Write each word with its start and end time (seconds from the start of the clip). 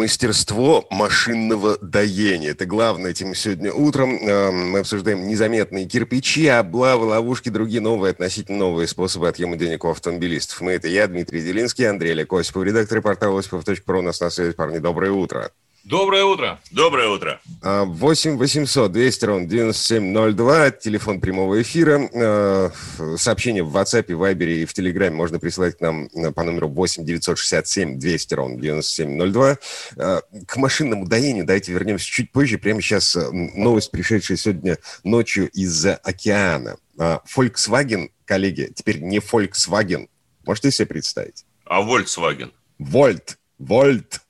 Мастерство 0.00 0.86
машинного 0.90 1.76
доения. 1.82 2.52
Это 2.52 2.64
главная 2.64 3.12
тема 3.12 3.34
сегодня 3.34 3.70
утром. 3.70 4.16
Э, 4.16 4.50
Мы 4.50 4.78
обсуждаем 4.78 5.28
незаметные 5.28 5.84
кирпичи, 5.84 6.46
облавы, 6.46 7.04
ловушки, 7.04 7.50
другие 7.50 7.82
новые, 7.82 8.12
относительно 8.12 8.56
новые 8.60 8.88
способы 8.88 9.28
отъема 9.28 9.56
денег 9.56 9.84
у 9.84 9.90
автомобилистов. 9.90 10.62
Мы 10.62 10.72
это 10.72 10.88
я, 10.88 11.06
Дмитрий 11.06 11.42
Делинский, 11.42 11.86
Андрей 11.86 12.12
Олег 12.12 12.32
Осипов, 12.32 12.64
редактор 12.64 13.02
портала 13.02 13.38
осипов.про. 13.38 13.98
У 13.98 14.02
нас 14.02 14.22
на 14.22 14.30
связи, 14.30 14.52
парни. 14.52 14.78
Доброе 14.78 15.12
утро. 15.12 15.50
Доброе 15.84 16.24
утро. 16.24 16.60
Доброе 16.70 17.08
утро. 17.08 17.40
8 17.62 18.36
800 18.36 18.92
200 18.92 19.24
ровно 19.24 19.46
9702, 19.48 20.70
телефон 20.72 21.20
прямого 21.20 21.60
эфира. 21.62 22.08
Э, 22.12 22.70
Сообщения 23.16 23.62
в 23.62 23.74
WhatsApp, 23.74 24.06
Viber 24.06 24.44
и 24.44 24.64
в 24.66 24.72
Telegram 24.74 25.10
можно 25.10 25.38
присылать 25.38 25.78
к 25.78 25.80
нам 25.80 26.06
э, 26.14 26.32
по 26.32 26.42
номеру 26.42 26.68
8 26.68 27.04
967 27.04 27.98
200 27.98 28.34
ровно 28.34 28.60
9702. 28.60 29.58
Э, 29.96 30.20
К 30.46 30.56
машинному 30.56 31.06
доению 31.08 31.46
давайте 31.46 31.72
вернемся 31.72 32.04
чуть 32.04 32.30
позже. 32.30 32.58
Прямо 32.58 32.82
сейчас 32.82 33.16
новость, 33.32 33.90
пришедшая 33.90 34.36
сегодня 34.36 34.76
ночью 35.02 35.48
из-за 35.50 35.96
океана. 35.96 36.76
А, 36.98 37.22
Volkswagen, 37.34 38.10
коллеги, 38.26 38.70
теперь 38.74 39.00
не 39.00 39.18
Volkswagen. 39.18 40.08
Можете 40.44 40.70
себе 40.70 40.86
представить? 40.86 41.46
А 41.64 41.80
Volkswagen? 41.80 42.50
Вольт, 42.78 43.38
Вольт. 43.58 44.20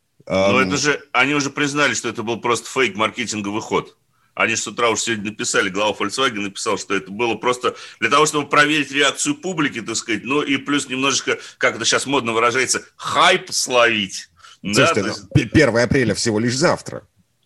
Но 0.53 0.61
это 0.61 0.77
же, 0.77 1.03
они 1.13 1.35
уже 1.35 1.51
признали, 1.51 1.95
что 1.95 2.09
это 2.09 2.23
был 2.23 2.41
просто 2.41 2.69
фейк 2.71 2.97
маркетинговый 2.97 3.61
ход. 3.63 3.97
Они 4.35 4.55
с 4.55 4.67
утра 4.67 4.89
уже 4.91 5.03
сегодня 5.03 5.31
написали, 5.33 5.69
глава 5.71 5.93
Volkswagen 5.93 6.41
написал, 6.41 6.79
что 6.79 6.95
это 6.95 7.11
было 7.11 7.35
просто 7.35 7.75
для 7.99 8.09
того, 8.11 8.27
чтобы 8.27 8.49
проверить 8.49 8.93
реакцию 8.93 9.35
публики, 9.35 9.83
так 9.83 9.97
сказать, 9.97 10.23
ну 10.25 10.41
и 10.41 10.57
плюс 10.57 10.89
немножечко, 10.89 11.39
как 11.59 11.75
это 11.77 11.85
сейчас 11.85 12.07
модно 12.07 12.33
выражается, 12.33 12.83
хайп 12.97 13.51
словить. 13.51 14.31
Да, 14.63 14.87
слушайте, 14.87 15.09
есть- 15.09 15.23
ну, 15.25 15.29
п- 15.35 15.49
1 15.53 15.83
апреля 15.83 16.15
всего 16.15 16.39
лишь 16.39 16.57
завтра. 16.57 17.03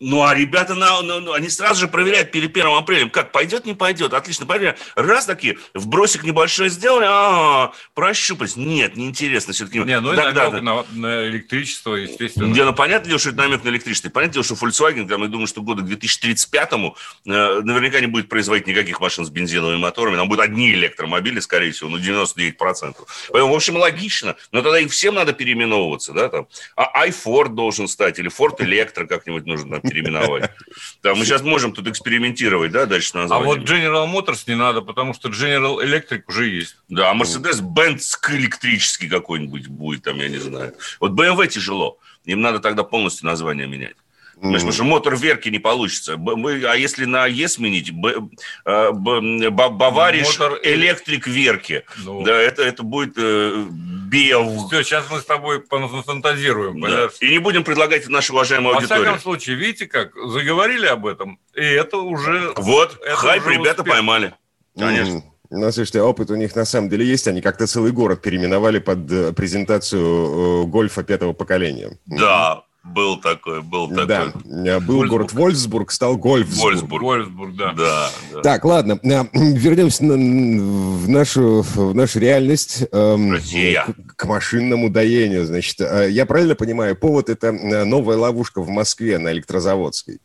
Ну, 0.07 0.23
а 0.23 0.35
ребята, 0.35 0.75
на, 0.75 1.01
на- 1.01 1.19
ну, 1.19 1.33
они 1.33 1.49
сразу 1.49 1.81
же 1.81 1.87
проверяют 1.87 2.29
перед 2.29 2.55
1 2.55 2.67
апреля, 2.67 3.09
как, 3.09 3.31
пойдет, 3.31 3.65
не 3.65 3.73
пойдет, 3.73 4.13
отлично, 4.13 4.45
проверяют. 4.45 4.77
Раз 4.93 5.25
такие, 5.25 5.57
вбросик 5.73 6.23
небольшой 6.23 6.69
сделали, 6.69 7.07
а, 7.09 7.73
прощупать. 7.95 8.55
Нет, 8.55 8.95
неинтересно 8.97 9.53
все-таки. 9.53 9.79
Не, 9.79 9.99
ну 9.99 10.11
это 10.11 10.31
да, 10.31 10.51
намек 10.51 10.53
да. 10.53 10.61
на, 10.61 10.85
на 10.91 11.27
электричество, 11.27 11.95
естественно. 11.95 12.53
Не, 12.53 12.63
ну 12.63 12.73
понятно 12.73 13.07
дело, 13.07 13.19
что 13.19 13.29
это 13.29 13.39
намек 13.39 13.63
на 13.63 13.69
электричество. 13.69 14.11
Понятно 14.11 14.33
дело, 14.33 14.45
что 14.45 14.53
Volkswagen, 14.53 15.07
там, 15.07 15.23
я 15.23 15.27
думаю, 15.27 15.47
что 15.47 15.63
года 15.63 15.81
к 15.81 15.87
2035-му 15.87 16.95
э, 17.25 17.61
наверняка 17.61 17.99
не 17.99 18.05
будет 18.05 18.29
производить 18.29 18.67
никаких 18.67 18.99
машин 18.99 19.25
с 19.25 19.31
бензиновыми 19.31 19.77
моторами. 19.77 20.17
Там 20.17 20.27
будут 20.27 20.43
одни 20.43 20.71
электромобили, 20.71 21.39
скорее 21.39 21.71
всего, 21.71 21.89
ну 21.89 21.97
99%. 21.97 22.53
Поэтому, 23.31 23.51
в 23.51 23.55
общем, 23.55 23.77
логично. 23.77 24.35
Но 24.51 24.61
тогда 24.61 24.79
и 24.79 24.85
всем 24.85 25.15
надо 25.15 25.33
переименовываться, 25.33 26.13
да, 26.13 26.29
там. 26.29 26.47
А 26.75 27.07
iFord 27.07 27.55
должен 27.55 27.87
стать, 27.87 28.19
или 28.19 28.29
Ford 28.29 28.59
Electro 28.59 29.07
как-нибудь 29.07 29.47
нужно 29.47 29.79
там 29.79 29.94
переименовать. 29.95 30.51
Да, 31.03 31.15
мы 31.15 31.25
сейчас 31.25 31.41
можем 31.41 31.71
тут 31.73 31.87
экспериментировать, 31.87 32.71
да, 32.71 32.85
дальше 32.85 33.11
А 33.13 33.17
назвать. 33.19 33.43
вот 33.45 33.59
General 33.59 34.11
Motors 34.11 34.43
не 34.47 34.55
надо, 34.55 34.81
потому 34.81 35.13
что 35.13 35.29
General 35.29 35.83
Electric 35.83 36.23
уже 36.27 36.47
есть. 36.47 36.77
Да, 36.89 37.11
а 37.11 37.15
Mercedes-Benz 37.15 38.01
электрический 38.29 39.07
какой-нибудь 39.07 39.67
будет, 39.67 40.03
там, 40.03 40.17
я 40.17 40.29
не 40.29 40.37
знаю. 40.39 40.73
Вот 40.99 41.11
BMW 41.11 41.47
тяжело. 41.47 41.97
Им 42.25 42.41
надо 42.41 42.59
тогда 42.59 42.83
полностью 42.83 43.27
название 43.27 43.67
менять. 43.67 43.95
Понимаешь, 44.35 44.61
потому 44.63 44.73
что 44.73 44.83
мотор 44.83 45.15
Верки 45.15 45.47
не 45.47 45.59
получится. 45.59 46.17
А 46.19 46.75
если 46.75 47.05
на 47.05 47.25
ЕС 47.25 47.53
сменить, 47.53 47.89
э, 48.65 48.91
Бавариш 48.91 50.27
Мотор- 50.37 50.59
Электрик 50.61 51.25
Верки. 51.25 51.83
Ну. 52.03 52.21
Да, 52.23 52.37
это, 52.37 52.61
это 52.63 52.83
будет 52.83 53.17
БЕВ. 54.15 54.67
Все, 54.67 54.83
сейчас 54.83 55.05
мы 55.11 55.19
с 55.19 55.25
тобой 55.25 55.59
пофантазируем. 55.59 56.79
Да. 56.81 57.09
И 57.19 57.29
не 57.29 57.39
будем 57.39 57.63
предлагать 57.63 58.07
нашу 58.07 58.33
уважаемую 58.33 58.73
Во 58.73 58.77
аудиторию. 58.79 59.03
всяком 59.05 59.21
случае, 59.21 59.55
видите 59.57 59.87
как, 59.87 60.13
заговорили 60.15 60.85
об 60.87 61.05
этом, 61.05 61.39
и 61.53 61.63
это 61.63 61.97
уже... 61.97 62.53
Вот, 62.55 62.99
Это 63.05 63.15
хайп 63.15 63.45
уже 63.45 63.53
ребята 63.53 63.81
успех. 63.81 63.93
поймали. 63.93 64.33
Конечно. 64.77 65.15
М. 65.15 65.23
Ну, 65.51 65.71
слушайте, 65.71 66.01
опыт 66.01 66.31
у 66.31 66.35
них 66.35 66.55
на 66.55 66.65
самом 66.65 66.89
деле 66.89 67.05
есть. 67.05 67.27
Они 67.27 67.39
как-то 67.41 67.67
целый 67.67 67.91
город 67.91 68.21
переименовали 68.21 68.79
под 68.79 69.11
э, 69.11 69.31
презентацию 69.31 70.63
э, 70.63 70.65
гольфа 70.65 71.03
пятого 71.03 71.33
поколения. 71.33 71.97
Да, 72.07 72.63
был 72.85 73.17
такой, 73.19 73.61
был 73.61 73.87
такой. 73.89 74.05
Да, 74.07 74.79
был 74.79 74.97
Вольсбург. 74.97 75.09
город 75.09 75.33
Вольсбург, 75.33 75.91
стал 75.91 76.17
Гольфсбург. 76.17 76.63
Вольсбург. 76.63 77.01
Гольцбург, 77.03 77.55
да. 77.55 77.73
Да, 77.73 78.09
да. 78.33 78.41
Так, 78.41 78.63
ладно, 78.65 78.99
э, 79.03 79.23
вернемся 79.33 80.05
на- 80.05 80.13
в 80.15 81.09
нашу, 81.09 81.61
в 81.61 81.95
нашу 81.95 82.19
реальность, 82.19 82.83
эм, 82.91 83.31
Россия. 83.33 83.85
к, 83.85 84.15
к 84.15 84.25
машинному 84.25 84.89
доению. 84.89 85.45
Значит, 85.45 85.81
Э, 85.81 86.07
я 86.09 86.25
правильно 86.25 86.55
понимаю, 86.55 86.95
повод 86.95 87.29
это 87.29 87.47
э, 87.47 87.83
новая 87.83 88.17
ловушка 88.17 88.61
в 88.61 88.69
Москве 88.69 89.17
на 89.17 89.31
Электрозаводской. 89.31 90.19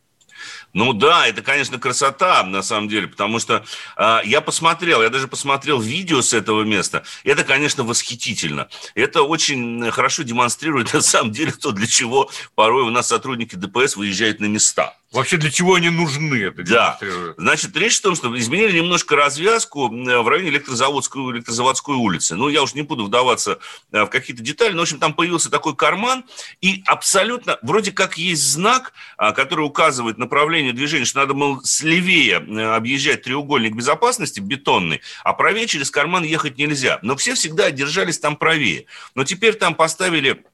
Ну 0.72 0.92
да, 0.92 1.26
это, 1.26 1.42
конечно, 1.42 1.78
красота, 1.78 2.42
на 2.44 2.62
самом 2.62 2.88
деле, 2.88 3.08
потому 3.08 3.38
что 3.38 3.64
а, 3.96 4.22
я 4.24 4.40
посмотрел, 4.40 5.02
я 5.02 5.08
даже 5.08 5.28
посмотрел 5.28 5.80
видео 5.80 6.22
с 6.22 6.32
этого 6.32 6.62
места. 6.62 7.02
Это, 7.24 7.44
конечно, 7.44 7.84
восхитительно. 7.84 8.68
Это 8.94 9.22
очень 9.22 9.90
хорошо 9.90 10.22
демонстрирует, 10.22 10.92
на 10.94 11.02
самом 11.02 11.32
деле, 11.32 11.52
то, 11.52 11.72
для 11.72 11.86
чего 11.86 12.30
порой 12.54 12.84
у 12.84 12.90
нас 12.90 13.08
сотрудники 13.08 13.56
ДПС 13.56 13.96
выезжают 13.96 14.40
на 14.40 14.46
места. 14.46 14.99
Вообще, 15.12 15.38
для 15.38 15.50
чего 15.50 15.75
они 15.75 15.91
нужны, 15.91 16.37
это 16.37 16.62
Да. 16.62 16.98
Значит, 17.37 17.76
речь 17.76 17.98
в 17.98 18.03
том, 18.03 18.15
что 18.15 18.37
изменили 18.38 18.78
немножко 18.78 19.16
развязку 19.16 19.88
в 19.88 20.28
районе 20.28 20.50
электрозаводской, 20.50 21.32
электрозаводской 21.32 21.97
улицы. 21.97 22.37
Ну, 22.37 22.48
я 22.48 22.62
уж 22.62 22.75
не 22.75 22.82
буду 22.82 23.04
вдаваться 23.04 23.59
э, 23.91 24.04
в 24.04 24.06
какие-то 24.06 24.41
детали, 24.41 24.72
но, 24.72 24.78
в 24.78 24.82
общем, 24.82 25.00
там 25.00 25.12
появился 25.15 25.50
такой 25.50 25.75
карман, 25.75 26.25
и 26.60 26.84
абсолютно, 26.87 27.59
вроде 27.62 27.91
как 27.91 28.19
есть 28.19 28.43
знак, 28.43 28.93
а, 29.16 29.32
который 29.32 29.62
указывает 29.62 30.16
направление 30.16 30.72
движения, 30.72 31.04
что 31.04 31.19
надо, 31.19 31.34
мол, 31.34 31.60
слевее 31.65 32.44
э, 32.47 32.75
объезжать 32.77 33.22
треугольник 33.22 33.75
безопасности 33.75 34.38
бетонный, 34.38 35.00
а 35.25 35.32
правее 35.32 35.66
через 35.66 35.91
карман 35.91 36.22
ехать 36.22 36.56
нельзя. 36.56 37.00
Но 37.03 37.16
все 37.16 37.34
всегда 37.34 37.72
держались 37.72 38.21
там 38.21 38.37
правее. 38.37 38.87
Но 39.16 39.25
теперь 39.25 39.54
там 39.54 39.75
поставили 39.75 40.44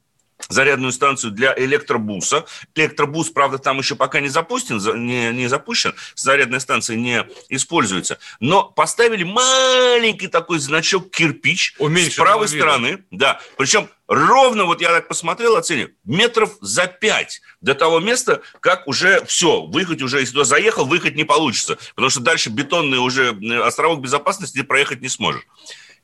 зарядную 0.48 0.92
станцию 0.92 1.32
для 1.32 1.54
электробуса. 1.56 2.44
Электробус, 2.74 3.30
правда, 3.30 3.58
там 3.58 3.78
еще 3.78 3.94
пока 3.96 4.20
не 4.20 4.28
запущен, 4.28 4.80
за- 4.80 4.92
не, 4.92 5.30
не 5.32 5.48
запущен, 5.48 5.94
зарядная 6.14 6.60
станция 6.60 6.96
не 6.96 7.24
используется. 7.48 8.18
Но 8.40 8.64
поставили 8.64 9.24
маленький 9.24 10.28
такой 10.28 10.58
значок 10.58 11.10
кирпич 11.10 11.74
с 11.76 11.80
Уменьшенного 11.80 12.26
правой 12.26 12.46
вида. 12.48 12.58
стороны. 12.58 13.04
Да, 13.10 13.40
причем 13.56 13.88
ровно, 14.06 14.64
вот 14.64 14.80
я 14.80 14.88
так 14.90 15.08
посмотрел, 15.08 15.56
оценил, 15.56 15.88
метров 16.04 16.50
за 16.60 16.86
пять 16.86 17.40
до 17.60 17.74
того 17.74 17.98
места, 18.00 18.42
как 18.60 18.86
уже 18.86 19.24
все, 19.24 19.62
выехать 19.62 20.02
уже, 20.02 20.20
если 20.20 20.32
туда 20.32 20.44
заехал, 20.44 20.84
выехать 20.86 21.16
не 21.16 21.24
получится, 21.24 21.78
потому 21.94 22.10
что 22.10 22.20
дальше 22.20 22.50
бетонный 22.50 22.98
уже 22.98 23.32
э, 23.34 23.60
островок 23.62 24.00
безопасности 24.00 24.62
проехать 24.62 25.00
не 25.00 25.08
сможешь. 25.08 25.42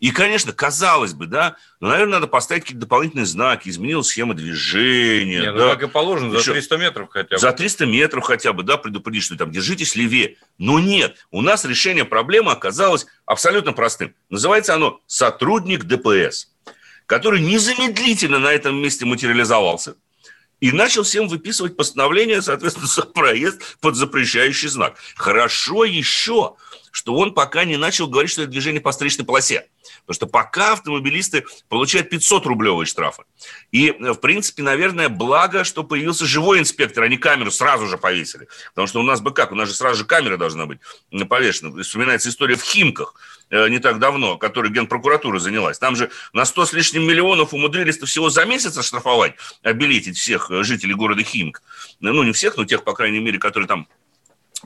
И, 0.02 0.10
конечно, 0.10 0.52
казалось 0.52 1.14
бы, 1.14 1.26
да, 1.26 1.54
но, 1.78 1.90
наверное, 1.90 2.14
надо 2.14 2.26
поставить 2.26 2.64
какие-то 2.64 2.80
дополнительные 2.80 3.24
знаки, 3.24 3.68
изменилась 3.68 4.08
схема 4.08 4.34
движения. 4.34 5.42
Не, 5.42 5.52
ну, 5.52 5.58
да. 5.58 5.74
как 5.76 5.84
и 5.84 5.86
положено, 5.86 6.32
за 6.32 6.38
Еще- 6.38 6.50
300 6.54 6.76
метров 6.76 7.08
хотя 7.08 7.36
бы. 7.36 7.38
За 7.38 7.52
300 7.52 7.86
метров 7.86 8.24
хотя 8.24 8.52
бы, 8.52 8.64
да, 8.64 8.78
предупредить, 8.78 9.22
что 9.22 9.36
там 9.36 9.52
держитесь 9.52 9.94
левее. 9.94 10.38
Но 10.58 10.80
нет, 10.80 11.24
у 11.30 11.40
нас 11.40 11.64
решение 11.64 12.04
проблемы 12.04 12.50
оказалось 12.50 13.06
абсолютно 13.26 13.72
простым. 13.74 14.12
Называется 14.28 14.74
оно 14.74 15.00
«сотрудник 15.06 15.84
ДПС», 15.84 16.48
который 17.06 17.40
незамедлительно 17.40 18.40
на 18.40 18.48
этом 18.48 18.74
месте 18.82 19.06
материализовался 19.06 19.94
и 20.62 20.70
начал 20.70 21.02
всем 21.02 21.26
выписывать 21.26 21.76
постановление, 21.76 22.40
соответственно, 22.40 22.86
за 22.86 23.02
проезд 23.02 23.60
под 23.80 23.96
запрещающий 23.96 24.68
знак. 24.68 24.96
Хорошо 25.16 25.82
еще, 25.82 26.54
что 26.92 27.16
он 27.16 27.34
пока 27.34 27.64
не 27.64 27.76
начал 27.76 28.06
говорить, 28.06 28.30
что 28.30 28.42
это 28.42 28.52
движение 28.52 28.80
по 28.80 28.92
встречной 28.92 29.24
полосе. 29.24 29.66
Потому 30.06 30.14
что 30.14 30.26
пока 30.28 30.74
автомобилисты 30.74 31.44
получают 31.68 32.12
500-рублевые 32.12 32.86
штрафы. 32.86 33.24
И, 33.72 33.90
в 33.90 34.14
принципе, 34.14 34.62
наверное, 34.62 35.08
благо, 35.08 35.64
что 35.64 35.82
появился 35.82 36.26
живой 36.26 36.60
инспектор, 36.60 37.02
они 37.02 37.16
камеру 37.16 37.50
сразу 37.50 37.88
же 37.88 37.98
повесили. 37.98 38.46
Потому 38.68 38.86
что 38.86 39.00
у 39.00 39.02
нас 39.02 39.20
бы 39.20 39.32
как? 39.32 39.50
У 39.50 39.56
нас 39.56 39.68
же 39.68 39.74
сразу 39.74 39.96
же 39.96 40.04
камера 40.04 40.36
должна 40.36 40.66
быть 40.66 40.78
повешена. 41.28 41.82
Вспоминается 41.82 42.28
история 42.28 42.54
в 42.54 42.62
Химках 42.62 43.16
не 43.52 43.78
так 43.78 43.98
давно, 43.98 44.38
которой 44.38 44.72
Генпрокуратура 44.72 45.38
занялась. 45.38 45.78
Там 45.78 45.94
же 45.94 46.10
на 46.32 46.44
100 46.44 46.66
с 46.66 46.72
лишним 46.72 47.06
миллионов 47.06 47.52
умудрились-то 47.52 48.06
всего 48.06 48.30
за 48.30 48.44
месяц 48.46 48.76
оштрафовать, 48.76 49.34
обелетить 49.62 50.16
всех 50.16 50.50
э, 50.50 50.62
жителей 50.62 50.94
города 50.94 51.22
Химк. 51.22 51.62
Ну, 52.00 52.22
не 52.22 52.32
всех, 52.32 52.56
но 52.56 52.64
тех, 52.64 52.82
по 52.82 52.94
крайней 52.94 53.20
мере, 53.20 53.38
которые 53.38 53.68
там 53.68 53.86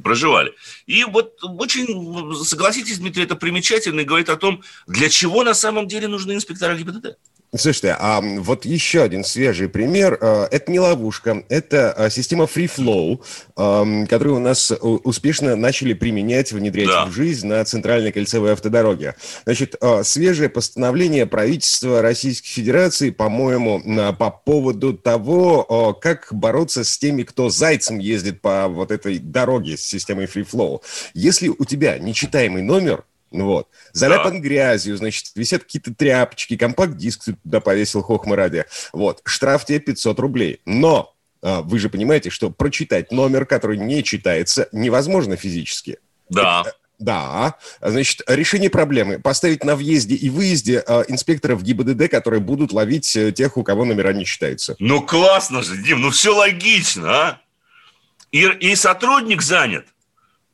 проживали. 0.03 0.55
И 0.87 1.05
вот 1.05 1.39
очень, 1.43 2.45
согласитесь, 2.45 2.99
Дмитрий, 2.99 3.25
это 3.25 3.35
примечательно 3.35 4.01
и 4.01 4.05
говорит 4.05 4.29
о 4.29 4.37
том, 4.37 4.63
для 4.87 5.09
чего 5.09 5.43
на 5.43 5.55
самом 5.55 5.89
деле 5.89 6.07
нужны 6.07 6.33
инспектора 6.33 6.77
ГИБДД. 6.77 7.19
Слушайте, 7.59 7.97
а 7.99 8.21
вот 8.21 8.65
еще 8.65 9.03
один 9.03 9.25
свежий 9.25 9.69
пример. 9.69 10.19
Э, 10.21 10.47
это 10.51 10.71
не 10.71 10.81
ловушка, 10.81 11.45
это 11.49 11.95
э, 11.97 12.11
система 12.11 12.45
Free 12.45 12.71
Flow, 12.75 13.21
эм, 13.57 14.07
которую 14.07 14.37
у 14.37 14.41
нас 14.41 14.73
успешно 14.81 15.57
начали 15.57 15.93
применять, 15.93 16.53
внедрять 16.53 16.89
да. 16.89 17.07
в 17.07 17.13
жизнь 17.13 17.47
на 17.47 17.65
центральной 17.65 18.13
кольцевой 18.13 18.53
автодороге. 18.53 19.15
Значит, 19.45 19.77
э, 19.81 20.03
свежее 20.05 20.49
постановление 20.49 21.27
правительства 21.27 22.03
Российской 22.03 22.49
Федерации, 22.49 23.11
по-моему, 23.11 23.83
по 24.19 24.31
поводу 24.31 24.95
того, 24.95 25.95
как 26.01 26.29
бороться 26.31 26.85
с 26.85 26.99
теми, 26.99 27.23
кто 27.23 27.49
зайцем 27.49 27.99
ездит 27.99 28.41
по 28.41 28.69
вот 28.69 28.91
этой 28.91 29.19
дороге 29.19 29.77
с 29.77 29.83
системой 29.83 30.27
Free 30.27 30.47
Flow. 30.51 30.81
Если 31.15 31.49
у 31.49 31.65
тебя 31.65 31.99
нечитаемый 31.99 32.63
номер, 32.63 33.05
вот. 33.31 33.69
Заляпан 33.93 34.35
да. 34.35 34.39
грязью, 34.39 34.97
значит, 34.97 35.33
висят 35.35 35.65
какие-то 35.65 35.95
тряпочки, 35.95 36.57
компакт-диск 36.57 37.25
туда 37.43 37.61
повесил 37.61 38.03
хохма 38.03 38.37
ради. 38.37 38.65
Вот. 38.93 39.21
Штраф 39.25 39.65
тебе 39.65 39.81
500 39.81 40.19
рублей. 40.21 40.61
Но 40.65 41.15
а, 41.43 41.63
вы 41.63 41.79
же 41.79 41.89
понимаете, 41.89 42.31
что 42.31 42.51
прочитать 42.51 43.13
номер, 43.13 43.47
который 43.47 43.79
не 43.79 44.03
читается, 44.03 44.69
невозможно 44.73 45.37
физически. 45.37 45.99
Да. 46.29 46.63
Это, 46.67 46.77
да, 46.99 47.57
значит, 47.81 48.23
решение 48.27 48.71
проблемы. 48.71 49.19
Поставить 49.19 49.65
на 49.65 49.77
въезде 49.77 50.15
и 50.15 50.31
выезде 50.31 50.83
э, 50.87 51.05
инспекторов 51.09 51.63
ГИБДД, 51.63 52.09
которые 52.11 52.41
будут 52.41 52.73
ловить 52.73 53.15
э, 53.17 53.33
тех, 53.33 53.59
у 53.59 53.63
кого 53.63 53.85
номера 53.85 54.13
не 54.15 54.25
читаются. 54.25 54.77
Ну, 54.79 55.03
классно 55.03 55.63
же, 55.63 55.77
Дим, 55.77 56.01
ну 56.01 56.11
все 56.11 56.35
логично, 56.35 57.13
а? 57.13 57.41
И, 58.33 58.45
и 58.45 58.75
сотрудник 58.75 59.43
занят. 59.43 59.87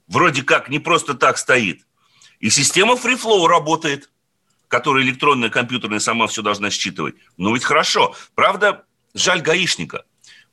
Вроде 0.08 0.42
как 0.42 0.68
не 0.68 0.80
просто 0.80 1.14
так 1.14 1.38
стоит. 1.38 1.86
И 2.42 2.50
система 2.50 2.94
FreeFlow 2.96 3.46
работает, 3.46 4.10
которая 4.66 5.04
электронная, 5.04 5.48
компьютерная 5.48 6.00
сама 6.00 6.26
все 6.26 6.42
должна 6.42 6.70
считывать. 6.70 7.14
Ну 7.36 7.54
ведь 7.54 7.62
хорошо. 7.62 8.16
Правда, 8.34 8.84
жаль 9.14 9.40
гаишника, 9.40 10.04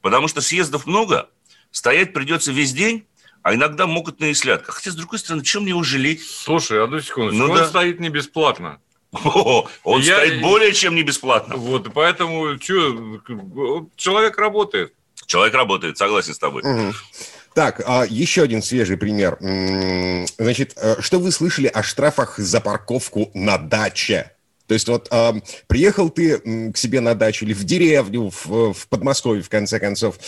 потому 0.02 0.28
что 0.28 0.40
съездов 0.40 0.86
много, 0.86 1.30
стоять 1.72 2.14
придется 2.14 2.52
весь 2.52 2.74
день, 2.74 3.08
а 3.42 3.56
иногда 3.56 3.88
могут 3.88 4.20
на 4.20 4.32
ислятках. 4.32 4.76
Хотя, 4.76 4.92
с 4.92 4.96
другой 4.96 5.18
стороны, 5.18 5.44
чем 5.44 5.64
мне 5.64 5.72
его 5.72 5.84
жалеть? 5.84 6.24
Слушай, 6.24 6.84
одну 6.84 7.02
секундочку, 7.02 7.44
ну, 7.44 7.52
он 7.52 7.58
да. 7.58 7.68
стоит 7.68 8.00
не 8.00 8.10
бесплатно. 8.10 8.80
О, 9.12 9.68
он 9.84 10.02
Я... 10.02 10.18
стоит 10.18 10.42
более 10.44 10.74
чем 10.74 10.94
не 10.94 11.02
бесплатно. 11.02 11.56
Вот, 11.56 11.92
поэтому 11.92 12.60
что, 12.62 13.88
человек 13.96 14.38
работает. 14.38 14.94
Человек 15.26 15.56
работает, 15.56 15.98
согласен 15.98 16.36
с 16.36 16.38
тобой. 16.38 16.62
Угу. 16.62 16.94
Так, 17.54 17.82
а, 17.86 18.06
еще 18.08 18.44
один 18.44 18.62
свежий 18.62 18.98
пример. 18.98 19.38
Значит, 20.38 20.74
э, 20.76 20.98
что 21.00 21.20
вы 21.20 21.32
слышали 21.32 21.68
о 21.68 21.84
штрафах 21.84 22.38
за 22.38 22.62
парковку 22.62 23.32
на 23.34 23.58
даче? 23.58 24.32
То 24.68 24.74
есть 24.74 24.88
вот 24.88 25.08
э, 25.10 25.34
приехал 25.68 26.10
ты 26.10 26.72
к 26.72 26.78
себе 26.78 27.02
на 27.02 27.16
дачу 27.16 27.44
или 27.44 27.54
в 27.54 27.64
деревню, 27.64 28.30
в, 28.30 28.74
в 28.74 28.88
Подмосковье, 28.88 29.42
в 29.42 29.50
конце 29.50 29.80
концов, 29.80 30.20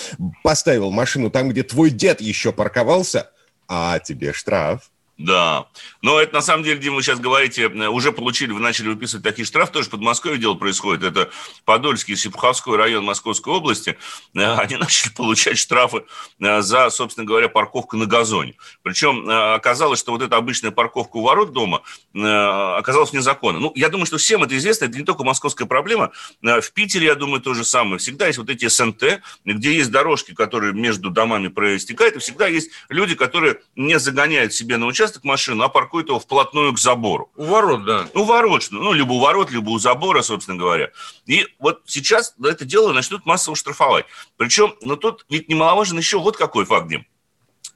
поставил 0.44 0.90
машину 0.90 1.30
там, 1.30 1.50
где 1.50 1.62
твой 1.62 1.92
дед 1.92 2.22
еще 2.22 2.52
парковался, 2.52 3.30
а 3.68 4.00
тебе 4.00 4.34
штраф. 4.34 4.91
Да. 5.22 5.68
Но 6.02 6.20
это 6.20 6.34
на 6.34 6.42
самом 6.42 6.64
деле, 6.64 6.80
Дима, 6.80 6.96
вы 6.96 7.04
сейчас 7.04 7.20
говорите, 7.20 7.64
э, 7.64 7.88
уже 7.88 8.12
получили, 8.12 8.52
вы 8.52 8.60
начали 8.60 8.88
выписывать 8.88 9.24
такие 9.24 9.46
штрафы, 9.46 9.72
тоже 9.72 9.88
в 9.88 9.92
Подмосковье 9.92 10.40
дело 10.40 10.56
происходит. 10.56 11.04
Это 11.04 11.30
Подольский, 11.64 12.16
Сипуховской 12.16 12.76
район 12.76 13.06
Московской 13.06 13.54
области. 13.54 13.98
Э, 14.34 14.56
они 14.56 14.76
начали 14.78 15.12
получать 15.12 15.60
штрафы 15.60 16.06
э, 16.40 16.62
за, 16.62 16.90
собственно 16.90 17.26
говоря, 17.26 17.50
парковку 17.50 17.98
на 17.98 18.08
газоне. 18.08 18.56
Причем 18.82 19.30
оказалось, 19.30 20.00
что 20.00 20.12
вот 20.12 20.22
эта 20.24 20.38
обычная 20.38 20.72
парковка 20.72 21.18
у 21.18 21.22
ворот 21.22 21.52
дома 21.54 21.82
оказалась 22.14 23.14
незаконна. 23.14 23.60
Ну, 23.60 23.72
я 23.76 23.90
думаю, 23.90 24.06
что 24.06 24.18
всем 24.18 24.44
это 24.44 24.58
известно, 24.58 24.86
это 24.86 24.98
не 24.98 25.06
только 25.06 25.24
московская 25.24 25.66
проблема. 25.66 26.12
В 26.42 26.72
Питере, 26.74 27.08
я 27.08 27.16
думаю, 27.16 27.42
то 27.42 27.54
же 27.54 27.64
самое. 27.64 28.00
Всегда 28.00 28.28
есть 28.28 28.40
вот 28.40 28.50
эти 28.50 28.68
СНТ, 28.68 29.22
где 29.46 29.76
есть 29.76 29.92
дорожки, 29.92 30.34
которые 30.34 30.74
между 30.74 31.10
домами 31.10 31.48
проистекают, 31.48 32.16
и 32.16 32.20
всегда 32.20 32.48
есть 32.48 32.72
люди, 32.90 33.16
которые 33.16 33.60
не 33.76 34.00
загоняют 34.00 34.54
себе 34.54 34.78
на 34.78 34.88
участок 34.88 35.11
участок 35.12 35.24
машину, 35.24 35.64
а 35.64 35.70
паркует 35.70 36.08
его 36.08 36.20
вплотную 36.20 36.74
к 36.74 36.80
забору. 36.80 37.30
У 37.36 37.44
ворот, 37.44 37.86
да. 37.86 38.08
У 38.14 38.24
ворот, 38.24 38.68
ну, 38.72 38.94
либо 38.94 39.14
у 39.14 39.20
ворот, 39.20 39.52
либо 39.52 39.70
у 39.70 39.80
забора, 39.80 40.22
собственно 40.22 40.58
говоря. 40.58 40.90
И 41.26 41.46
вот 41.60 41.82
сейчас 41.86 42.34
это 42.44 42.66
дело 42.66 42.94
начнут 42.94 43.26
массово 43.26 43.56
штрафовать. 43.56 44.06
Причем, 44.38 44.74
ну, 44.82 44.96
тут 44.96 45.26
ведь 45.30 45.50
немаловажен 45.50 45.98
еще 45.98 46.20
вот 46.20 46.38
какой 46.38 46.66
факт, 46.66 46.88
Дим. 46.88 47.06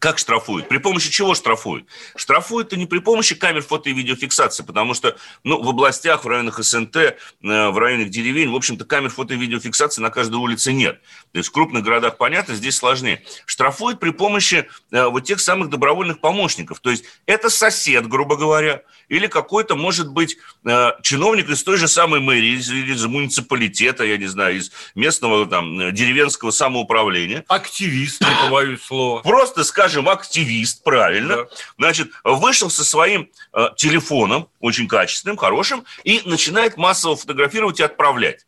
Как 0.06 0.20
штрафуют? 0.20 0.68
При 0.68 0.78
помощи 0.78 1.10
чего 1.10 1.34
штрафуют? 1.34 1.88
Штрафуют-то 2.16 2.78
не 2.78 2.86
при 2.86 3.00
помощи 3.00 3.34
камер 3.34 3.64
фото 3.64 3.90
и 3.90 3.94
видеофиксации, 3.94 4.62
потому 4.62 4.94
что 4.94 5.18
ну, 5.44 5.60
в 5.64 5.68
областях, 5.68 6.26
в 6.26 6.28
районах 6.28 6.64
СНТ, 6.64 6.96
э, 6.96 7.16
в 7.42 7.76
районах 7.80 8.10
деревень, 8.10 8.52
в 8.52 8.56
общем-то, 8.56 8.86
камер 8.86 9.10
фото 9.10 9.34
и 9.34 9.38
видеофиксации 9.38 10.04
на 10.04 10.12
каждой 10.12 10.36
улице 10.36 10.74
нет. 10.74 11.02
То 11.32 11.40
есть 11.40 11.50
в 11.50 11.52
крупных 11.52 11.84
городах, 11.84 12.18
понятно, 12.18 12.54
здесь 12.54 12.76
сложнее. 12.76 13.24
Штрафуют 13.48 14.00
при 14.00 14.12
помощи 14.12 14.70
э, 14.92 15.06
вот 15.06 15.22
тех 15.22 15.40
самых 15.40 15.72
добровольных 15.72 16.20
помощников. 16.20 16.82
То 16.82 16.92
есть 16.92 17.06
это 17.26 17.50
сосед, 17.50 18.08
грубо 18.08 18.36
говоря, 18.36 18.84
или 19.10 19.26
какой-то, 19.26 19.76
может 19.76 20.10
быть, 20.10 20.38
э, 20.66 20.92
чиновник 21.02 21.50
из 21.50 21.64
той 21.64 21.78
же 21.78 21.88
самой 21.88 22.20
мэрии, 22.20 22.60
из, 22.60 22.70
из 22.70 23.04
муниципалитета, 23.06 24.04
я 24.04 24.18
не 24.18 24.28
знаю, 24.28 24.58
из 24.58 24.72
местного 24.94 25.48
там 25.48 25.92
деревенского 25.96 26.52
самоуправления. 26.52 27.44
Активист, 27.48 28.22
не 28.22 28.44
побоюсь 28.44 28.84
слова. 28.84 29.22
Просто, 29.24 29.64
скажем, 29.96 30.10
активист, 30.10 30.84
правильно. 30.84 31.36
Да. 31.36 31.48
Значит, 31.78 32.12
вышел 32.24 32.70
со 32.70 32.84
своим 32.84 33.32
э, 33.54 33.70
телефоном, 33.78 34.50
очень 34.60 34.88
качественным, 34.88 35.38
хорошим, 35.38 35.86
и 36.04 36.22
начинает 36.26 36.76
массово 36.78 37.16
фотографировать 37.16 37.80
и 37.80 37.84
отправлять. 37.84 38.46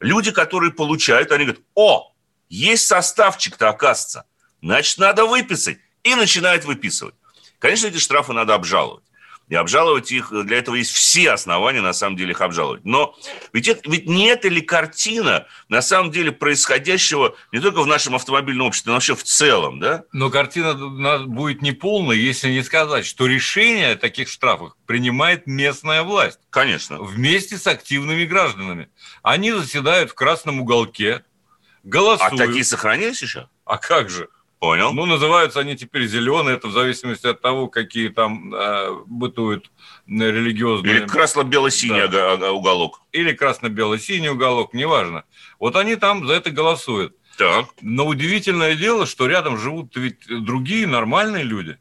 Люди, 0.00 0.32
которые 0.32 0.72
получают, 0.72 1.32
они 1.32 1.44
говорят, 1.44 1.62
о, 1.74 2.12
есть 2.48 2.86
составчик-то, 2.86 3.70
оказывается, 3.70 4.24
значит, 4.60 4.98
надо 4.98 5.24
выписать. 5.24 5.78
И 6.02 6.14
начинают 6.16 6.64
выписывать. 6.64 7.14
Конечно, 7.60 7.86
эти 7.86 7.98
штрафы 7.98 8.32
надо 8.32 8.54
обжаловать. 8.54 9.04
И 9.52 9.54
обжаловать 9.54 10.10
их, 10.10 10.32
для 10.46 10.56
этого 10.56 10.76
есть 10.76 10.92
все 10.92 11.30
основания, 11.30 11.82
на 11.82 11.92
самом 11.92 12.16
деле, 12.16 12.30
их 12.30 12.40
обжаловать. 12.40 12.86
Но 12.86 13.14
ведь, 13.52 13.68
это, 13.68 13.82
ведь 13.90 14.08
не 14.08 14.28
это 14.28 14.48
ли 14.48 14.62
картина, 14.62 15.46
на 15.68 15.82
самом 15.82 16.10
деле, 16.10 16.32
происходящего 16.32 17.36
не 17.52 17.60
только 17.60 17.82
в 17.82 17.86
нашем 17.86 18.14
автомобильном 18.14 18.68
обществе, 18.68 18.88
но 18.88 18.94
вообще 18.94 19.14
в 19.14 19.22
целом, 19.22 19.78
да? 19.78 20.04
Но 20.10 20.30
картина 20.30 20.72
будет 21.26 21.60
неполной, 21.60 22.16
если 22.16 22.50
не 22.50 22.62
сказать, 22.62 23.04
что 23.04 23.26
решение 23.26 23.90
о 23.90 23.96
таких 23.96 24.30
штрафах 24.30 24.74
принимает 24.86 25.46
местная 25.46 26.02
власть. 26.02 26.38
Конечно. 26.48 27.02
Вместе 27.02 27.58
с 27.58 27.66
активными 27.66 28.24
гражданами. 28.24 28.88
Они 29.22 29.52
заседают 29.52 30.12
в 30.12 30.14
красном 30.14 30.62
уголке, 30.62 31.26
голосуют. 31.82 32.40
А 32.40 32.46
такие 32.46 32.64
сохранились 32.64 33.20
еще? 33.20 33.50
А 33.66 33.76
как 33.76 34.08
же? 34.08 34.30
Понял. 34.62 34.92
Ну, 34.92 35.06
называются 35.06 35.58
они 35.58 35.74
теперь 35.74 36.06
зеленые, 36.06 36.54
это 36.54 36.68
в 36.68 36.72
зависимости 36.72 37.26
от 37.26 37.40
того, 37.40 37.66
какие 37.66 38.10
там 38.10 38.54
э, 38.54 38.92
бытуют 39.06 39.72
религиозные... 40.06 40.98
Или 40.98 41.04
красно-бело-синий 41.04 42.06
да. 42.06 42.52
уголок. 42.52 43.00
Или 43.10 43.32
красно-бело-синий 43.32 44.28
уголок, 44.28 44.72
неважно. 44.72 45.24
Вот 45.58 45.74
они 45.74 45.96
там 45.96 46.28
за 46.28 46.34
это 46.34 46.52
голосуют. 46.52 47.16
Так. 47.38 47.70
Но 47.80 48.06
удивительное 48.06 48.76
дело, 48.76 49.04
что 49.04 49.26
рядом 49.26 49.58
живут 49.58 49.96
ведь 49.96 50.28
другие 50.28 50.86
нормальные 50.86 51.42
люди. 51.42 51.76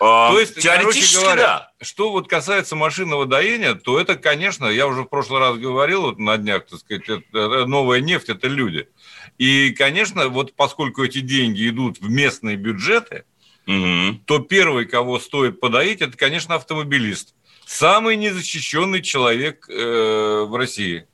А, 0.00 0.32
то 0.32 0.40
есть, 0.40 0.60
теоретически, 0.60 1.22
говоря, 1.22 1.42
да. 1.42 1.70
Что 1.80 2.10
вот 2.10 2.28
касается 2.28 2.76
машинного 2.76 3.24
доения, 3.24 3.74
то 3.74 4.00
это, 4.00 4.16
конечно, 4.16 4.66
я 4.66 4.86
уже 4.86 5.02
в 5.02 5.06
прошлый 5.06 5.40
раз 5.40 5.56
говорил 5.56 6.02
вот 6.02 6.18
на 6.18 6.36
днях, 6.36 6.66
так 6.66 6.80
сказать, 6.80 7.08
это, 7.08 7.66
новая 7.66 8.00
нефть– 8.00 8.28
это 8.30 8.48
люди. 8.48 8.88
И, 9.38 9.70
конечно, 9.70 10.28
вот 10.28 10.54
поскольку 10.54 11.04
эти 11.04 11.20
деньги 11.20 11.68
идут 11.68 12.00
в 12.00 12.08
местные 12.08 12.56
бюджеты, 12.56 13.24
угу. 13.66 14.18
то 14.24 14.38
первый, 14.38 14.86
кого 14.86 15.18
стоит 15.18 15.60
подоить, 15.60 16.00
это, 16.00 16.16
конечно, 16.16 16.54
автомобилист. 16.54 17.34
Самый 17.66 18.16
незащищенный 18.16 19.02
человек 19.02 19.68
э, 19.68 20.44
в 20.48 20.56
России. 20.56 21.06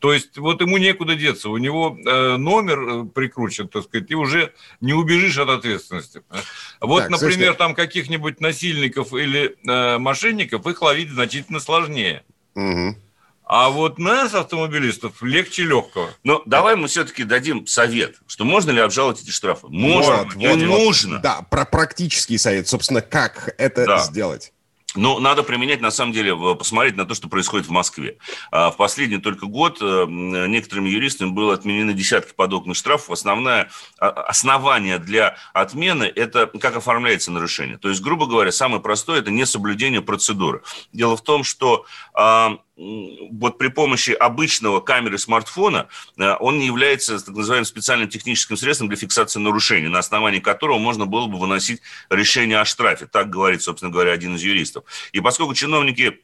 То 0.00 0.14
есть 0.14 0.38
вот 0.38 0.62
ему 0.62 0.78
некуда 0.78 1.14
деться, 1.14 1.50
у 1.50 1.58
него 1.58 1.94
э, 1.94 2.36
номер 2.36 2.80
э, 2.80 3.04
прикручен, 3.04 3.68
так 3.68 3.84
сказать, 3.84 4.10
и 4.10 4.14
уже 4.14 4.54
не 4.80 4.94
убежишь 4.94 5.36
от 5.36 5.50
ответственности. 5.50 6.22
Вот, 6.80 7.00
так, 7.00 7.10
например, 7.10 7.32
слушайте... 7.34 7.52
там 7.58 7.74
каких-нибудь 7.74 8.40
насильников 8.40 9.12
или 9.12 9.56
э, 9.68 9.98
мошенников 9.98 10.66
их 10.66 10.80
ловить 10.80 11.10
значительно 11.10 11.60
сложнее. 11.60 12.24
Угу. 12.54 12.96
А 13.52 13.68
вот 13.68 13.98
нас, 13.98 14.32
автомобилистов, 14.32 15.24
легче 15.24 15.64
легкого. 15.64 16.08
Но 16.22 16.40
давай 16.46 16.76
мы 16.76 16.86
все-таки 16.86 17.24
дадим 17.24 17.66
совет, 17.66 18.14
что 18.28 18.44
можно 18.44 18.70
ли 18.70 18.78
обжаловать 18.78 19.20
эти 19.22 19.30
штрафы. 19.30 19.66
Можно, 19.66 20.18
вот, 20.18 20.34
вот, 20.36 20.56
нужно. 20.56 21.18
Да, 21.18 21.44
про 21.50 21.64
практический 21.64 22.38
совет, 22.38 22.68
собственно, 22.68 23.00
как 23.00 23.52
это 23.58 23.86
да. 23.86 23.98
сделать. 23.98 24.52
но 24.94 25.18
надо 25.18 25.42
применять, 25.42 25.80
на 25.80 25.90
самом 25.90 26.12
деле, 26.12 26.36
посмотреть 26.54 26.94
на 26.94 27.06
то, 27.06 27.14
что 27.14 27.28
происходит 27.28 27.66
в 27.66 27.70
Москве. 27.70 28.18
А, 28.52 28.70
в 28.70 28.76
последний 28.76 29.18
только 29.18 29.46
год 29.46 29.78
э, 29.80 30.06
некоторыми 30.08 30.88
юристами 30.88 31.30
было 31.30 31.54
отменены 31.54 31.92
десятки 31.92 32.32
подобных 32.32 32.76
штрафов. 32.76 33.10
Основное 33.10 33.68
а, 33.98 34.10
основание 34.10 34.98
для 34.98 35.36
отмены– 35.54 36.04
это 36.14 36.46
как 36.46 36.76
оформляется 36.76 37.32
нарушение. 37.32 37.78
То 37.78 37.88
есть, 37.88 38.00
грубо 38.00 38.26
говоря, 38.26 38.52
самое 38.52 38.80
простое– 38.80 39.18
это 39.20 39.32
несоблюдение 39.32 40.02
процедуры. 40.02 40.62
Дело 40.92 41.16
в 41.16 41.22
том, 41.22 41.42
что 41.42 41.84
а, 42.14 42.58
вот 43.30 43.58
при 43.58 43.68
помощи 43.68 44.10
обычного 44.10 44.80
камеры 44.80 45.18
смартфона 45.18 45.88
э, 46.16 46.34
он 46.40 46.58
не 46.58 46.66
является 46.66 47.18
так 47.18 47.34
называемым 47.34 47.66
специальным 47.66 48.08
техническим 48.08 48.56
средством 48.56 48.88
для 48.88 48.96
фиксации 48.96 49.38
нарушений, 49.38 49.88
на 49.88 49.98
основании 49.98 50.40
которого 50.40 50.78
можно 50.78 51.04
было 51.04 51.26
бы 51.26 51.38
выносить 51.38 51.82
решение 52.08 52.58
о 52.58 52.64
штрафе. 52.64 53.06
Так 53.06 53.28
говорит, 53.28 53.62
собственно 53.62 53.92
говоря, 53.92 54.12
один 54.12 54.36
из 54.36 54.42
юристов. 54.42 54.84
И 55.12 55.20
поскольку 55.20 55.52
чиновники 55.52 56.20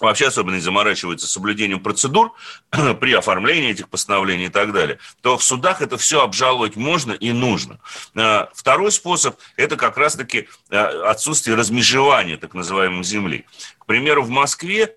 вообще 0.00 0.28
особенно 0.28 0.54
не 0.54 0.60
заморачиваются 0.60 1.26
соблюдением 1.26 1.80
процедур 1.80 2.32
при 3.00 3.12
оформлении 3.14 3.70
этих 3.70 3.88
постановлений 3.88 4.44
и 4.44 4.50
так 4.50 4.72
далее, 4.72 5.00
то 5.20 5.36
в 5.36 5.42
судах 5.42 5.82
это 5.82 5.96
все 5.96 6.22
обжаловать 6.22 6.76
можно 6.76 7.12
и 7.12 7.32
нужно. 7.32 7.80
Э, 8.14 8.46
второй 8.54 8.92
способ– 8.92 9.36
это 9.56 9.76
как 9.76 9.96
раз-таки 9.96 10.48
э, 10.70 10.76
отсутствие 10.76 11.56
размежевания 11.56 12.36
так 12.36 12.54
называемой 12.54 13.02
земли. 13.02 13.46
К 13.78 13.86
примеру, 13.86 14.22
в 14.22 14.30
Москве 14.30 14.94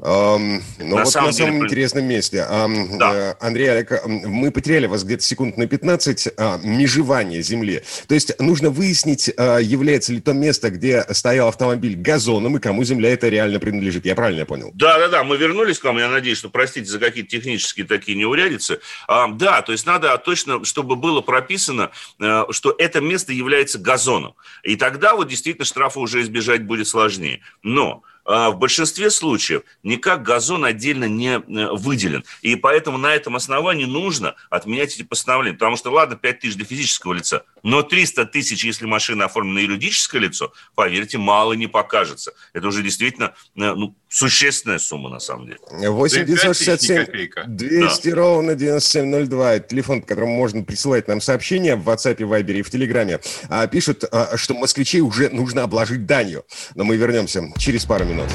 Ну 0.00 0.60
на 0.78 0.96
вот 0.96 1.08
самом 1.08 1.26
на 1.28 1.32
самом 1.32 1.52
деле... 1.52 1.64
интересном 1.64 2.04
месте. 2.04 2.46
Да. 2.48 3.32
uh, 3.32 3.36
Андрей 3.40 3.70
Олег, 3.72 4.06
мы 4.06 4.52
потеряли 4.52 4.86
вас 4.86 5.02
где-то 5.02 5.24
секунд 5.24 5.56
на 5.56 5.66
15. 5.66 6.28
Uh, 6.36 6.60
межевание 6.64 7.42
земли. 7.42 7.82
То 8.06 8.14
есть 8.14 8.38
нужно 8.38 8.70
выяснить, 8.70 9.28
uh, 9.28 9.60
является 9.60 10.12
ли 10.12 10.20
то 10.20 10.32
место, 10.32 10.70
где 10.70 11.04
стоял 11.10 11.48
автомобиль 11.48 11.96
газоном, 11.96 12.56
и 12.56 12.60
кому 12.60 12.84
земля 12.84 13.12
это 13.12 13.28
реально 13.28 13.58
принадлежит. 13.58 14.06
Я 14.06 14.14
правильно 14.14 14.46
понял? 14.46 14.70
Да-да-да, 14.74 15.24
мы 15.24 15.36
вернулись 15.36 15.80
к 15.80 15.84
вам. 15.84 15.98
Я 15.98 16.08
надеюсь, 16.08 16.38
что 16.38 16.48
простите 16.48 16.88
за 16.88 17.00
какие-то 17.00 17.30
технические 17.30 17.84
такие 17.84 18.16
неурядицы. 18.16 18.78
Uh, 19.08 19.34
да, 19.36 19.62
то 19.62 19.72
есть 19.72 19.84
надо 19.84 20.16
точно, 20.18 20.64
чтобы 20.64 20.94
было 20.94 21.22
прописано, 21.22 21.90
uh, 22.20 22.52
что 22.52 22.72
это 22.78 23.00
место 23.00 23.32
является 23.32 23.78
газоном. 23.80 24.34
И 24.62 24.76
тогда 24.76 25.16
вот 25.16 25.26
действительно 25.26 25.64
штрафа 25.64 25.98
уже 25.98 26.22
избежать 26.22 26.64
будет 26.64 26.86
сложнее. 26.86 27.40
Но 27.64 28.04
а, 28.17 28.17
в 28.28 28.56
большинстве 28.56 29.10
случаев 29.10 29.62
никак 29.82 30.22
газон 30.22 30.66
отдельно 30.66 31.06
не 31.06 31.36
э, 31.36 31.40
выделен. 31.72 32.24
И 32.42 32.56
поэтому 32.56 32.98
на 32.98 33.14
этом 33.14 33.36
основании 33.36 33.86
нужно 33.86 34.34
отменять 34.50 34.94
эти 34.94 35.02
постановления. 35.02 35.56
Потому 35.56 35.78
что, 35.78 35.90
ладно, 35.90 36.14
5 36.14 36.40
тысяч 36.40 36.56
для 36.56 36.66
физического 36.66 37.14
лица, 37.14 37.44
но 37.62 37.82
300 37.82 38.26
тысяч, 38.26 38.64
если 38.64 38.84
машина 38.84 39.24
оформлена 39.24 39.60
на 39.60 39.64
юридическое 39.64 40.20
лицо, 40.20 40.52
поверьте, 40.74 41.16
мало 41.16 41.54
не 41.54 41.68
покажется. 41.68 42.34
Это 42.52 42.68
уже 42.68 42.82
действительно 42.82 43.34
э, 43.56 43.72
ну, 43.74 43.96
существенная 44.08 44.78
сумма, 44.78 45.10
на 45.10 45.18
самом 45.18 45.46
деле. 45.46 45.58
8 45.70 46.24
967 46.24 47.06
200 47.46 48.08
да. 48.10 48.16
ровно 48.16 48.54
9702. 48.54 49.54
Это 49.54 49.68
телефон, 49.68 50.00
по 50.00 50.08
которому 50.08 50.34
можно 50.34 50.62
присылать 50.62 51.08
нам 51.08 51.20
сообщения 51.20 51.76
в 51.76 51.88
WhatsApp, 51.88 52.16
Viber 52.16 52.52
и 52.52 52.62
в 52.62 52.70
Телеграме. 52.70 53.20
А, 53.48 53.66
пишут, 53.66 54.04
а, 54.10 54.36
что 54.36 54.54
москвичей 54.54 55.00
уже 55.00 55.28
нужно 55.30 55.62
обложить 55.62 56.06
данью. 56.06 56.44
Но 56.74 56.84
мы 56.84 56.96
вернемся 56.96 57.42
через 57.58 57.84
пару 57.84 58.04
минут. 58.04 58.28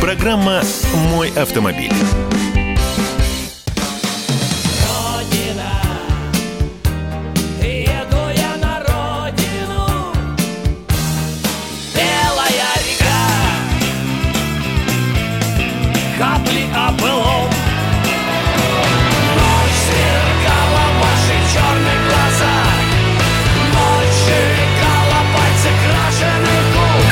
Программа 0.00 0.62
«Мой 0.94 1.30
автомобиль». 1.36 1.92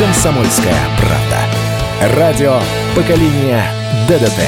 «Комсомольская 0.08 0.74
правда». 0.96 2.16
Радио 2.16 2.60
поколения 2.96 3.62
ДДТ». 4.08 4.40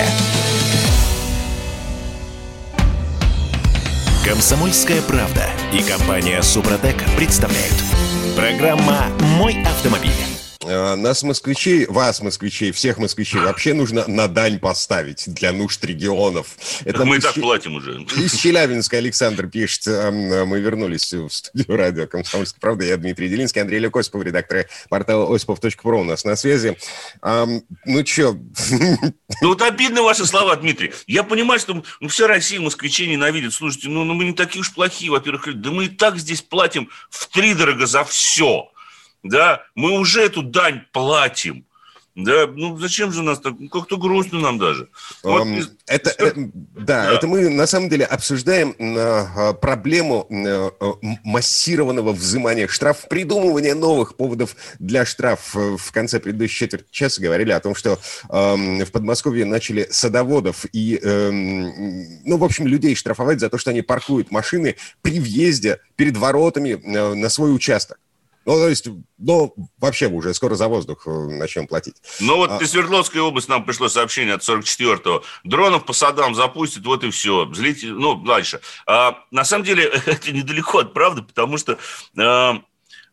«Комсомольская 4.25 5.03
правда» 5.03 5.51
и 5.75 5.83
компания 5.83 6.41
«Супротек» 6.41 7.05
представляют. 7.15 7.75
Программа 8.35 9.05
«Мой 9.37 9.63
автомобиль». 9.63 10.30
Э, 10.71 10.95
нас, 10.95 11.25
москвичей, 11.25 11.87
вас, 11.87 12.23
москвичей, 12.23 12.71
всех 12.71 12.99
москвичей 12.99 13.41
вообще 13.41 13.75
нужно 13.75 14.07
на 14.07 14.29
дань 14.29 14.61
поставить 14.61 15.25
для 15.27 15.51
нужд 15.53 15.85
регионов. 15.85 16.57
Это 16.85 17.05
мы 17.05 17.17
и 17.17 17.21
так 17.21 17.35
платим 17.35 17.75
уже. 17.75 18.01
Из 18.17 18.35
Челябинска 18.35 18.99
Александр 18.99 19.49
пишет. 19.49 19.87
Мы 19.87 20.61
вернулись 20.61 21.13
в 21.13 21.29
студию 21.29 21.77
радио 21.77 22.07
«Комсомольская 22.07 22.61
правда». 22.61 22.85
Я 22.85 22.97
Дмитрий 22.99 23.29
Делинский, 23.29 23.61
Андрей 23.61 23.81
Лек 23.81 23.97
Осипов, 23.97 24.23
редактор 24.23 24.67
портала 24.89 25.35
осипов.про 25.35 26.01
у 26.01 26.05
нас 26.05 26.25
на 26.25 26.37
связи. 26.37 26.77
Ну 27.23 28.07
что? 28.07 28.39
Ну 29.43 29.49
вот 29.49 29.63
обидны 29.63 30.03
ваши 30.03 30.25
слова, 30.25 30.55
Дмитрий. 30.55 30.93
Я 31.07 31.25
понимаю, 31.25 31.59
что 31.59 31.83
ну, 32.01 32.09
вся 32.09 32.29
Россия 32.29 32.61
москвичей 32.61 33.09
ненавидит. 33.09 33.55
Слушайте, 33.55 33.89
ну, 33.89 34.05
ну 34.05 34.15
мы 34.15 34.25
не 34.25 34.35
такие 34.35 34.61
уж 34.61 34.73
плохие, 34.73 35.11
во-первых. 35.11 35.61
Да 35.61 35.71
мы 35.71 35.87
и 35.87 35.89
так 35.89 36.19
здесь 36.19 36.43
платим 36.43 36.91
в 37.09 37.27
три 37.29 37.55
дорого 37.55 37.87
за 37.87 38.05
все 38.05 38.71
да, 39.23 39.63
мы 39.75 39.99
уже 39.99 40.23
эту 40.23 40.43
дань 40.43 40.83
платим. 40.93 41.65
Да, 42.17 42.49
ну 42.49 42.77
зачем 42.77 43.13
же 43.13 43.23
нас 43.23 43.39
так? 43.39 43.55
Ну, 43.59 43.69
как-то 43.69 43.97
грустно 43.97 44.41
нам 44.41 44.59
даже. 44.59 44.89
Вот, 45.23 45.47
um, 45.47 45.65
это, 45.87 46.11
э, 46.19 46.33
да, 46.35 47.05
да, 47.07 47.13
это 47.15 47.29
мы 47.29 47.49
на 47.49 47.67
самом 47.69 47.89
деле 47.89 48.05
обсуждаем 48.05 48.75
э, 48.79 49.55
проблему 49.55 50.27
э, 50.29 50.71
массированного 51.23 52.13
взимания 52.13 52.67
штрафов, 52.67 53.09
придумывания 53.09 53.77
новых 53.77 54.17
поводов 54.17 54.57
для 54.81 55.07
штраф. 55.07 55.55
В 55.55 55.93
конце 55.93 56.19
предыдущей 56.19 56.59
четверти 56.59 56.89
часа 56.91 57.23
говорили 57.23 57.53
о 57.53 57.61
том, 57.61 57.77
что 57.77 58.01
э, 58.29 58.85
в 58.85 58.91
Подмосковье 58.91 59.45
начали 59.45 59.87
садоводов 59.91 60.67
и, 60.73 60.99
э, 61.01 61.31
ну, 61.31 62.37
в 62.39 62.45
общем, 62.45 62.67
людей 62.67 62.97
штрафовать 62.97 63.39
за 63.39 63.49
то, 63.49 63.57
что 63.57 63.71
они 63.71 63.83
паркуют 63.83 64.33
машины 64.33 64.75
при 65.01 65.21
въезде 65.21 65.79
перед 65.95 66.17
воротами 66.17 66.71
э, 66.71 67.15
на 67.15 67.29
свой 67.29 67.55
участок. 67.55 67.99
Ну, 68.47 68.55
то 68.55 68.69
есть, 68.69 68.89
ну, 69.19 69.55
вообще 69.79 70.09
уже 70.09 70.33
скоро 70.33 70.55
за 70.55 70.69
воздух 70.69 71.07
э, 71.07 71.11
начнем 71.11 71.67
платить. 71.67 71.97
Ну, 72.21 72.37
вот 72.37 72.51
а... 72.51 72.59
из 72.59 72.71
Свердловской 72.71 73.21
области 73.21 73.51
нам 73.51 73.65
пришло 73.65 73.89
сообщение 73.89 74.35
от 74.35 74.43
44-го. 74.43 75.23
Дронов 75.45 75.85
по 75.85 75.93
садам 75.93 76.35
запустит, 76.35 76.85
вот 76.85 77.05
и 77.05 77.11
все. 77.11 77.49
Злите, 77.53 77.89
ну, 77.89 78.15
дальше. 78.15 78.61
А, 78.87 79.19
на 79.31 79.45
самом 79.45 79.65
деле, 79.65 79.85
это 80.07 80.33
недалеко 80.33 80.79
от 80.79 80.95
правды, 80.95 81.23
потому 81.23 81.59
что 81.59 81.79
а, 82.19 82.63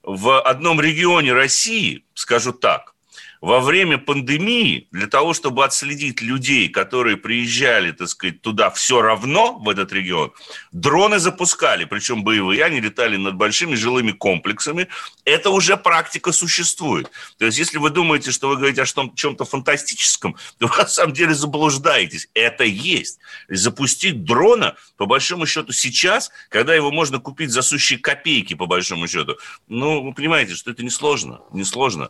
в 0.04 0.42
одном 0.42 0.80
регионе 0.80 1.34
России, 1.34 2.06
скажу 2.14 2.54
так, 2.54 2.94
во 3.42 3.60
время 3.60 3.98
пандемии 3.98 4.88
для 4.92 5.08
того, 5.08 5.34
чтобы 5.34 5.64
отследить 5.64 6.22
людей, 6.22 6.70
которые 6.70 7.18
приезжали, 7.18 7.92
так 7.92 8.08
сказать, 8.10 8.42
туда 8.42 8.70
все 8.70 9.02
равно, 9.02 9.58
в 9.60 9.70
этот 9.70 9.92
регион, 9.94 10.32
дроны 10.72 11.20
запускали, 11.20 11.86
причем 11.86 12.24
боевые, 12.24 12.64
они 12.64 12.80
летали 12.80 13.18
над 13.18 13.36
большими 13.36 13.76
жилыми 13.76 14.12
комплексами. 14.12 14.88
Это 15.26 15.50
уже 15.50 15.78
практика 15.78 16.32
существует. 16.32 17.12
То 17.38 17.46
есть, 17.46 17.58
если 17.58 17.78
вы 17.78 17.90
думаете, 17.90 18.32
что 18.32 18.50
вы 18.50 18.58
говорите 18.58 18.82
о 18.82 18.86
чем-то 19.16 19.46
фантастическом, 19.46 20.36
то 20.58 20.68
вы 20.68 20.78
на 20.78 20.88
самом 20.88 21.14
деле 21.14 21.34
заблуждаетесь. 21.34 22.30
Это 22.34 22.64
есть. 22.64 23.20
Запустить 23.50 24.24
дрона, 24.24 24.76
по 24.98 25.06
большому 25.06 25.46
счету, 25.46 25.74
сейчас, 25.74 26.32
когда 26.50 26.74
его 26.74 26.92
можно 26.92 27.20
купить 27.20 27.52
за 27.52 27.62
сущие 27.62 28.00
копейки, 28.00 28.54
по 28.54 28.66
большому 28.66 29.08
счету, 29.08 29.38
ну, 29.68 30.04
вы 30.04 30.14
понимаете, 30.14 30.56
что 30.56 30.72
это 30.72 30.84
несложно. 30.84 31.42
Несложно. 31.52 32.10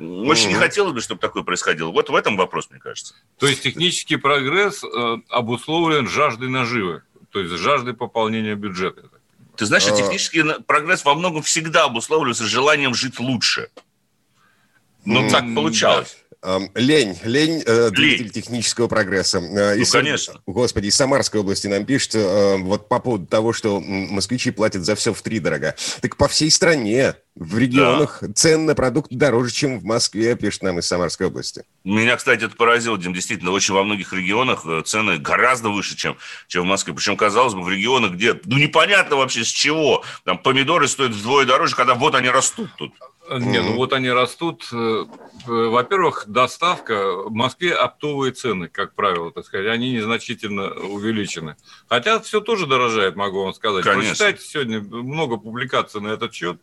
Очень 0.00 0.46
угу. 0.46 0.54
не 0.54 0.54
хотелось 0.54 0.92
бы, 0.94 1.00
чтобы 1.00 1.20
такое 1.20 1.42
происходило. 1.42 1.90
Вот 1.90 2.08
в 2.08 2.14
этом 2.14 2.36
вопрос, 2.36 2.70
мне 2.70 2.80
кажется. 2.80 3.14
То 3.38 3.46
есть 3.46 3.62
технический 3.62 4.16
прогресс 4.16 4.82
э, 4.82 5.16
обусловлен 5.28 6.08
жаждой 6.08 6.48
наживы, 6.48 7.02
то 7.30 7.40
есть 7.40 7.52
жаждой 7.56 7.92
пополнения 7.92 8.54
бюджета. 8.54 9.02
Ты 9.56 9.66
знаешь, 9.66 9.86
а... 9.86 9.94
технический 9.94 10.42
прогресс 10.66 11.04
во 11.04 11.14
многом 11.14 11.42
всегда 11.42 11.84
обусловливается 11.84 12.44
желанием 12.44 12.94
жить 12.94 13.20
лучше. 13.20 13.68
Ну, 15.04 15.28
так 15.28 15.44
получалось. 15.54 16.16
Лень, 16.74 17.18
лень, 17.22 17.62
э, 17.66 17.90
двигатель 17.90 18.30
технического 18.30 18.88
прогресса. 18.88 19.38
Э, 19.38 19.74
ну, 19.74 19.82
из, 19.82 19.90
конечно. 19.90 20.40
Господи, 20.46 20.86
из 20.86 20.96
Самарской 20.96 21.40
области 21.40 21.66
нам 21.66 21.84
пишут, 21.84 22.14
э, 22.14 22.56
вот 22.56 22.88
по 22.88 22.98
поводу 22.98 23.26
того, 23.26 23.52
что 23.52 23.78
москвичи 23.78 24.50
платят 24.50 24.84
за 24.86 24.94
все 24.94 25.12
в 25.12 25.20
три 25.20 25.38
дорого. 25.38 25.76
Так 26.00 26.16
по 26.16 26.28
всей 26.28 26.50
стране, 26.50 27.14
в 27.34 27.58
регионах, 27.58 28.20
да. 28.22 28.32
цены 28.32 28.64
на 28.64 28.74
продукты 28.74 29.16
дороже, 29.16 29.52
чем 29.52 29.80
в 29.80 29.84
Москве, 29.84 30.34
пишет 30.34 30.62
нам 30.62 30.78
из 30.78 30.86
Самарской 30.86 31.26
области. 31.26 31.64
Меня, 31.84 32.16
кстати, 32.16 32.44
это 32.44 32.56
поразило, 32.56 32.96
Дим, 32.96 33.12
действительно, 33.12 33.50
очень 33.50 33.74
во 33.74 33.84
многих 33.84 34.14
регионах 34.14 34.64
цены 34.86 35.18
гораздо 35.18 35.68
выше, 35.68 35.94
чем, 35.94 36.16
чем 36.48 36.62
в 36.62 36.66
Москве. 36.66 36.94
Причем, 36.94 37.18
казалось 37.18 37.52
бы, 37.52 37.62
в 37.62 37.68
регионах, 37.68 38.12
где, 38.12 38.32
ну, 38.46 38.56
непонятно 38.56 39.16
вообще 39.16 39.44
с 39.44 39.48
чего. 39.48 40.02
Там 40.24 40.38
помидоры 40.38 40.88
стоят 40.88 41.12
вдвое 41.12 41.44
дороже, 41.44 41.76
когда 41.76 41.94
вот 41.94 42.14
они 42.14 42.30
растут 42.30 42.70
тут. 42.78 42.94
Не, 43.38 43.62
ну 43.62 43.76
вот 43.76 43.92
они 43.92 44.10
растут. 44.10 44.68
Э, 44.72 45.04
во-первых, 45.46 46.24
доставка. 46.26 47.14
В 47.14 47.32
Москве 47.32 47.74
оптовые 47.74 48.32
цены, 48.32 48.68
как 48.68 48.94
правило, 48.94 49.30
так 49.30 49.44
сказать, 49.44 49.68
они 49.68 49.92
незначительно 49.92 50.70
увеличены. 50.70 51.56
Хотя 51.88 52.18
все 52.20 52.40
тоже 52.40 52.66
дорожает, 52.66 53.16
могу 53.16 53.44
вам 53.44 53.54
сказать. 53.54 53.84
Конечно. 53.84 54.08
Прочитайте 54.08 54.44
сегодня 54.44 54.80
много 54.80 55.36
публикаций 55.36 56.00
на 56.00 56.08
этот 56.08 56.34
счет. 56.34 56.60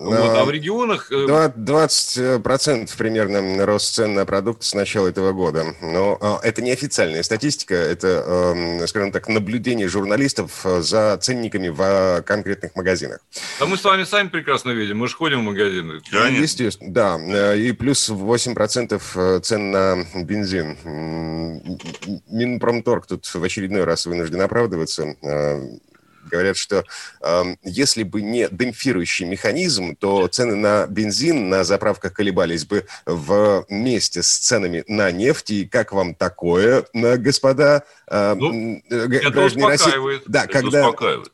Вот, 0.00 0.14
а 0.16 0.44
в 0.46 0.50
регионах... 0.50 1.12
э, 1.12 1.26
20% 1.54 2.96
примерно 2.96 3.66
рост 3.66 3.94
цен 3.94 4.14
на 4.14 4.24
продукты 4.24 4.64
с 4.64 4.72
начала 4.72 5.08
этого 5.08 5.32
года. 5.32 5.74
Но 5.82 6.16
а, 6.22 6.40
это 6.42 6.62
не 6.62 6.70
официальная 6.70 7.22
статистика, 7.22 7.74
это, 7.74 8.24
эм, 8.26 8.88
скажем 8.88 9.12
так, 9.12 9.28
наблюдение 9.28 9.88
журналистов 9.88 10.64
э, 10.64 10.80
за 10.80 11.18
ценниками 11.18 11.68
в 11.68 11.80
а, 11.80 12.22
конкретных 12.22 12.74
магазинах. 12.76 13.20
Да 13.58 13.66
мы 13.66 13.76
с 13.76 13.84
вами 13.84 14.04
сами 14.04 14.28
прекрасно 14.28 14.70
видим, 14.70 14.96
мы 14.96 15.06
же 15.06 15.16
ходим 15.16 15.40
в 15.40 15.44
магазины. 15.44 16.00
Конечно. 16.10 16.42
Естественно, 16.42 16.92
да. 16.94 17.20
Э, 17.20 17.58
И 17.58 17.72
плюс 17.72 18.08
8% 18.08 19.40
цен 19.42 19.70
на 19.70 20.06
бензин. 20.14 20.78
Минпромторг 22.30 23.06
тут 23.06 23.26
в 23.26 23.44
очередной 23.44 23.84
раз 23.84 24.06
вынужден 24.06 24.40
оправдываться. 24.40 25.14
Говорят, 26.30 26.56
что 26.56 26.84
э, 27.22 27.42
если 27.62 28.02
бы 28.02 28.22
не 28.22 28.48
демпфирующий 28.50 29.26
механизм, 29.26 29.96
то 29.96 30.26
цены 30.28 30.56
на 30.56 30.86
бензин 30.86 31.48
на 31.48 31.64
заправках 31.64 32.12
колебались 32.12 32.64
бы 32.64 32.86
вместе 33.06 34.22
с 34.22 34.38
ценами 34.38 34.84
на 34.86 35.10
нефть. 35.10 35.50
И 35.50 35.66
как 35.66 35.92
вам 35.92 36.14
такое, 36.14 36.84
э, 36.92 37.16
господа 37.16 37.84
э, 38.08 38.34
Ну, 38.38 38.82
э, 38.90 39.06
граждане 39.06 39.66
России? 39.66 40.20
Да, 40.26 40.44
Это 40.44 40.52
когда, 40.52 40.92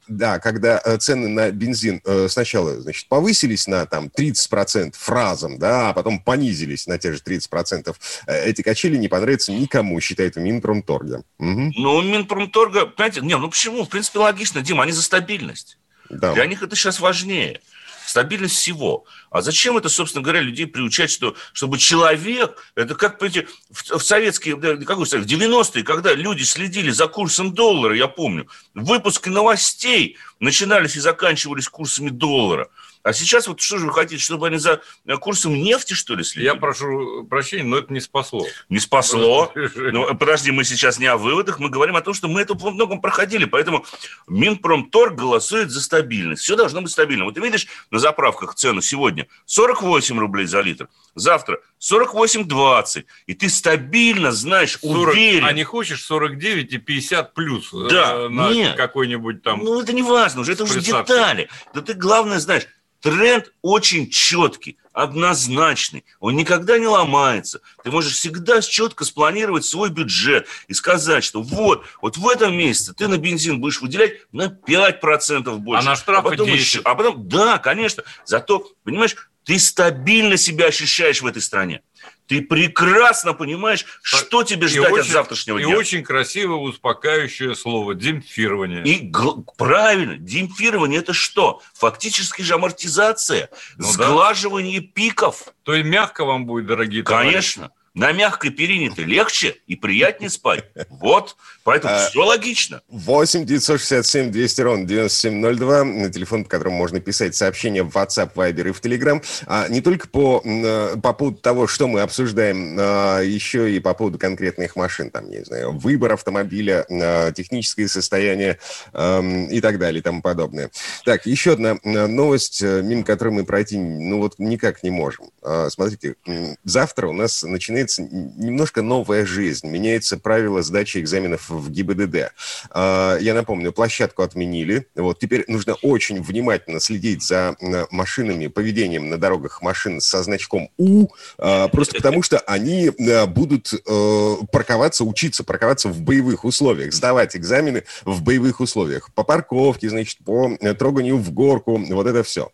да, 0.09 0.39
когда 0.39 0.81
э, 0.85 0.97
цены 0.99 1.29
на 1.29 1.51
бензин 1.51 2.01
э, 2.05 2.29
сначала, 2.29 2.81
значит, 2.81 3.09
повысились 3.09 3.67
на 3.67 3.87
там 3.87 4.11
30% 4.17 4.95
разом, 5.09 5.59
да, 5.59 5.91
а 5.91 5.93
потом 5.93 6.21
понизились 6.21 6.87
на 6.87 6.99
те 6.99 7.13
же 7.13 7.21
30%, 7.25 7.95
э, 8.27 8.45
эти 8.49 8.63
качели 8.63 8.97
не 8.97 9.09
понравятся 9.09 9.53
никому, 9.53 10.01
считает 10.01 10.37
Минпромторга. 10.37 11.23
Мгм, 11.39 11.73
Ну, 11.77 12.03
Минпромторга, 12.03 12.87
понимаете, 12.87 13.21
не, 13.21 13.37
ну 13.37 13.49
почему? 13.49 13.85
В 13.85 13.89
принципе, 13.89 14.19
логично, 14.19 14.63
Дима, 14.63 14.86
они 14.87 14.93
за 14.93 15.03
стабильность. 15.03 15.79
да. 16.09 16.33
Для 16.33 16.47
них 16.47 16.63
это 16.63 16.77
сейчас 16.77 17.01
важнее. 17.01 17.61
Стабильность 18.07 18.55
всего. 18.55 19.05
А 19.31 19.43
зачем 19.43 19.77
это, 19.77 19.89
собственно 19.89 20.23
говоря, 20.23 20.41
людей 20.41 20.67
приучать, 20.67 21.11
что, 21.11 21.35
чтобы 21.53 21.77
человек, 21.79 22.57
это 22.77 22.95
как, 22.95 23.19
понимаете, 23.19 23.49
в, 23.69 23.99
в 23.99 24.03
советские, 24.03 24.57
какой 24.85 25.05
в 25.05 25.13
90-е, 25.13 25.83
когда 25.83 26.15
люди 26.15 26.45
следили 26.45 26.91
за 26.91 27.09
курсом 27.09 27.53
доллара, 27.53 27.97
я 27.97 28.07
помню, 28.07 28.49
выпуски 28.75 29.29
новостей 29.29 30.17
начинались 30.39 30.95
и 30.95 31.01
заканчивались 31.01 31.69
курсами 31.69 32.11
доллара. 32.11 32.69
А 33.07 33.13
сейчас 33.13 33.47
вот 33.47 33.61
что 33.61 33.79
же 33.79 33.87
вы 33.87 33.93
хотите, 33.93 34.21
чтобы 34.21 34.49
они 34.49 34.57
за 34.57 34.81
курсом 35.21 35.55
нефти, 35.55 35.95
что 35.95 36.17
ли, 36.17 36.25
следили? 36.25 36.47
Я 36.47 36.57
прошу 36.57 37.25
прощения, 37.31 37.63
но 37.63 37.79
это 37.79 37.93
не 37.93 38.01
спасло. 38.01 38.45
Не 38.69 38.81
спасло. 38.81 39.53
Ну, 39.77 40.15
подожди, 40.17 40.51
мы 40.51 40.65
сейчас 40.65 40.99
не 40.99 41.07
о 41.07 41.17
выводах, 41.17 41.61
мы 41.61 41.69
говорим 41.69 41.95
о 41.97 42.01
том, 42.01 42.15
что 42.15 42.29
мы 42.29 42.41
это 42.41 42.55
во 42.55 42.71
многом 42.71 43.01
проходили, 43.01 43.45
поэтому 43.45 43.85
Минпромторг 44.27 45.15
голосует 45.15 45.71
за 45.71 45.81
стабильность. 45.81 46.43
Все 46.43 46.57
должно 46.57 46.83
быть 46.83 46.91
стабильно. 46.91 47.25
Вот 47.25 47.35
ты 47.35 47.41
видишь 47.41 47.67
на 47.91 47.99
заправках 47.99 48.55
цену 48.55 48.81
сегодня 48.81 49.29
48 49.45 50.19
рублей 50.19 50.47
за 50.47 50.61
литр, 50.61 50.89
завтра 51.15 51.61
48,20, 51.81 53.05
и 53.27 53.35
ты 53.35 53.49
стабильно 53.49 54.33
знаешь, 54.33 54.79
40, 54.81 55.13
уверен. 55.13 55.45
а 55.45 55.53
не 55.53 55.63
хочешь 55.63 56.05
49 56.05 56.73
и 56.73 56.79
50 56.79 57.35
плюс 57.35 57.73
э, 57.73 57.89
Да, 57.89 58.29
на 58.29 58.73
какой-нибудь 58.75 59.43
там... 59.43 59.61
Ну, 59.63 59.81
это 59.81 59.93
не 59.93 60.03
важно 60.03 60.41
уже, 60.41 60.53
это 60.53 60.65
уже 60.65 60.81
детали. 60.81 61.49
Да 61.75 61.83
ты, 61.83 61.95
главное, 61.95 62.41
знаешь, 62.41 62.67
тренд 63.11 63.53
очень 63.63 64.11
четкий, 64.11 64.79
однозначный. 64.93 66.05
Он 66.19 66.35
никогда 66.35 66.77
не 66.79 66.89
ломается. 66.89 67.61
Ты 67.85 67.91
можешь 67.93 68.15
всегда 68.15 68.61
четко 68.61 69.05
спланировать 69.05 69.65
свой 69.65 69.91
бюджет 69.91 70.49
и 70.67 70.75
сказать, 70.75 71.23
что 71.23 71.41
вот, 71.41 71.85
вот 72.03 72.17
в 72.17 72.29
этом 72.29 72.57
месяце 72.57 72.95
ты 72.95 73.07
на 73.07 73.17
бензин 73.17 73.61
будешь 73.61 73.81
выделять 73.81 74.15
на 74.33 74.47
5% 74.49 75.57
больше. 75.59 75.87
А 75.87 75.91
на 75.91 75.95
штрафы 75.97 76.31
потом 76.31 76.47
10. 76.47 76.59
еще- 76.61 76.81
а 76.85 76.95
потом, 76.97 77.29
да, 77.29 77.59
конечно. 77.59 78.03
Зато, 78.25 78.69
понимаешь, 78.83 79.15
ты 79.45 79.59
стабильно 79.61 80.37
себя 80.37 80.67
ощущаешь 80.67 81.23
в 81.23 81.27
этой 81.27 81.41
стране. 81.43 81.83
Ты 82.27 82.43
прекрасно 82.43 83.33
понимаешь, 83.35 83.85
что 84.03 84.43
тебе 84.43 84.67
И 84.67 84.71
ждать 84.71 84.87
от 84.87 84.93
очень- 84.93 85.13
завтрашнего 85.13 85.59
И 85.59 85.65
дня. 85.65 85.77
очень 85.77 86.03
красивое 86.03 86.57
успокаивающее 86.59 87.55
слово 87.55 87.95
демпфирование. 87.95 88.83
И 88.85 89.13
правильно, 89.57 90.17
демпфирование 90.19 91.01
это 91.01 91.13
что? 91.13 91.63
Фактически 91.75 92.43
же 92.43 92.55
амортизация, 92.55 93.51
Ну 93.77 93.87
да. 93.87 93.93
сглаживание 93.93 94.81
пиков. 94.81 95.45
То 95.63 95.75
есть 95.75 95.87
мягко 95.89 96.25
вам 96.25 96.47
будет, 96.47 96.67
дорогие 96.67 97.03
товарищи. 97.03 97.33
Конечно. 97.33 97.71
На 97.97 98.13
мягкой 98.13 98.51
перине-то 98.51 99.01
легче 99.01 99.57
и 99.67 99.75
приятнее 99.75 100.29
спать. 100.29 100.67
Вот. 100.91 101.35
Поэтому 101.65 101.95
А, 101.95 102.07
все 102.07 102.23
логично. 102.23 102.83
8 102.89 103.47
967 103.47 104.31
200 104.31 104.61
ровно 104.61 104.85
9702, 104.87 105.85
на 105.85 106.13
телефон, 106.13 106.45
по 106.45 106.51
которому 106.51 106.77
можно 106.77 107.01
писать 107.01 107.35
сообщения 107.35 107.83
в 107.83 107.89
WhatsApp, 107.97 108.35
Viber 108.35 108.69
и 108.69 108.73
в 108.73 108.83
Telegram. 108.83 109.25
А, 109.47 109.67
не 109.69 109.81
только 109.81 110.09
по, 110.09 110.43
э, 110.45 110.97
по 111.03 111.15
поводу 111.15 111.39
того, 111.39 111.67
что 111.67 111.89
мы 111.89 112.03
обсуждаем, 112.03 112.77
а, 112.79 113.21
еще 113.23 113.75
и 113.75 113.81
по 113.81 113.95
поводу 113.95 114.19
конкретных 114.19 114.77
машин, 114.77 115.11
там, 115.11 115.31
не 115.31 115.43
знаю, 115.43 115.73
выбор 115.73 116.13
автомобиля, 116.13 116.85
а, 116.91 117.33
техническое 117.33 117.89
состояние 117.89 118.59
и 118.93 119.61
так 119.63 119.79
далее 119.79 120.01
и 120.01 120.03
тому 120.03 120.21
подобное. 120.21 120.71
Так, 121.07 121.25
еще 121.25 121.53
одна 121.55 121.79
новость, 121.83 122.63
э, 122.63 122.83
мимо 122.83 123.05
которой 123.05 123.31
мы 123.31 123.47
пройти, 123.47 123.79
ну 123.79 124.19
вот 124.19 124.35
никак 124.39 124.83
не 124.83 124.91
можем. 124.91 125.31
А, 125.43 125.71
Смотрите, 125.71 126.17
завтра 126.65 127.09
у 127.09 127.13
нас 127.15 127.43
начинается 127.87 128.03
немножко 128.03 128.83
новая 128.83 129.25
жизнь. 129.25 129.69
Меняется 129.69 130.19
правила 130.19 130.63
сдачи 130.63 130.99
экзаменов 130.99 131.49
в 131.49 131.71
ГИБДД. 131.71 132.33
А, 132.71 133.17
Я 133.19 133.35
напомню, 133.35 133.73
площадку 133.73 134.23
отменили. 134.23 134.87
Вот 134.95 135.19
теперь 135.19 135.45
нужно 135.49 135.75
очень 135.83 136.23
внимательно 136.23 136.81
следить 136.81 137.23
за 137.23 137.57
машинами, 137.91 138.49
поведением 138.49 139.09
на 139.09 139.19
дорогах 139.19 139.63
машин 139.63 140.01
со 140.01 140.23
значком 140.23 140.71
У, 140.77 141.09
а, 141.39 141.69
просто 141.69 141.97
потому 141.97 142.23
что 142.23 142.39
они 142.41 142.91
э, 142.91 143.27
будут 143.27 143.73
э, 143.73 144.37
парковаться, 144.53 145.05
учиться 145.05 145.45
парковаться 145.45 145.89
в 145.89 146.01
боевых 146.01 146.45
условиях, 146.45 146.93
сдавать 146.93 147.37
экзамены 147.37 147.85
в 148.05 148.23
боевых 148.23 148.61
условиях. 148.61 149.13
По 149.15 149.23
парковке, 149.23 149.89
значит, 149.89 150.19
по 150.25 150.51
э, 150.61 150.75
троганию 150.75 151.17
в 151.17 151.31
горку, 151.33 151.79
вот 151.79 152.07
это 152.07 152.23
все. 152.23 152.51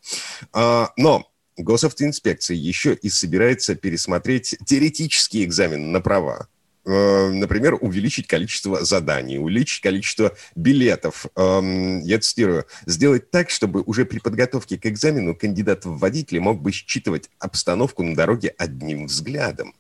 А, 0.53 0.90
Но 0.97 1.32
госавтоинспекция 1.57 2.57
еще 2.57 2.95
и 2.95 3.09
собирается 3.09 3.75
пересмотреть 3.75 4.57
теоретический 4.67 5.45
экзамен 5.45 5.93
на 5.93 6.01
права. 6.01 6.49
Э, 6.85 7.29
Например, 7.29 7.77
увеличить 7.81 8.27
количество 8.27 8.85
заданий, 8.85 9.38
увеличить 9.38 9.83
количество 9.83 10.37
билетов. 10.57 11.27
Эм, 11.37 12.01
Я 12.01 12.19
цитирую. 12.19 12.67
«Сделать 12.87 13.31
так, 13.31 13.51
чтобы 13.51 13.83
уже 13.83 14.05
при 14.05 14.19
подготовке 14.19 14.79
к 14.79 14.87
экзамену 14.87 15.35
кандидат 15.35 15.85
в 15.85 15.99
водители 15.99 16.38
мог 16.38 16.61
бы 16.61 16.73
считывать 16.73 17.31
обстановку 17.38 18.03
на 18.03 18.17
дороге 18.17 18.55
одним 18.59 19.07
взглядом». 19.07 19.75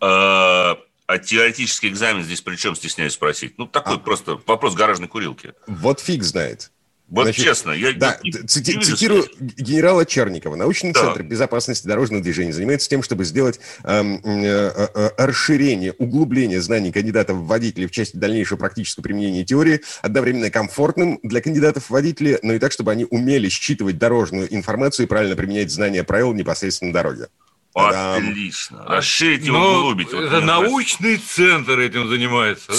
А 0.00 0.78
а 1.10 1.18
теоретический 1.18 1.88
экзамен 1.88 2.22
здесь 2.22 2.40
при 2.40 2.54
чем, 2.54 2.76
стесняюсь 2.76 3.14
спросить? 3.14 3.58
Ну, 3.58 3.66
такой 3.66 3.96
А. 3.96 3.98
просто 3.98 4.40
вопрос 4.46 4.76
гаражной 4.76 5.08
курилки. 5.08 5.54
Вот 5.66 5.98
фиг 5.98 6.22
знает. 6.22 6.70
Вот 7.10 7.24
Значит, 7.24 7.44
честно, 7.44 7.72
я 7.72 7.92
Да, 7.92 8.18
не- 8.22 8.30
не 8.30 8.38
цити- 8.46 8.70
вижу 8.76 8.82
цитирую 8.96 9.26
генерала 9.56 10.06
Черникова. 10.06 10.54
Научный 10.54 10.92
Да. 10.92 11.00
центр 11.00 11.24
безопасности 11.24 11.86
дорожного 11.88 12.22
движения 12.22 12.52
занимается 12.52 12.88
тем, 12.88 13.02
чтобы 13.02 13.24
сделать 13.24 13.58
эм, 13.82 14.20
э, 14.24 14.44
э, 14.46 14.86
э, 14.94 15.10
расширение, 15.18 15.92
углубление 15.98 16.60
знаний 16.62 16.92
кандидатов 16.92 17.38
в 17.38 17.46
водители 17.46 17.86
в 17.86 17.90
части 17.90 18.16
дальнейшего 18.16 18.58
практического 18.58 19.02
применения 19.02 19.44
теории 19.44 19.80
одновременно 20.02 20.50
комфортным 20.50 21.18
для 21.24 21.40
кандидатов 21.40 21.86
в 21.86 21.90
водители, 21.90 22.38
но 22.42 22.52
и 22.52 22.60
так, 22.60 22.70
чтобы 22.70 22.92
они 22.92 23.04
умели 23.10 23.48
считывать 23.48 23.98
дорожную 23.98 24.52
информацию 24.54 25.06
и 25.06 25.08
правильно 25.08 25.34
применять 25.34 25.72
знания 25.72 26.04
правил 26.04 26.32
непосредственно 26.32 26.90
на 26.90 26.94
дороге. 26.94 27.26
Отлично. 27.74 28.84
Расширить 28.86 29.46
и 29.46 29.50
Ну, 29.50 29.58
углубить. 29.58 30.12
Вот 30.12 30.22
это 30.24 30.40
научный 30.40 31.16
центр 31.16 31.78
этим 31.80 32.08
занимается. 32.08 32.68
да? 32.68 32.74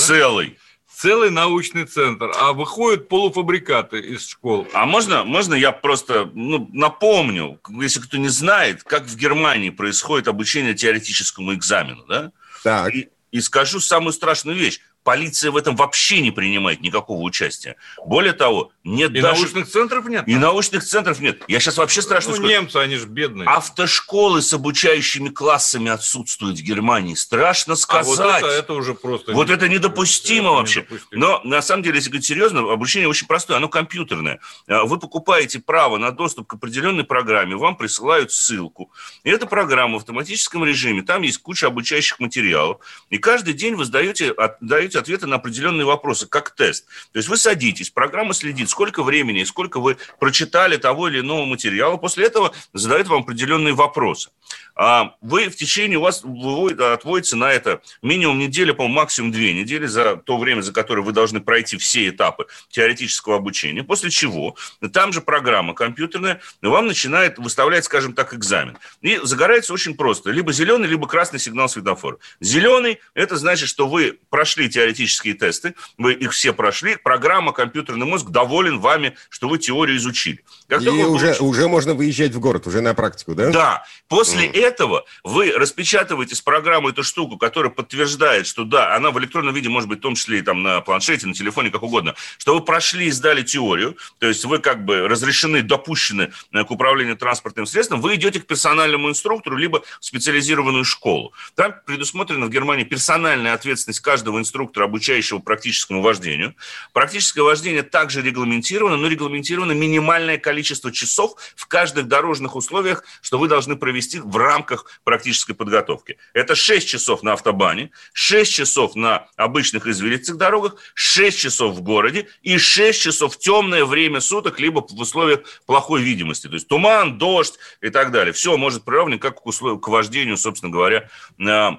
Целый 1.01 1.31
научный 1.31 1.85
центр. 1.85 2.31
А 2.37 2.53
выходят 2.53 3.09
полуфабрикаты 3.09 3.99
из 3.99 4.27
школ. 4.27 4.67
А 4.71 4.85
можно, 4.85 5.23
можно 5.23 5.55
я 5.55 5.71
просто 5.71 6.29
ну, 6.35 6.69
напомню, 6.71 7.59
если 7.81 7.99
кто 8.01 8.17
не 8.17 8.27
знает, 8.27 8.83
как 8.83 9.05
в 9.05 9.17
Германии 9.17 9.71
происходит 9.71 10.27
обучение 10.27 10.75
теоретическому 10.75 11.55
экзамену, 11.55 12.05
да? 12.07 12.31
Так, 12.63 12.93
И, 12.93 13.09
и 13.31 13.41
скажу 13.41 13.79
самую 13.79 14.13
страшную 14.13 14.55
вещь. 14.55 14.79
Полиция 15.03 15.49
в 15.49 15.57
этом 15.57 15.75
вообще 15.75 16.21
не 16.21 16.29
принимает 16.29 16.81
никакого 16.81 17.23
участия. 17.23 17.77
Более 18.05 18.33
того, 18.33 18.71
нет 18.83 19.11
и 19.11 19.21
даже... 19.21 19.41
научных 19.41 19.67
центров 19.67 20.05
нет? 20.07 20.27
И 20.27 20.35
научных 20.35 20.83
центров 20.83 21.19
нет. 21.19 21.43
Я 21.47 21.59
сейчас 21.59 21.77
вообще 21.77 22.01
страшно 22.01 22.31
ну, 22.31 22.37
скажу. 22.37 22.49
немцы, 22.51 22.77
они 22.77 22.95
же 22.95 23.05
бедные. 23.05 23.47
Автошколы 23.47 24.41
с 24.41 24.51
обучающими 24.53 25.29
классами 25.29 25.91
отсутствуют 25.91 26.57
в 26.57 26.61
Германии. 26.63 27.13
Страшно 27.13 27.75
сказать. 27.75 28.19
А 28.19 28.39
вот 28.39 28.43
это, 28.43 28.47
это 28.47 28.73
уже 28.73 28.95
просто... 28.95 29.33
Вот 29.33 29.49
это 29.51 29.69
недопустимо 29.69 30.47
это 30.47 30.55
вообще. 30.55 30.79
недопустимо. 30.81 31.21
Но 31.21 31.41
на 31.43 31.61
самом 31.61 31.83
деле, 31.83 31.97
если 31.97 32.09
говорить 32.09 32.25
серьезно, 32.25 32.73
обучение 32.73 33.07
очень 33.07 33.27
простое, 33.27 33.57
оно 33.57 33.69
компьютерное. 33.69 34.39
А, 34.67 34.83
Вы 34.85 34.97
покупаете 34.99 35.59
право 35.59 35.97
на 35.97 36.11
доступ 36.11 36.47
к 36.47 36.53
определенной 36.55 37.03
программе, 37.03 37.55
вам 37.55 37.75
присылают 37.75 38.31
ссылку. 38.31 38.91
И 39.23 39.29
эта 39.29 39.45
программа 39.45 39.95
в 39.95 39.97
автоматическом 39.97 40.65
режиме, 40.65 41.03
там 41.03 41.21
есть 41.21 41.37
куча 41.37 41.67
обучающих 41.67 42.19
материалов. 42.19 42.79
И 43.11 43.19
каждый 43.19 43.53
день 43.53 43.75
вы 43.75 43.85
сдаете, 43.85 44.33
даете 44.59 44.97
ответы 44.97 45.27
на 45.27 45.35
определенные 45.35 45.85
вопросы, 45.85 46.25
как 46.25 46.51
тест. 46.55 46.87
То 47.11 47.17
есть 47.19 47.29
вы 47.29 47.37
садитесь, 47.37 47.91
программа 47.91 48.33
следит, 48.33 48.70
сколько 48.71 49.03
времени 49.03 49.41
и 49.41 49.45
сколько 49.45 49.79
вы 49.79 49.97
прочитали 50.19 50.77
того 50.77 51.07
или 51.07 51.19
иного 51.19 51.45
материала. 51.45 51.97
После 51.97 52.25
этого 52.25 52.53
задает 52.73 53.07
вам 53.07 53.21
определенные 53.21 53.73
вопросы. 53.73 54.31
А 54.75 55.15
Вы 55.21 55.49
в 55.49 55.55
течение, 55.55 55.97
у 55.97 56.01
вас 56.01 56.23
отводится 56.23 57.35
на 57.35 57.51
это 57.51 57.81
минимум 58.01 58.39
неделя, 58.39 58.73
по-моему, 58.73 58.95
максимум 58.95 59.31
две 59.31 59.53
недели 59.53 59.85
за 59.85 60.15
то 60.15 60.37
время, 60.37 60.61
за 60.61 60.73
которое 60.73 61.01
вы 61.01 61.11
должны 61.11 61.41
пройти 61.41 61.77
все 61.77 62.09
этапы 62.09 62.47
теоретического 62.69 63.35
обучения. 63.35 63.83
После 63.83 64.09
чего 64.09 64.55
там 64.93 65.13
же 65.13 65.21
программа 65.21 65.73
компьютерная 65.73 66.41
вам 66.61 66.87
начинает 66.87 67.37
выставлять, 67.37 67.85
скажем 67.85 68.13
так, 68.13 68.33
экзамен. 68.33 68.77
И 69.01 69.19
загорается 69.23 69.73
очень 69.73 69.95
просто. 69.95 70.31
Либо 70.31 70.53
зеленый, 70.53 70.87
либо 70.87 71.07
красный 71.07 71.39
сигнал 71.39 71.69
светофора. 71.69 72.17
Зеленый– 72.39 72.99
это 73.13 73.35
значит, 73.35 73.69
что 73.69 73.87
вы 73.87 74.19
прошли 74.29 74.69
теоретические 74.69 75.33
тесты, 75.33 75.75
вы 75.97 76.13
их 76.13 76.31
все 76.31 76.53
прошли, 76.53 76.95
программа, 76.95 77.51
компьютерный 77.51 78.05
мозг 78.05 78.29
доволен 78.61 78.79
вами, 78.79 79.15
что 79.29 79.47
вы 79.49 79.57
теорию 79.57 79.97
изучили. 79.97 80.43
Как 80.67 80.81
И 80.81 80.87
уже, 80.89 81.03
получите- 81.03 81.43
уже 81.43 81.67
можно 81.67 81.93
выезжать 81.93 82.31
в 82.33 82.39
город, 82.39 82.67
уже 82.67 82.81
на 82.81 82.93
практику, 82.93 83.35
да? 83.35 83.49
да. 83.49 83.85
После 84.07 84.45
этого 84.47 85.05
вы 85.23 85.51
распечатываете 85.51 86.35
с 86.35 86.41
программы 86.41 86.91
эту 86.91 87.03
штуку, 87.03 87.37
которая 87.37 87.71
подтверждает, 87.71 88.47
что 88.47 88.63
да, 88.63 88.95
она 88.95 89.11
в 89.11 89.19
электронном 89.19 89.53
виде 89.53 89.69
может 89.69 89.89
быть 89.89 89.99
в 89.99 90.01
том 90.01 90.15
числе 90.15 90.39
и 90.39 90.41
там 90.41 90.63
на 90.63 90.81
планшете, 90.81 91.27
на 91.27 91.33
телефоне, 91.33 91.71
как 91.71 91.83
угодно, 91.83 92.15
что 92.37 92.53
вы 92.53 92.61
прошли 92.61 93.07
и 93.07 93.11
сдали 93.11 93.41
теорию, 93.41 93.97
то 94.19 94.27
есть 94.27 94.45
вы 94.45 94.59
как 94.59 94.85
бы 94.85 95.07
разрешены, 95.07 95.61
допущены 95.61 96.31
э, 96.53 96.63
к 96.63 96.71
управлению 96.71 97.17
транспортным 97.17 97.65
средством, 97.65 98.01
вы 98.01 98.15
идете 98.15 98.39
к 98.39 98.45
персональному 98.47 99.09
инструктору, 99.09 99.57
либо 99.57 99.83
в 99.99 100.05
специализированную 100.05 100.85
школу. 100.85 101.33
Там 101.55 101.73
предусмотрена 101.85 102.45
в 102.45 102.49
Германии 102.49 102.83
персональная 102.83 103.53
ответственность 103.53 103.99
каждого 104.01 104.39
инструктора, 104.39 104.85
обучающего 104.85 105.39
практическому 105.39 106.01
вождению. 106.01 106.55
Практическое 106.93 107.41
вождение 107.41 107.83
также 107.83 108.21
регламентировано, 108.51 108.97
но 108.97 109.07
регламентировано 109.07 109.71
минимальное 109.71 110.37
количество 110.37 110.91
часов 110.91 111.35
в 111.55 111.67
каждых 111.67 112.07
дорожных 112.07 112.55
условиях, 112.55 113.03
что 113.21 113.37
вы 113.37 113.47
должны 113.47 113.75
провести 113.75 114.19
в 114.19 114.35
рамках 114.37 114.99
практической 115.03 115.53
подготовки. 115.53 116.17
Это 116.33 116.55
6 116.55 116.87
часов 116.87 117.23
на 117.23 117.33
автобане, 117.33 117.91
6 118.13 118.51
часов 118.51 118.95
на 118.95 119.27
обычных 119.37 119.87
извилистых 119.87 120.37
дорогах, 120.37 120.75
6 120.93 121.37
часов 121.37 121.75
в 121.75 121.81
городе 121.81 122.27
и 122.41 122.57
6 122.57 123.01
часов 123.01 123.35
в 123.35 123.39
темное 123.39 123.85
время 123.85 124.19
суток, 124.19 124.59
либо 124.59 124.85
в 124.87 124.99
условиях 124.99 125.41
плохой 125.65 126.01
видимости. 126.01 126.47
То 126.47 126.55
есть 126.55 126.67
туман, 126.67 127.17
дождь 127.17 127.55
и 127.81 127.89
так 127.89 128.11
далее. 128.11 128.33
Все 128.33 128.57
может 128.57 128.83
приравнено 128.83 129.19
как 129.19 129.41
к, 129.41 129.45
услов- 129.45 129.79
к 129.79 129.87
вождению, 129.87 130.37
собственно 130.37 130.71
говоря, 130.71 131.09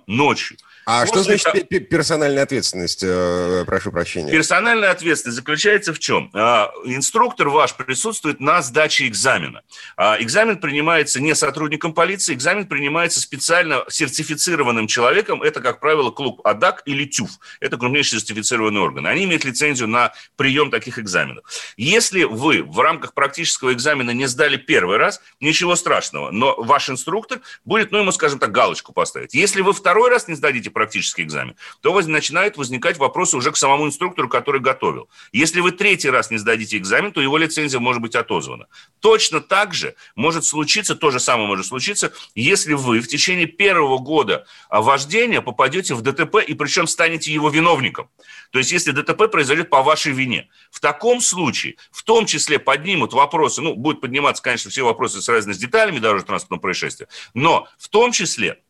ночью. 0.07 0.57
А 0.85 1.07
что 1.07 1.23
значит 1.23 1.69
персональная 1.89 2.43
ответственность? 2.43 3.03
э, 3.03 3.65
Прошу 3.67 3.93
прощения. 3.93 4.33
Персональная 4.33 4.91
ответственность 4.91 5.37
заключается 5.37 5.93
в 5.95 5.99
чем? 5.99 6.31
А, 6.35 6.73
Инструктор 6.85 7.49
ваш 7.49 7.75
присутствует 7.75 8.41
на 8.41 8.63
сдаче 8.63 9.07
экзамена. 9.07 9.63
А, 9.97 10.17
Экзамен 10.21 10.59
принимается 10.59 11.21
не 11.21 11.35
сотрудником 11.35 11.95
полиции, 11.95 12.35
экзамен 12.35 12.67
принимается 12.67 13.21
специально 13.21 13.85
сертифицированным 13.89 14.87
человеком. 14.89 15.43
Это, 15.43 15.61
как 15.61 15.79
правило, 15.79 16.11
клуб 16.11 16.41
АДАК 16.45 16.83
или 16.87 17.05
ТЮФ. 17.05 17.31
Это 17.61 17.77
крупнейший 17.77 18.19
сертифицированный 18.19 18.81
орган. 18.81 19.07
Они 19.07 19.25
имеют 19.25 19.45
лицензию 19.45 19.89
на 19.89 20.13
прием 20.37 20.71
таких 20.71 20.99
экзаменов. 20.99 21.45
Если 21.77 22.25
вы 22.25 22.63
в 22.65 22.81
рамках 22.81 23.15
практического 23.15 23.73
экзамена 23.73 24.11
не 24.11 24.27
сдали 24.27 24.57
первый 24.57 24.97
раз, 24.97 25.21
ничего 25.41 25.77
страшного. 25.77 26.31
Но 26.33 26.57
ваш 26.59 26.91
инструктор 26.91 27.41
будет, 27.65 27.93
ну, 27.93 27.99
ему, 27.99 28.11
скажем 28.11 28.39
так, 28.41 28.51
галочку 28.51 28.93
поставить. 28.93 29.33
Если 29.35 29.61
вы 29.61 29.73
второй 29.73 30.11
раз 30.11 30.27
не 30.27 30.35
сдадите 30.35 30.72
практический 30.73 31.23
экзамен, 31.23 31.55
то 31.81 31.93
воз- 31.93 32.07
начинают 32.07 32.57
возникать 32.57 32.99
вопросы 32.99 33.37
уже 33.37 33.53
к 33.53 33.57
самому 33.57 33.87
инструктору, 33.87 34.29
который 34.29 34.61
готовил. 34.61 35.09
Если 35.33 35.61
вы 35.61 35.73
третий 35.73 36.11
раз 36.11 36.31
не 36.31 36.39
сдадите 36.39 36.77
экзамен, 36.77 37.13
то 37.13 37.21
его 37.21 37.39
лицензия 37.39 37.81
может 37.81 38.03
быть 38.03 38.15
отозвана. 38.15 38.67
Точно 39.01 39.41
так 39.41 39.75
же 39.75 39.95
может 40.15 40.45
случиться, 40.45 40.95
то 40.95 41.11
же 41.11 41.21
самое 41.21 41.49
может 41.49 41.67
случиться, 41.67 42.13
если 42.35 42.75
вы 42.75 43.01
в 43.01 43.09
течение 43.09 43.47
первого 43.47 43.99
года 43.99 44.47
а, 44.69 44.83
вождения 44.83 45.41
попадете 45.41 45.95
в 45.95 46.03
ДТП 46.03 46.37
и 46.47 46.55
причем 46.55 46.87
станете 46.87 47.33
его 47.33 47.49
виновником. 47.49 48.09
То 48.51 48.59
есть 48.59 48.73
если 48.73 48.93
ДТП 48.93 49.31
произойдет 49.31 49.71
по 49.71 49.83
вашей 49.83 50.13
вине. 50.13 50.49
В 50.71 50.81
таком 50.81 51.21
случае, 51.21 51.77
в 51.91 52.03
том 52.03 52.27
числе 52.27 52.59
поднимут 52.59 53.13
вопросы, 53.13 53.63
ну, 53.63 53.75
будут 53.75 54.01
подниматься, 54.01 54.43
конечно, 54.43 54.71
все 54.71 54.83
вопросы, 54.85 55.21
связанные 55.23 55.55
с 55.55 55.59
деталями 55.59 55.99
дорожно-транспортного 55.99 56.61
происшествия, 56.61 57.09
но 57.35 57.69
в 57.79 57.89
том 57.89 58.13
числе 58.13 58.61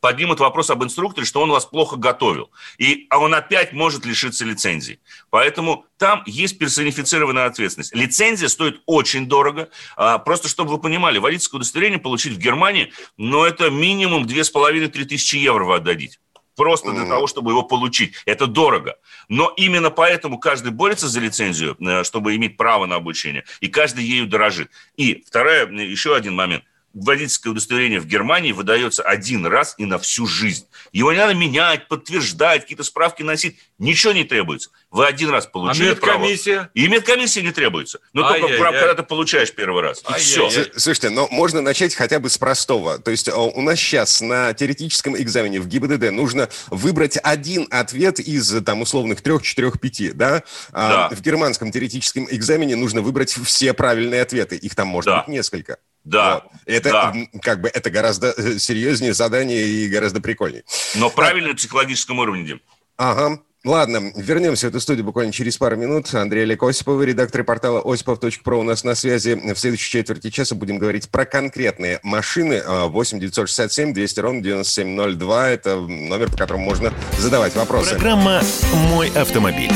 поднимут 0.00 0.40
вопрос 0.40 0.70
об 0.70 0.84
инструкторе, 0.84 1.26
что 1.26 1.40
он 1.40 1.50
вас 1.50 1.66
плохо 1.66 1.96
готовил. 1.96 2.50
И 2.78 3.06
а 3.10 3.18
он 3.18 3.34
опять 3.34 3.72
может 3.72 4.04
лишиться 4.04 4.44
лицензии. 4.44 5.00
Поэтому 5.30 5.84
там 5.96 6.22
есть 6.26 6.58
персонифицированная 6.58 7.46
ответственность. 7.46 7.94
Лицензия 7.94 8.48
стоит 8.48 8.80
очень 8.86 9.26
дорого. 9.26 9.68
А, 9.96 10.18
Просто 10.18 10.48
чтобы 10.48 10.72
вы 10.72 10.78
понимали, 10.78 11.18
водительское 11.18 11.58
удостоверение 11.58 11.98
получить 11.98 12.34
в 12.34 12.38
Германии, 12.38 12.92
но 13.16 13.46
это 13.46 13.70
минимум 13.70 14.24
2,5-3 14.24 15.04
тысячи 15.04 15.36
евро 15.36 15.64
вы 15.64 15.76
отдадите. 15.76 16.18
Просто 16.58 16.90
для 16.90 17.06
того, 17.06 17.28
чтобы 17.28 17.52
его 17.52 17.62
получить. 17.62 18.14
Это 18.26 18.48
дорого. 18.48 18.96
Но 19.28 19.54
именно 19.56 19.90
поэтому 19.90 20.38
каждый 20.38 20.72
борется 20.72 21.06
за 21.06 21.20
лицензию, 21.20 21.76
э, 21.78 22.02
чтобы 22.02 22.34
иметь 22.34 22.56
право 22.56 22.86
на 22.86 22.96
обучение. 22.96 23.44
И 23.60 23.68
каждый 23.68 24.04
ею 24.04 24.26
дорожит. 24.26 24.68
И 24.96 25.22
вторая, 25.24 25.66
э, 25.66 25.84
еще 25.86 26.16
один 26.16 26.34
момент 26.34 26.64
водительское 26.94 27.52
удостоверение 27.52 28.00
в 28.00 28.06
Германии 28.06 28.52
выдается 28.52 29.02
один 29.02 29.46
раз 29.46 29.74
и 29.78 29.84
на 29.84 29.98
всю 29.98 30.26
жизнь. 30.26 30.66
Его 30.92 31.12
не 31.12 31.18
надо 31.18 31.34
менять, 31.34 31.88
подтверждать, 31.88 32.62
какие-то 32.62 32.84
справки 32.84 33.22
носить. 33.22 33.58
Ничего 33.78 34.12
не 34.12 34.24
требуется. 34.24 34.70
Вы 34.90 35.06
один 35.06 35.28
раз 35.28 35.44
А 35.46 35.50
получили 35.50 35.92
право. 35.94 36.18
медкомиссия? 36.20 36.70
И 36.72 36.88
медкомиссия 36.88 37.42
не 37.42 37.52
требуется. 37.52 37.98
Но 38.14 38.22
только 38.22 38.46
Ай-яй-яй. 38.46 38.58
прав- 38.58 38.74
когда 38.74 38.94
ты 38.94 39.02
получаешь 39.02 39.52
первый 39.52 39.82
раз. 39.82 40.00
И 40.00 40.04
Ай-яй-яй. 40.12 40.48
все. 40.50 40.64
С- 40.64 40.82
Слушайте, 40.82 41.10
но 41.10 41.28
можно 41.30 41.60
начать 41.60 41.94
хотя 41.94 42.18
бы 42.20 42.30
с 42.30 42.38
простого. 42.38 42.98
То 42.98 43.10
есть 43.10 43.28
э, 43.28 43.32
у 43.34 43.60
нас 43.60 43.78
сейчас 43.78 44.22
на 44.22 44.54
теоретическом 44.54 45.14
экзамене 45.16 45.60
в 45.60 45.66
ГИБДД 45.68 46.10
нужно 46.10 46.48
выбрать 46.68 47.18
один 47.22 47.66
ответ 47.70 48.18
из 48.18 48.50
там 48.64 48.80
условных 48.80 49.20
трех, 49.20 49.42
четырех, 49.42 49.78
пяти, 49.78 50.12
да? 50.12 50.42
А 50.72 51.08
Да. 51.10 51.14
в 51.16 51.20
германском 51.20 51.70
теоретическом 51.70 52.26
экзамене 52.30 52.74
нужно 52.76 53.02
выбрать 53.02 53.30
все 53.44 53.74
правильные 53.74 54.22
ответы. 54.22 54.56
Их 54.56 54.74
там 54.74 54.88
может 54.88 55.06
Да. 55.08 55.18
быть 55.18 55.28
несколько. 55.28 55.76
Да. 56.04 56.34
Вот. 56.44 56.44
Это 56.64 56.90
да. 56.90 57.14
как 57.42 57.60
бы 57.60 57.68
это 57.68 57.90
гораздо 57.90 58.28
э, 58.34 58.58
серьезнее 58.58 59.12
задание 59.12 59.66
и 59.66 59.88
гораздо 59.88 60.22
прикольнее. 60.22 60.64
Но 60.94 61.10
правильно 61.10 61.50
на 61.50 61.54
психологическом 61.56 62.18
уровне, 62.20 62.44
Дим. 62.46 62.62
Ага. 62.96 63.40
Ладно, 63.64 64.12
вернемся 64.14 64.66
в 64.66 64.70
эту 64.70 64.78
студию 64.78 65.04
буквально 65.04 65.32
через 65.32 65.56
пару 65.58 65.76
минут. 65.76 66.14
Андрей 66.14 66.44
Олег 66.44 66.62
Осипов, 66.62 67.02
редактор 67.02 67.42
портала 67.42 67.80
осипов.про 67.84 68.60
у 68.60 68.62
нас 68.62 68.84
на 68.84 68.94
связи. 68.94 69.34
В 69.34 69.58
следующей 69.58 69.90
четверти 69.90 70.30
часа 70.30 70.54
будем 70.54 70.78
говорить 70.78 71.08
про 71.08 71.24
конкретные 71.24 71.98
машины. 72.04 72.62
А, 72.64 72.86
8 72.86 73.18
967 73.18 73.92
200 73.92 74.20
ровно 74.20 74.42
9702. 74.42 75.48
Это 75.50 75.76
номер, 75.76 76.30
по 76.30 76.36
которому 76.36 76.64
можно 76.64 76.92
задавать 77.18 77.56
вопросы. 77.56 77.90
Программа 77.90 78.42
«Мой 78.90 79.10
автомобиль». 79.10 79.72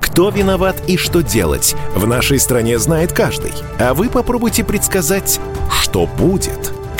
Кто 0.00 0.28
виноват 0.28 0.82
и 0.88 0.96
что 0.96 1.22
делать, 1.22 1.74
в 1.94 2.06
нашей 2.06 2.38
стране 2.40 2.78
знает 2.78 3.12
каждый. 3.12 3.52
А 3.78 3.94
вы 3.94 4.10
попробуйте 4.10 4.64
предсказать, 4.64 5.40
что 5.70 6.06
будет. 6.06 6.72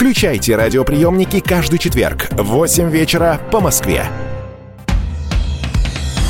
Включайте 0.00 0.56
радиоприемники 0.56 1.40
каждый 1.40 1.78
четверг 1.78 2.28
в 2.30 2.44
8 2.44 2.88
вечера 2.88 3.38
по 3.52 3.60
Москве. 3.60 4.06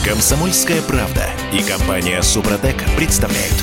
Комсомольская 0.04 0.82
правда 0.82 1.22
и 1.52 1.62
компания 1.62 2.20
Супротек 2.20 2.82
представляют. 2.96 3.54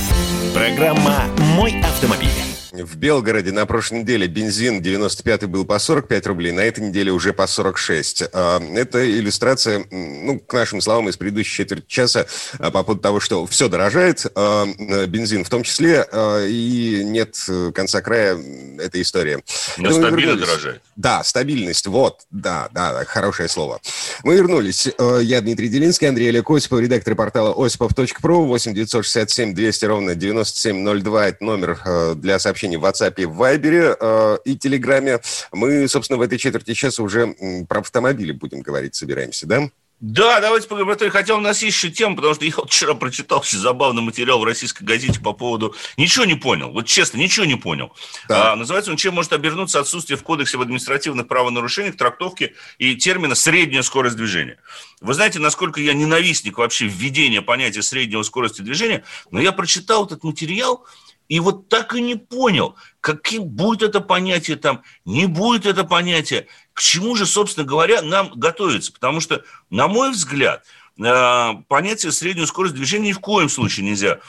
Программа 0.54 1.24
«Мой 1.54 1.78
автомобиль». 1.82 2.47
В 2.84 2.96
Белгороде 2.96 3.50
на 3.50 3.66
прошлой 3.66 4.00
неделе 4.00 4.28
бензин 4.28 4.80
95 4.80 5.46
был 5.46 5.64
по 5.64 5.78
45 5.78 6.26
рублей, 6.28 6.52
на 6.52 6.60
этой 6.60 6.80
неделе 6.80 7.10
уже 7.10 7.32
по 7.32 7.46
46. 7.46 8.24
А, 8.32 8.62
это 8.74 9.04
иллюстрация, 9.04 9.84
ну, 9.90 10.38
к 10.38 10.52
нашим 10.52 10.80
словам 10.80 11.08
из 11.08 11.16
предыдущей 11.16 11.56
четверти 11.56 11.86
часа 11.88 12.26
а, 12.58 12.70
по 12.70 12.84
поводу 12.84 13.00
того, 13.00 13.20
что 13.20 13.46
все 13.46 13.68
дорожает, 13.68 14.26
а, 14.34 14.66
бензин 15.06 15.44
в 15.44 15.50
том 15.50 15.62
числе, 15.62 16.06
и 16.48 17.02
нет 17.04 17.36
конца 17.74 18.00
края 18.00 18.38
этой 18.78 19.02
истории. 19.02 19.42
Но 19.76 19.90
стабильно 19.90 20.36
дорожает. 20.36 20.80
Да, 20.96 21.24
стабильность, 21.24 21.86
вот, 21.86 22.20
да, 22.30 22.68
да, 22.72 23.04
хорошее 23.06 23.48
слово. 23.48 23.80
Мы 24.22 24.36
вернулись. 24.36 24.88
Я 25.20 25.40
Дмитрий 25.40 25.68
Делинский, 25.68 26.08
Андрей 26.08 26.28
Олег 26.28 26.50
Осипов, 26.50 26.80
редактор 26.80 27.14
портала 27.14 27.54
осипов.про, 27.64 28.44
8 28.44 28.74
967 28.74 29.54
200 29.54 29.84
ровно 29.84 30.14
9702, 30.14 31.28
это 31.28 31.44
номер 31.44 31.80
для 32.16 32.38
сообщений 32.38 32.67
сообщений 32.68 32.76
в 32.76 32.84
WhatsApp, 32.84 33.26
в 33.26 33.42
Viber 33.42 33.96
э, 33.98 34.38
и 34.44 34.56
Телеграме. 34.56 35.20
Мы, 35.52 35.88
собственно, 35.88 36.18
в 36.18 36.22
этой 36.22 36.38
четверти 36.38 36.74
часа 36.74 37.02
уже 37.02 37.34
про 37.68 37.80
автомобили 37.80 38.32
будем 38.32 38.60
говорить, 38.60 38.94
собираемся, 38.94 39.46
да? 39.46 39.68
Да, 40.00 40.40
давайте 40.40 40.68
поговорим. 40.68 41.10
Хотя 41.10 41.34
у 41.34 41.40
нас 41.40 41.60
есть 41.60 41.76
еще 41.76 41.90
тема, 41.90 42.14
потому 42.14 42.34
что 42.34 42.44
я 42.44 42.52
вот 42.56 42.70
вчера 42.70 42.94
прочитал 42.94 43.40
очень 43.40 43.58
забавный 43.58 44.00
материал 44.00 44.38
в 44.38 44.44
российской 44.44 44.84
газете 44.84 45.20
по 45.20 45.32
поводу... 45.32 45.74
Ничего 45.96 46.24
не 46.24 46.36
понял. 46.36 46.70
Вот 46.70 46.86
честно, 46.86 47.18
ничего 47.18 47.46
не 47.46 47.56
понял. 47.56 47.92
Да. 48.28 48.52
А, 48.52 48.56
называется 48.56 48.92
он 48.92 48.96
«Чем 48.96 49.14
может 49.14 49.32
обернуться 49.32 49.80
отсутствие 49.80 50.16
в 50.16 50.22
Кодексе 50.22 50.56
об 50.56 50.62
административных 50.62 51.26
правонарушениях 51.26 51.96
трактовки 51.96 52.54
и 52.78 52.94
термина 52.94 53.34
«средняя 53.34 53.82
скорость 53.82 54.16
движения». 54.16 54.58
Вы 55.00 55.14
знаете, 55.14 55.40
насколько 55.40 55.80
я 55.80 55.94
ненавистник 55.94 56.58
вообще 56.58 56.86
введения 56.86 57.42
понятия 57.42 57.82
среднего 57.82 58.22
скорости 58.22 58.62
движения, 58.62 59.04
но 59.32 59.40
я 59.40 59.50
прочитал 59.50 60.06
этот 60.06 60.22
материал, 60.22 60.84
и 61.28 61.40
вот 61.40 61.68
так 61.68 61.94
и 61.94 62.00
не 62.00 62.16
понял, 62.16 62.76
каким 63.00 63.44
будет 63.44 63.82
это 63.82 64.00
понятие 64.00 64.56
там, 64.56 64.82
не 65.04 65.26
будет 65.26 65.66
это 65.66 65.84
понятие, 65.84 66.46
к 66.72 66.80
чему 66.80 67.14
же, 67.14 67.26
собственно 67.26 67.66
говоря, 67.66 68.02
нам 68.02 68.32
готовиться. 68.34 68.92
Потому 68.92 69.20
что, 69.20 69.44
на 69.70 69.88
мой 69.88 70.10
взгляд, 70.10 70.64
э, 70.98 71.50
понятие 71.68 72.12
среднюю 72.12 72.46
скорость 72.46 72.74
движения 72.74 73.08
ни 73.08 73.12
в 73.12 73.20
коем 73.20 73.48
случае 73.48 73.86
нельзя 73.86 74.20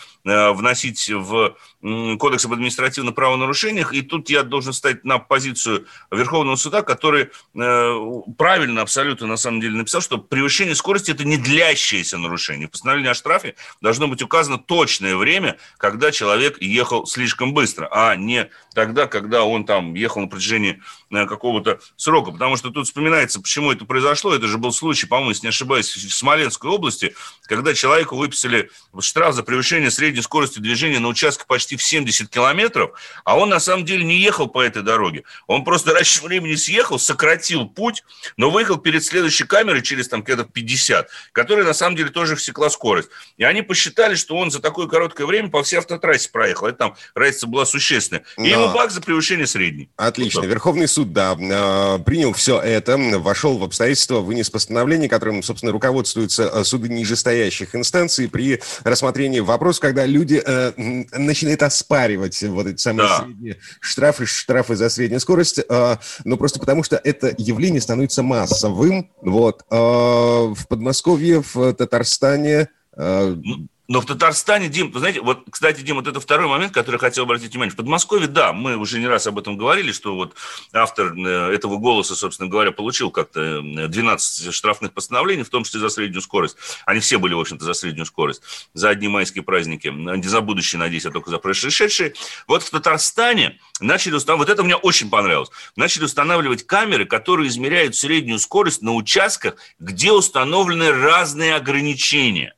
вносить 0.54 1.10
в 1.10 1.56
Кодекс 1.82 2.46
об 2.46 2.54
административных 2.54 3.16
правонарушениях. 3.16 3.94
И 3.94 4.02
тут 4.02 4.30
я 4.30 4.44
должен 4.44 4.74
стать 4.74 5.06
на 5.06 5.18
позицию 5.18 5.88
Верховного 6.12 6.58
суда, 6.58 6.82
который 6.82 7.30
э, 7.56 8.22
правильно 8.38 8.82
абсолютно 8.82 9.28
на 9.28 9.38
самом 9.38 9.62
деле 9.62 9.78
написал, 9.78 10.02
что 10.02 10.18
превышение 10.18 10.76
скорости– 10.76 11.12
это 11.12 11.24
не 11.24 11.38
длящееся 11.38 12.18
нарушение. 12.18 12.68
В 12.68 12.72
постановлении 12.72 13.10
о 13.10 13.14
штрафе 13.14 13.56
должно 13.82 14.10
быть 14.10 14.22
указано 14.22 14.58
точное 14.58 15.16
время, 15.16 15.58
когда 15.78 16.12
человек 16.12 16.62
ехал 16.62 17.06
слишком 17.06 17.54
быстро, 17.54 17.88
а 17.92 18.16
не 18.16 18.50
тогда, 18.74 19.08
когда 19.08 19.44
он 19.44 19.66
там 19.66 19.94
ехал 19.94 20.22
на 20.22 20.28
протяжении 20.28 20.82
э, 21.12 21.26
какого-то 21.26 21.80
срока. 21.96 22.32
Потому 22.32 22.58
что 22.58 22.72
тут 22.72 22.88
вспоминается, 22.88 23.42
почему 23.42 23.72
это 23.72 23.86
произошло. 23.86 24.36
Это 24.36 24.48
же 24.48 24.58
был 24.58 24.74
случай, 24.74 25.08
по-моему, 25.08 25.30
если 25.30 25.46
не 25.46 25.50
ошибаюсь, 25.50 25.96
в 25.96 26.14
Смоленской 26.14 26.70
области, 26.70 27.16
когда 27.44 27.74
человеку 27.74 28.18
выписали 28.18 28.70
штраф 29.00 29.34
за 29.34 29.44
превышение 29.44 29.92
средней 29.92 30.19
средней 30.20 30.24
скоростью 30.24 30.62
движения 30.62 31.00
на 31.00 31.08
участке 31.08 31.46
почти 31.48 31.76
в 31.76 31.84
70 31.84 32.30
километров, 32.30 32.92
а 33.24 33.38
он 33.38 33.50
на 33.50 33.60
самом 33.60 33.86
деле 33.86 34.04
не 34.04 34.18
ехал 34.18 34.48
по 34.48 34.62
этой 34.62 34.84
дороге. 34.84 35.24
Он 35.48 35.64
просто 35.64 35.94
раньше 35.94 36.24
времени 36.24 36.56
съехал, 36.56 37.00
сократил 37.00 37.68
путь, 37.68 38.04
но 38.38 38.50
выехал 38.50 38.78
перед 38.78 39.04
следующей 39.04 39.46
камерой 39.46 39.82
через 39.82 40.08
там 40.08 40.22
где-то 40.22 40.44
50, 40.44 41.10
которая 41.32 41.66
на 41.66 41.74
самом 41.74 41.96
деле 41.96 42.10
тоже 42.10 42.36
всекла 42.36 42.70
скорость. 42.70 43.10
И 43.38 43.44
они 43.44 43.62
посчитали, 43.62 44.16
что 44.16 44.36
он 44.36 44.52
за 44.52 44.60
такое 44.60 44.88
короткое 44.88 45.26
время 45.26 45.50
по 45.50 45.64
всей 45.64 45.78
автотрассе 45.78 46.30
проехал. 46.30 46.68
Это 46.68 46.78
там 46.78 46.96
разница 47.16 47.48
была 47.48 47.66
существенная. 47.66 48.24
И 48.38 48.42
но... 48.42 48.48
ему 48.48 48.74
бак 48.74 48.92
за 48.92 49.02
превышение 49.02 49.48
средней. 49.48 49.90
Отлично. 49.96 50.42
Вот 50.42 50.48
Верховный 50.48 50.88
суд, 50.88 51.14
да, 51.14 51.38
а, 51.40 52.00
принял 52.00 52.34
все 52.34 52.60
это, 52.60 52.98
вошел 52.98 53.58
в 53.58 53.64
обстоятельства, 53.64 54.20
вынес 54.20 54.50
постановление, 54.50 55.10
которым, 55.10 55.44
собственно, 55.44 55.72
руководствуются 55.72 56.50
а, 56.50 56.64
суды 56.64 56.90
нижестоящих 56.90 57.76
инстанций 57.76 58.28
при 58.28 58.62
рассмотрении 58.84 59.40
вопроса, 59.40 59.82
когда 59.82 59.99
когда 60.00 60.06
люди 60.06 60.42
э, 60.46 60.72
начинают 61.18 61.62
оспаривать 61.64 62.42
вот 62.44 62.68
эти 62.68 62.80
самые 62.80 63.10
да. 63.10 63.24
средние 63.26 63.58
штрафы, 63.82 64.26
штрафы 64.26 64.76
за 64.76 64.90
среднюю 64.90 65.20
скорость, 65.20 65.60
э, 65.60 65.98
ну 66.24 66.38
просто 66.38 66.60
потому 66.60 66.84
что 66.84 66.96
это 67.04 67.34
явление 67.38 67.82
становится 67.82 68.24
массовым. 68.24 69.12
Вот. 69.22 69.66
Э, 69.70 69.76
в 69.76 70.68
Подмосковье, 70.70 71.44
в 71.54 71.74
Татарстане... 71.74 72.70
Э, 72.96 73.36
ну, 73.36 73.68
но 73.90 74.02
в 74.02 74.06
Татарстане, 74.06 74.70
Дим, 74.70 74.92
вы 74.92 75.00
знаете, 75.00 75.20
вот, 75.20 75.46
кстати, 75.50 75.82
Дим, 75.82 75.96
вот 75.96 76.06
это 76.06 76.20
второй 76.20 76.48
момент, 76.48 76.72
который 76.72 76.96
я 76.96 77.00
хотел 77.00 77.24
обратить 77.24 77.50
внимание. 77.50 77.74
В 77.74 77.76
Подмосковье, 77.76 78.28
да, 78.28 78.54
мы 78.54 78.78
уже 78.78 79.00
не 79.00 79.08
раз 79.08 79.26
об 79.26 79.40
этом 79.40 79.58
говорили, 79.58 79.92
что 79.92 80.14
вот 80.14 80.36
автор 80.72 81.18
э, 81.18 81.52
этого 81.52 81.78
голоса, 81.78 82.16
собственно 82.16 82.48
говоря, 82.48 82.72
получил 82.72 83.10
как-то 83.10 83.62
12 83.62 84.48
э, 84.48 84.52
штрафных 84.52 84.94
постановлений, 84.94 85.42
в 85.42 85.50
том 85.50 85.64
числе 85.64 85.80
за 85.80 85.90
среднюю 85.90 86.22
скорость. 86.22 86.56
Они 86.86 87.00
все 87.00 87.18
были, 87.18 87.34
в 87.34 87.40
общем-то, 87.40 87.66
за 87.66 87.74
среднюю 87.74 88.06
скорость. 88.06 88.44
За 88.76 88.90
одни 88.90 89.08
майские 89.08 89.44
праздники. 89.44 89.88
Не 89.88 90.28
за 90.28 90.42
будущие, 90.42 90.78
надеюсь, 90.78 91.08
а 91.08 91.12
только 91.12 91.32
за 91.32 91.40
прошедшие. 91.40 92.14
Вот 92.46 92.62
в 92.62 92.70
Татарстане 92.70 93.60
начали 93.80 94.14
устанавливать, 94.14 94.50
вот 94.50 94.54
это 94.54 94.64
мне 94.64 94.76
очень 94.76 95.10
понравилось, 95.10 95.50
начали 95.76 96.04
устанавливать 96.04 96.64
камеры, 96.68 97.06
которые 97.06 97.48
измеряют 97.48 97.96
среднюю 97.96 98.38
скорость 98.38 98.84
на 98.84 98.94
участках, 98.94 99.56
где 99.80 100.12
установлены 100.12 100.92
разные 100.92 101.56
ограничения. 101.56 102.54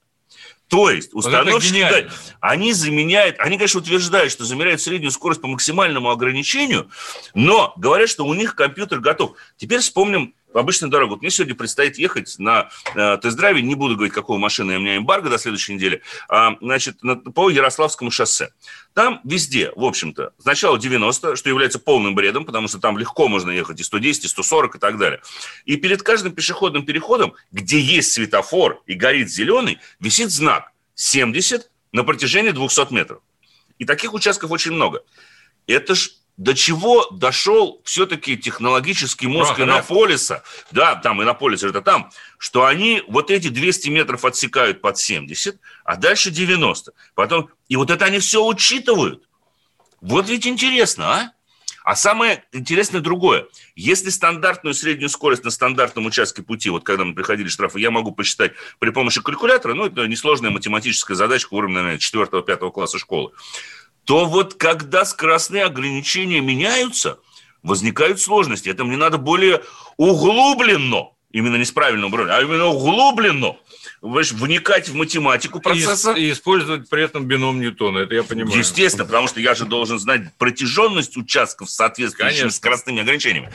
То 0.72 0.90
есть 0.90 1.14
установщики, 1.14 1.82
да, 1.82 2.14
они 2.40 2.72
заменяют, 2.72 3.36
они, 3.40 3.58
конечно, 3.58 3.82
утверждают, 3.82 4.32
что 4.32 4.46
замеряют 4.46 4.80
среднюю 4.80 5.12
скорость 5.12 5.42
по 5.42 5.48
максимальному 5.48 6.10
ограничению, 6.10 6.90
но 7.34 7.74
говорят, 7.76 8.08
что 8.08 8.26
у 8.26 8.34
них 8.34 8.56
компьютер 8.56 9.02
готов. 9.02 9.34
Теперь 9.58 9.82
вспомним 9.82 10.34
обычную 10.54 10.92
дорогу. 10.92 11.18
Мне 11.18 11.30
сегодня 11.30 11.56
предстоит 11.56 11.98
ехать 11.98 12.36
на 12.38 12.70
э, 12.96 13.18
тест-драйве, 13.22 13.62
не 13.62 13.76
буду 13.76 13.96
говорить, 13.96 14.14
какого 14.14 14.38
машины 14.38 14.78
у 14.78 14.80
меня 14.80 14.98
эмбарго 14.98 15.30
до 15.30 15.38
следующей 15.38 15.74
недели, 15.76 16.02
а, 16.30 16.58
значит, 16.62 17.04
на, 17.04 17.16
по 17.16 17.50
Ярославскому 17.50 18.12
шоссе. 18.12 18.52
Там 18.94 19.22
везде, 19.24 19.72
в 19.76 19.84
общем-то, 19.84 20.34
сначала 20.40 20.78
90, 20.78 21.36
что 21.36 21.50
является 21.50 21.80
полным 21.80 22.14
бредом, 22.16 22.46
потому 22.46 22.68
что 22.68 22.80
там 22.80 22.98
легко 22.98 23.28
можно 23.28 23.52
ехать 23.52 23.80
и 23.80 23.84
110, 23.84 24.26
и 24.26 24.28
140 24.28 24.76
и 24.76 24.80
так 24.80 24.98
далее. 24.98 25.22
И 25.66 25.78
перед 25.78 26.04
каждым 26.04 26.34
пешеходным 26.34 26.86
переходом, 26.86 27.34
где 27.52 27.80
есть 27.80 28.12
светофор 28.12 28.82
и 28.86 28.94
горит 28.94 29.30
зеленый, 29.30 29.80
висит 30.00 30.32
знак 30.32 30.72
70 30.96 31.70
на 31.94 32.04
протяжении 32.04 32.52
200 32.52 32.94
метров. 32.94 33.22
И 33.80 33.86
таких 33.86 34.14
участков 34.14 34.52
очень 34.52 34.74
много. 34.74 35.04
Это 35.68 35.96
ж 35.96 36.12
до 36.38 36.54
чего 36.54 37.08
дошел 37.12 37.82
все-таки 37.84 38.38
технологический 38.38 39.28
мозг 39.28 39.56
Прах, 39.56 39.68
Иннополиса, 39.68 40.44
да, 40.72 40.96
там 40.96 41.22
Иннополис 41.22 41.64
это 41.64 41.82
там, 41.82 42.10
что 42.38 42.66
они 42.66 43.04
вот 43.08 43.30
эти 43.30 43.50
200 43.50 43.90
метров 43.90 44.26
отсекают 44.26 44.82
под 44.82 44.98
70, 44.98 45.60
а 45.84 45.96
дальше 45.98 46.32
90. 46.32 46.94
Потом, 47.16 47.50
и 47.68 47.76
вот 47.76 47.92
это 47.92 48.06
они 48.06 48.20
все 48.20 48.44
учитывают. 48.44 49.24
Вот 50.02 50.30
ведь 50.30 50.48
интересно, 50.48 51.14
а? 51.14 51.32
А 51.84 51.96
самое 51.96 52.44
интересное 52.52 53.02
другое. 53.02 53.48
Если 53.76 54.10
стандартную 54.10 54.74
среднюю 54.76 55.10
скорость 55.10 55.44
на 55.44 55.50
стандартном 55.50 56.06
участке 56.06 56.44
пути, 56.44 56.70
вот 56.70 56.84
когда 56.84 57.04
мы 57.06 57.16
приходили 57.16 57.48
штрафы, 57.48 57.80
я 57.80 57.90
могу 57.90 58.12
посчитать 58.12 58.54
при 58.80 58.92
помощи 58.92 59.22
калькулятора, 59.22 59.74
ну, 59.74 59.88
это 59.88 60.08
несложная 60.08 60.52
математическая 60.52 61.18
задачка 61.18 61.54
уровня, 61.56 61.82
наверное, 61.82 61.98
4-5 61.98 62.72
класса 62.72 63.00
школы, 63.00 63.32
то 64.12 64.26
вот 64.26 64.56
когда 64.56 65.06
скоростные 65.06 65.64
ограничения 65.64 66.42
меняются, 66.42 67.20
возникают 67.64 68.20
сложности. 68.20 68.68
Это 68.68 68.84
мне 68.84 68.98
надо 68.98 69.18
более 69.18 69.64
углубленно 69.96 71.12
именно 71.32 71.56
не 71.56 71.64
с 71.64 71.72
правильным 71.72 72.10
управлением, 72.10 72.38
а 72.38 72.42
именно 72.42 72.66
углубленно 72.66 73.56
вникать 74.02 74.90
в 74.90 74.96
математику 74.96 75.62
процесса. 75.62 76.12
И, 76.12 76.24
и 76.24 76.32
использовать 76.34 76.90
при 76.90 77.06
этом 77.06 77.26
бином 77.26 77.62
Ньютона, 77.62 78.00
это 78.00 78.16
я 78.16 78.24
понимаю. 78.24 78.58
Естественно, 78.58 79.06
потому 79.06 79.30
что 79.30 79.40
я 79.40 79.56
же 79.56 79.64
должен 79.64 79.98
знать 79.98 80.24
протяженность 80.38 81.16
участков 81.16 81.70
с 81.70 81.76
соответствующими 81.76 82.50
скоростными 82.50 83.00
ограничениями. 83.00 83.50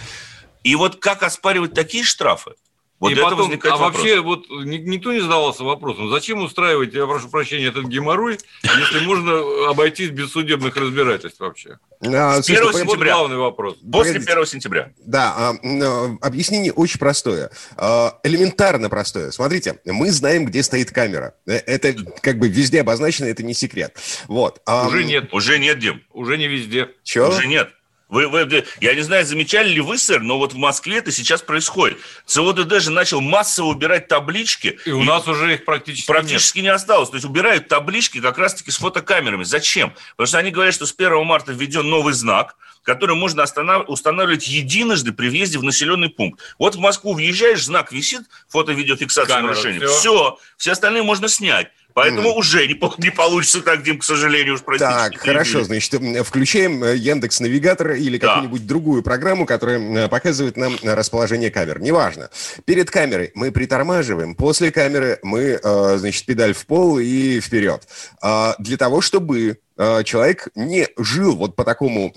И 0.64 0.74
вот 0.74 0.96
как 0.96 1.22
оспаривать 1.22 1.74
такие 1.74 2.02
штрафы? 2.02 2.52
Вот 2.98 3.12
и 3.12 3.14
потом, 3.14 3.52
а 3.52 3.76
вопрос. 3.76 3.80
вообще 3.80 4.20
вот 4.20 4.46
никто 4.48 5.12
не 5.12 5.20
задавался 5.20 5.64
вопросом, 5.64 6.08
зачем 6.08 6.42
устраивать, 6.42 6.94
я 6.94 7.06
прошу 7.06 7.28
прощения, 7.28 7.66
этот 7.66 7.84
геморрой, 7.84 8.38
если 8.62 9.04
можно 9.04 9.68
обойтись 9.68 10.10
без 10.10 10.32
судебных 10.32 10.74
разбирательств 10.76 11.40
вообще? 11.40 11.78
А, 12.00 12.40
с 12.40 12.48
1 12.48 12.72
сентября. 12.72 12.84
Вот 12.86 12.98
главный 12.98 13.36
вопрос. 13.36 13.76
После 13.92 14.18
1 14.18 14.46
сентября. 14.46 14.92
Да, 15.04 15.34
а, 15.36 15.54
а, 15.62 16.16
объяснение 16.22 16.72
очень 16.72 16.98
простое. 16.98 17.50
А, 17.76 18.18
элементарно 18.22 18.88
простое. 18.88 19.30
Смотрите, 19.30 19.78
мы 19.84 20.10
знаем, 20.10 20.46
где 20.46 20.62
стоит 20.62 20.90
камера. 20.90 21.34
Э, 21.46 21.56
это 21.56 21.94
как 22.22 22.38
бы 22.38 22.48
везде 22.48 22.80
обозначено, 22.80 23.26
это 23.26 23.42
не 23.42 23.52
секрет. 23.52 23.94
Вот. 24.26 24.62
Уже 24.86 25.04
нет. 25.04 25.34
Уже 25.34 25.58
нет, 25.58 25.78
Дим. 25.78 26.02
Уже 26.12 26.38
не 26.38 26.48
везде. 26.48 26.88
Че? 27.02 27.28
Уже 27.28 27.46
нет. 27.46 27.75
Вы, 28.08 28.28
вы, 28.28 28.64
я 28.80 28.94
не 28.94 29.00
знаю, 29.00 29.26
замечали 29.26 29.68
ли 29.68 29.80
вы, 29.80 29.98
сэр, 29.98 30.20
но 30.20 30.38
вот 30.38 30.52
в 30.52 30.56
Москве 30.56 30.98
это 30.98 31.10
сейчас 31.10 31.42
происходит. 31.42 31.98
ЦОДД 32.24 32.80
же 32.80 32.90
начал 32.92 33.20
массово 33.20 33.66
убирать 33.66 34.06
таблички. 34.06 34.78
И 34.84 34.90
у 34.92 35.02
нас 35.02 35.26
уже 35.26 35.54
их 35.54 35.64
практически 35.64 36.06
Практически 36.06 36.58
нет. 36.58 36.64
не 36.64 36.68
осталось. 36.70 37.10
То 37.10 37.16
есть 37.16 37.26
убирают 37.26 37.66
таблички 37.66 38.20
как 38.20 38.38
раз-таки 38.38 38.70
с 38.70 38.76
фотокамерами. 38.76 39.42
Зачем? 39.42 39.92
Потому 40.12 40.28
что 40.28 40.38
они 40.38 40.52
говорят, 40.52 40.74
что 40.74 40.86
с 40.86 40.94
1 40.96 41.24
марта 41.24 41.52
введен 41.52 41.88
новый 41.88 42.14
знак, 42.14 42.56
который 42.86 43.16
можно 43.16 43.44
устанавливать 43.88 44.46
единожды 44.46 45.12
при 45.12 45.28
въезде 45.28 45.58
в 45.58 45.64
населенный 45.64 46.08
пункт. 46.08 46.40
Вот 46.60 46.76
в 46.76 46.78
Москву 46.78 47.14
въезжаешь, 47.14 47.64
знак 47.64 47.90
висит, 47.90 48.22
фото-видеофиксация 48.48 49.40
нарушения. 49.40 49.80
Все. 49.80 49.98
все, 49.98 50.38
все 50.56 50.72
остальные 50.72 51.02
можно 51.02 51.26
снять. 51.26 51.72
Поэтому 51.96 52.28
mm. 52.28 52.34
уже 52.34 52.66
не, 52.66 52.78
не 52.98 53.10
получится 53.10 53.62
так, 53.62 53.82
Дим, 53.82 53.98
к 53.98 54.04
сожалению, 54.04 54.56
уж 54.56 54.60
простите. 54.60 54.90
Так, 54.90 55.16
хорошо, 55.16 55.64
значит, 55.64 55.94
включаем 56.26 56.84
э, 56.84 56.94
Яндекс 56.94 57.40
Навигатор 57.40 57.92
или 57.92 58.18
да. 58.18 58.34
какую-нибудь 58.34 58.66
другую 58.66 59.02
программу, 59.02 59.46
которая 59.46 59.80
э, 59.80 60.08
показывает 60.10 60.58
нам 60.58 60.76
расположение 60.82 61.50
камер. 61.50 61.80
Неважно. 61.80 62.28
Перед 62.66 62.90
камерой 62.90 63.32
мы 63.34 63.50
притормаживаем, 63.50 64.34
после 64.34 64.70
камеры 64.70 65.18
мы, 65.22 65.58
э, 65.62 65.96
значит, 65.96 66.26
педаль 66.26 66.52
в 66.52 66.66
пол 66.66 66.98
и 66.98 67.40
вперед. 67.40 67.88
А, 68.20 68.56
для 68.58 68.76
того, 68.76 69.00
чтобы 69.00 69.58
человек 70.04 70.48
не 70.54 70.88
жил 70.96 71.36
вот 71.36 71.54
по 71.54 71.62
такому 71.62 72.10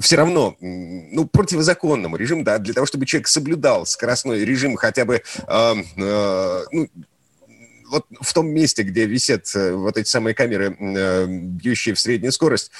все 0.00 0.16
равно 0.16 0.56
ну 0.60 1.24
противозаконному 1.24 2.16
режиму, 2.16 2.42
да, 2.42 2.58
для 2.58 2.74
того, 2.74 2.84
чтобы 2.84 3.06
человек 3.06 3.28
соблюдал 3.28 3.86
скоростной 3.86 4.44
режим 4.44 4.74
хотя 4.74 5.04
бы 5.04 5.22
ну, 5.46 6.88
вот 7.92 8.06
в 8.20 8.32
том 8.32 8.48
месте, 8.48 8.82
где 8.82 9.04
висят 9.06 9.54
э, 9.54 9.72
вот 9.72 9.98
эти 9.98 10.08
самые 10.08 10.34
камеры, 10.34 10.74
э, 10.78 11.26
бьющие 11.28 11.94
в 11.94 12.00
среднюю 12.00 12.32
скорость, 12.32 12.70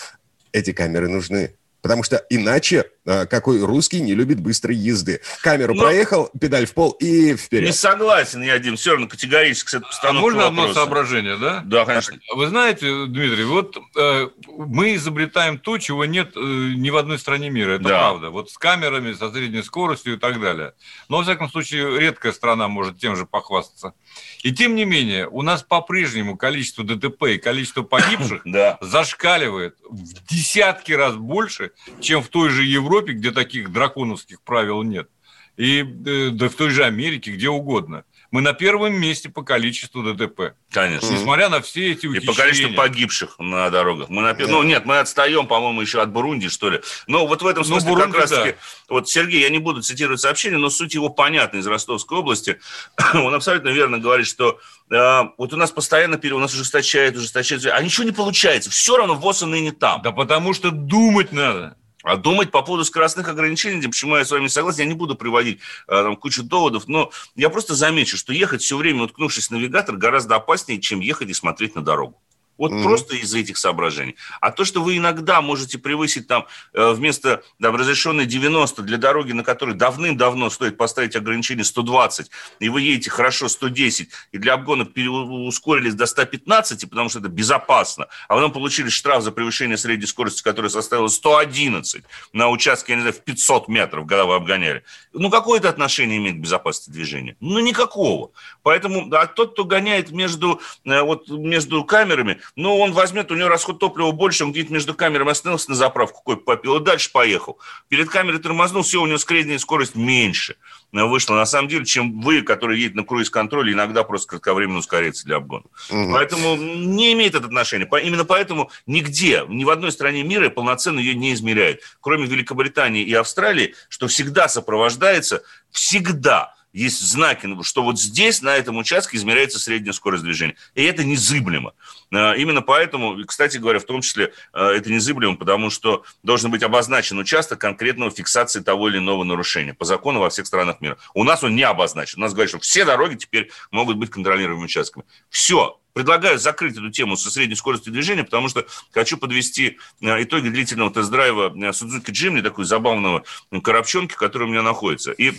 эти 0.53 0.73
камеры 0.73 1.09
нужны. 1.09 1.55
Потому 1.83 2.03
что 2.03 2.25
иначе 2.31 2.87
какой 3.05 3.65
русский 3.65 4.01
не 4.01 4.15
любит 4.15 4.41
быстрой 4.41 4.77
езды? 4.77 5.21
Камеру 5.43 5.75
Но... 5.75 5.83
проехал, 5.83 6.31
педаль 6.41 6.67
в 6.67 6.75
пол 6.75 6.93
и 6.93 7.37
вперед. 7.37 7.67
Не 7.67 7.73
согласен 7.73 8.43
я, 8.43 8.59
Дим, 8.59 8.77
все 8.77 8.93
равно 8.93 9.09
категорически 9.09 9.71
с 9.71 9.75
этой 9.75 10.11
А 10.11 10.13
можно 10.13 10.45
вопроса. 10.45 10.63
одно 10.63 10.75
соображение, 10.75 11.37
да? 11.37 11.63
Да, 11.65 11.85
конечно. 11.85 12.19
Вы 12.35 12.47
знаете, 12.49 13.07
Дмитрий, 13.07 13.45
вот 13.45 13.77
э, 13.97 14.29
мы 14.49 14.95
изобретаем 14.95 15.59
то, 15.59 15.79
чего 15.79 16.05
нет 16.05 16.33
э, 16.37 16.41
ни 16.41 16.91
в 16.91 16.97
одной 16.97 17.19
стране 17.19 17.51
мира, 17.51 17.73
это 17.73 17.85
да. 17.85 17.99
правда. 17.99 18.31
Вот 18.31 18.51
с 18.51 18.59
камерами, 18.59 19.13
со 19.13 19.31
средней 19.33 19.63
скоростью 19.63 20.15
и 20.15 20.17
так 20.17 20.41
далее. 20.41 20.75
Но, 21.09 21.19
во 21.19 21.23
всяком 21.25 21.51
случае, 21.51 21.99
редкая 21.99 22.33
страна 22.33 22.69
может 22.69 22.99
тем 22.99 23.17
же 23.17 23.27
похвастаться. 23.27 23.95
И 24.43 24.53
тем 24.53 24.75
не 24.75 24.85
менее, 24.85 25.29
у 25.29 25.43
нас 25.43 25.63
по-прежнему 25.63 26.37
количество 26.37 26.85
ДТП 26.85 27.25
и 27.25 27.39
количество 27.39 27.83
погибших 27.83 28.43
зашкаливает 28.81 29.77
в 29.89 30.27
десятки 30.29 30.93
раз 30.93 31.15
больше, 31.15 31.73
чем 32.01 32.23
в 32.23 32.29
той 32.29 32.51
же 32.51 32.63
Европе, 32.63 32.92
где 33.01 33.31
таких 33.31 33.73
драконовских 33.73 34.43
правил 34.43 34.83
нет. 34.83 35.09
И 35.57 35.81
э, 35.81 36.31
да 36.31 36.49
в 36.49 36.55
той 36.55 36.71
же 36.71 36.85
Америке, 36.85 37.33
где 37.33 37.49
угодно. 37.49 38.05
Мы 38.33 38.41
на 38.41 38.55
первом 38.55 38.95
месте 38.95 39.29
по 39.29 39.43
количеству 39.43 40.03
ДТП. 40.03 40.55
Конечно. 40.71 41.11
Несмотря 41.13 41.51
на 41.51 41.61
все 41.61 41.93
эти 41.93 42.07
ухищрения. 42.07 42.21
И 42.23 42.27
по 42.27 42.33
количеству 42.33 42.75
погибших 42.75 43.39
на 43.39 43.69
дорогах. 43.69 44.09
Мы 44.09 44.23
на... 44.23 44.33
да. 44.33 44.47
Ну, 44.49 44.63
нет, 44.63 44.87
мы 44.87 45.01
отстаем, 45.01 45.47
по-моему, 45.47 45.83
еще 45.83 46.01
от 46.01 46.11
Бурунди, 46.11 46.49
что 46.49 46.71
ли. 46.71 46.81
Но 47.07 47.27
вот 47.27 47.43
в 47.43 47.47
этом 47.47 47.61
ну, 47.61 47.69
смысле 47.69 47.91
ну, 47.91 47.95
Бурунди, 47.95 48.13
как 48.13 48.21
раз-таки... 48.23 48.53
Да. 48.53 48.57
Вот 48.89 49.11
Сергей, 49.11 49.43
я 49.43 49.51
не 49.51 49.59
буду 49.59 49.83
цитировать 49.83 50.23
сообщение, 50.23 50.59
но 50.59 50.71
суть 50.71 50.95
его 50.95 51.11
понятна 51.11 51.59
из 51.59 51.67
Ростовской 51.67 52.19
области. 52.19 52.59
Он 53.13 53.35
абсолютно 53.35 53.69
верно 53.69 53.99
говорит, 53.99 54.27
что 54.27 54.59
э, 54.91 55.23
вот 55.37 55.53
у 55.53 55.57
нас 55.59 55.71
постоянно 55.71 56.19
у 56.23 56.39
нас 56.39 56.55
ужесточает, 56.55 57.17
ужесточает, 57.17 57.67
а 57.67 57.83
ничего 57.83 58.05
не 58.05 58.13
получается. 58.13 58.71
Все 58.71 58.97
равно 58.97 59.15
ВОЗ 59.15 59.43
и 59.43 59.61
не 59.61 59.73
там. 59.73 60.01
Да 60.01 60.11
потому 60.11 60.55
что 60.55 60.71
думать 60.71 61.33
надо. 61.33 61.77
А 62.03 62.17
думать 62.17 62.51
по 62.51 62.63
поводу 62.63 62.85
скоростных 62.85 63.29
ограничений, 63.29 63.87
почему 63.87 64.17
я 64.17 64.25
с 64.25 64.31
вами 64.31 64.49
согласен, 64.49 64.81
я 64.81 64.87
не 64.87 64.95
буду 64.95 65.15
приводить 65.15 65.61
а, 65.87 66.03
там, 66.03 66.17
кучу 66.17 66.43
доводов, 66.43 66.89
но 66.89 67.11
я 67.37 67.49
просто 67.51 67.75
замечу, 67.75 68.17
что 68.17 68.33
ехать 68.33 68.63
все 68.63 68.77
время, 68.77 69.05
уткнувшись 69.05 69.49
в 69.49 69.51
навигатор, 69.53 69.97
гораздо 69.97 70.37
опаснее, 70.37 70.81
чем 70.81 71.01
ехать 71.01 71.29
и 71.31 71.35
смотреть 71.35 71.75
на 71.75 71.83
дорогу. 71.83 72.21
Вот 72.63 72.71
mm-hmm. 72.71 72.85
просто 72.85 73.17
из-за 73.17 73.41
этих 73.41 73.57
соображений. 73.57 74.15
А 74.41 74.53
то, 74.53 74.65
что 74.65 74.85
вы 74.85 74.97
иногда 74.97 75.43
можете 75.43 75.79
превысить 75.79 76.29
там 76.29 76.47
э, 76.75 76.93
вместо 76.93 77.43
там, 77.61 77.75
разрешенной 77.75 78.25
90 78.25 78.83
для 78.83 78.99
дороги, 78.99 79.33
на 79.33 79.43
которой 79.43 79.75
давным-давно 79.75 80.49
стоит 80.49 80.77
поставить 80.77 81.17
ограничение 81.17 81.65
120, 81.65 82.31
и 82.61 82.69
вы 82.69 82.83
едете 82.83 83.11
хорошо 83.11 83.49
110, 83.49 84.11
и 84.31 84.39
для 84.39 84.53
обгона 84.53 84.85
ускорились 84.85 85.95
до 85.95 86.07
115, 86.07 86.89
потому 86.89 87.09
что 87.09 87.19
это 87.19 87.27
безопасно, 87.27 88.07
а 88.29 88.35
потом 88.37 88.53
получили 88.53 88.91
штраф 88.91 89.25
за 89.25 89.33
превышение 89.33 89.77
средней 89.77 90.07
скорости, 90.07 90.41
которая 90.41 90.71
составила 90.71 91.09
111 91.09 92.05
на 92.33 92.49
участке, 92.49 92.93
я 92.93 92.97
не 92.97 93.03
знаю, 93.03 93.17
в 93.17 93.25
500 93.25 93.67
метров, 93.67 94.07
когда 94.07 94.25
вы 94.25 94.37
обгоняли. 94.37 94.85
Ну, 95.13 95.31
какое 95.31 95.59
это 95.59 95.69
отношение 95.69 96.19
имеет 96.19 96.37
к 96.37 96.41
безопасности 96.41 96.91
движения? 96.91 97.37
Ну, 97.41 97.59
никакого. 97.59 98.31
Поэтому 98.63 99.13
а 99.13 99.27
тот, 99.27 99.55
кто 99.55 99.65
гоняет 99.65 100.13
между, 100.13 100.61
э, 100.85 101.03
вот, 101.03 101.29
между 101.29 101.83
камерами, 101.83 102.39
ну, 102.55 102.79
он 102.79 102.93
возьмет, 102.93 103.31
у 103.31 103.35
него 103.35 103.49
расход 103.49 103.79
топлива 103.79 104.13
больше, 104.13 104.45
он 104.45 104.53
где-то 104.53 104.73
между 104.73 104.95
камерами 104.95 105.31
остановился 105.31 105.71
на 105.71 105.77
заправку, 105.77 106.23
кое 106.23 106.37
попил, 106.37 106.77
и 106.77 106.85
дальше 106.85 107.11
поехал. 107.13 107.59
Перед 107.89 108.11
камерой 108.11 108.41
тормознул, 108.41 108.83
все, 108.83 109.01
у 109.01 109.07
него 109.07 109.19
средняя 109.19 109.59
скорость 109.59 109.95
меньше 109.95 110.57
вышла, 110.93 111.35
на 111.35 111.47
самом 111.47 111.69
деле, 111.69 111.87
чем 111.87 112.21
вы, 112.21 112.43
которые 112.43 112.81
едете 112.81 112.97
на 112.97 113.05
круиз-контроле, 113.05 113.73
иногда 113.73 114.05
просто 114.05 114.29
кратковременно 114.29 114.79
ускоряется 114.79 115.25
для 115.25 115.37
обгона. 115.37 115.65
Угу. 115.89 116.13
Поэтому 116.13 116.57
не 116.57 117.15
имеет 117.15 117.35
это 117.35 117.47
отношения. 117.47 117.89
Именно 118.03 118.25
поэтому 118.25 118.71
нигде, 118.87 119.45
ни 119.49 119.65
в 119.65 119.71
одной 119.71 119.91
стране 119.93 120.23
мира 120.23 120.51
полноценно 120.51 120.99
ее 120.99 121.15
не 121.15 121.33
измеряют. 121.33 121.81
Кроме 122.01 122.27
Великобритании 122.27 123.03
и 123.03 123.15
Австралии, 123.15 123.75
что 123.89 124.07
всегда 124.09 124.49
сопровождается, 124.49 125.43
всегда 125.71 126.55
есть 126.73 127.01
знаки, 127.01 127.49
что 127.63 127.83
вот 127.83 128.01
здесь, 128.01 128.41
на 128.43 128.57
этом 128.57 128.79
участке, 128.79 129.17
измеряется 129.17 129.59
средняя 129.59 129.93
скорость 129.93 130.25
движения. 130.25 130.57
И 130.75 130.83
это 130.83 131.05
незыблемо. 131.05 131.73
А, 132.13 132.35
именно 132.35 132.63
поэтому, 132.63 133.17
кстати 133.25 133.57
говоря, 133.57 133.79
в 133.79 133.85
том 133.85 134.03
числе 134.03 134.33
а, 134.53 134.71
это 134.71 134.91
незыблемо, 134.91 135.37
потому 135.37 135.71
что 135.71 136.05
должен 136.23 136.51
быть 136.51 136.63
обозначен 136.63 137.19
участок 137.19 137.61
конкретного 137.61 138.11
фиксации 138.11 138.61
того 138.61 138.89
или 138.89 138.99
иного 138.99 139.25
нарушения. 139.25 139.75
По 139.75 139.85
закону 139.85 140.21
во 140.21 140.31
всех 140.31 140.47
странах 140.47 140.81
мира. 140.81 140.99
У 141.15 141.25
нас 141.25 141.43
он 141.43 141.57
не 141.57 141.63
обозначен. 141.63 142.19
У 142.19 142.23
нас 142.23 142.33
говорят, 142.33 142.51
что 142.51 142.59
все 142.59 142.85
дороги 142.85 143.17
теперь 143.17 143.51
могут 143.71 143.97
быть 143.97 144.11
контролируемыми 144.11 144.65
участками. 144.65 145.07
Все, 145.31 145.79
Предлагаю 145.93 146.39
закрыть 146.39 146.77
эту 146.77 146.91
тему 146.91 147.17
со 147.17 147.31
средней 147.31 147.55
скоростью 147.55 147.93
движения, 147.93 148.25
потому 148.25 148.49
что 148.49 148.67
хочу 148.93 149.19
подвести 149.19 149.79
э, 150.01 150.23
итоги 150.23 150.49
длительного 150.49 150.91
тест-драйва 150.91 151.53
э, 151.55 151.71
Suzuki 151.71 152.11
Jimny, 152.11 152.41
такой 152.41 152.65
забавного 152.65 153.25
коробчонки, 153.63 154.15
который 154.15 154.45
у 154.45 154.51
меня 154.51 154.63
находится. 154.63 155.13
И 155.13 155.33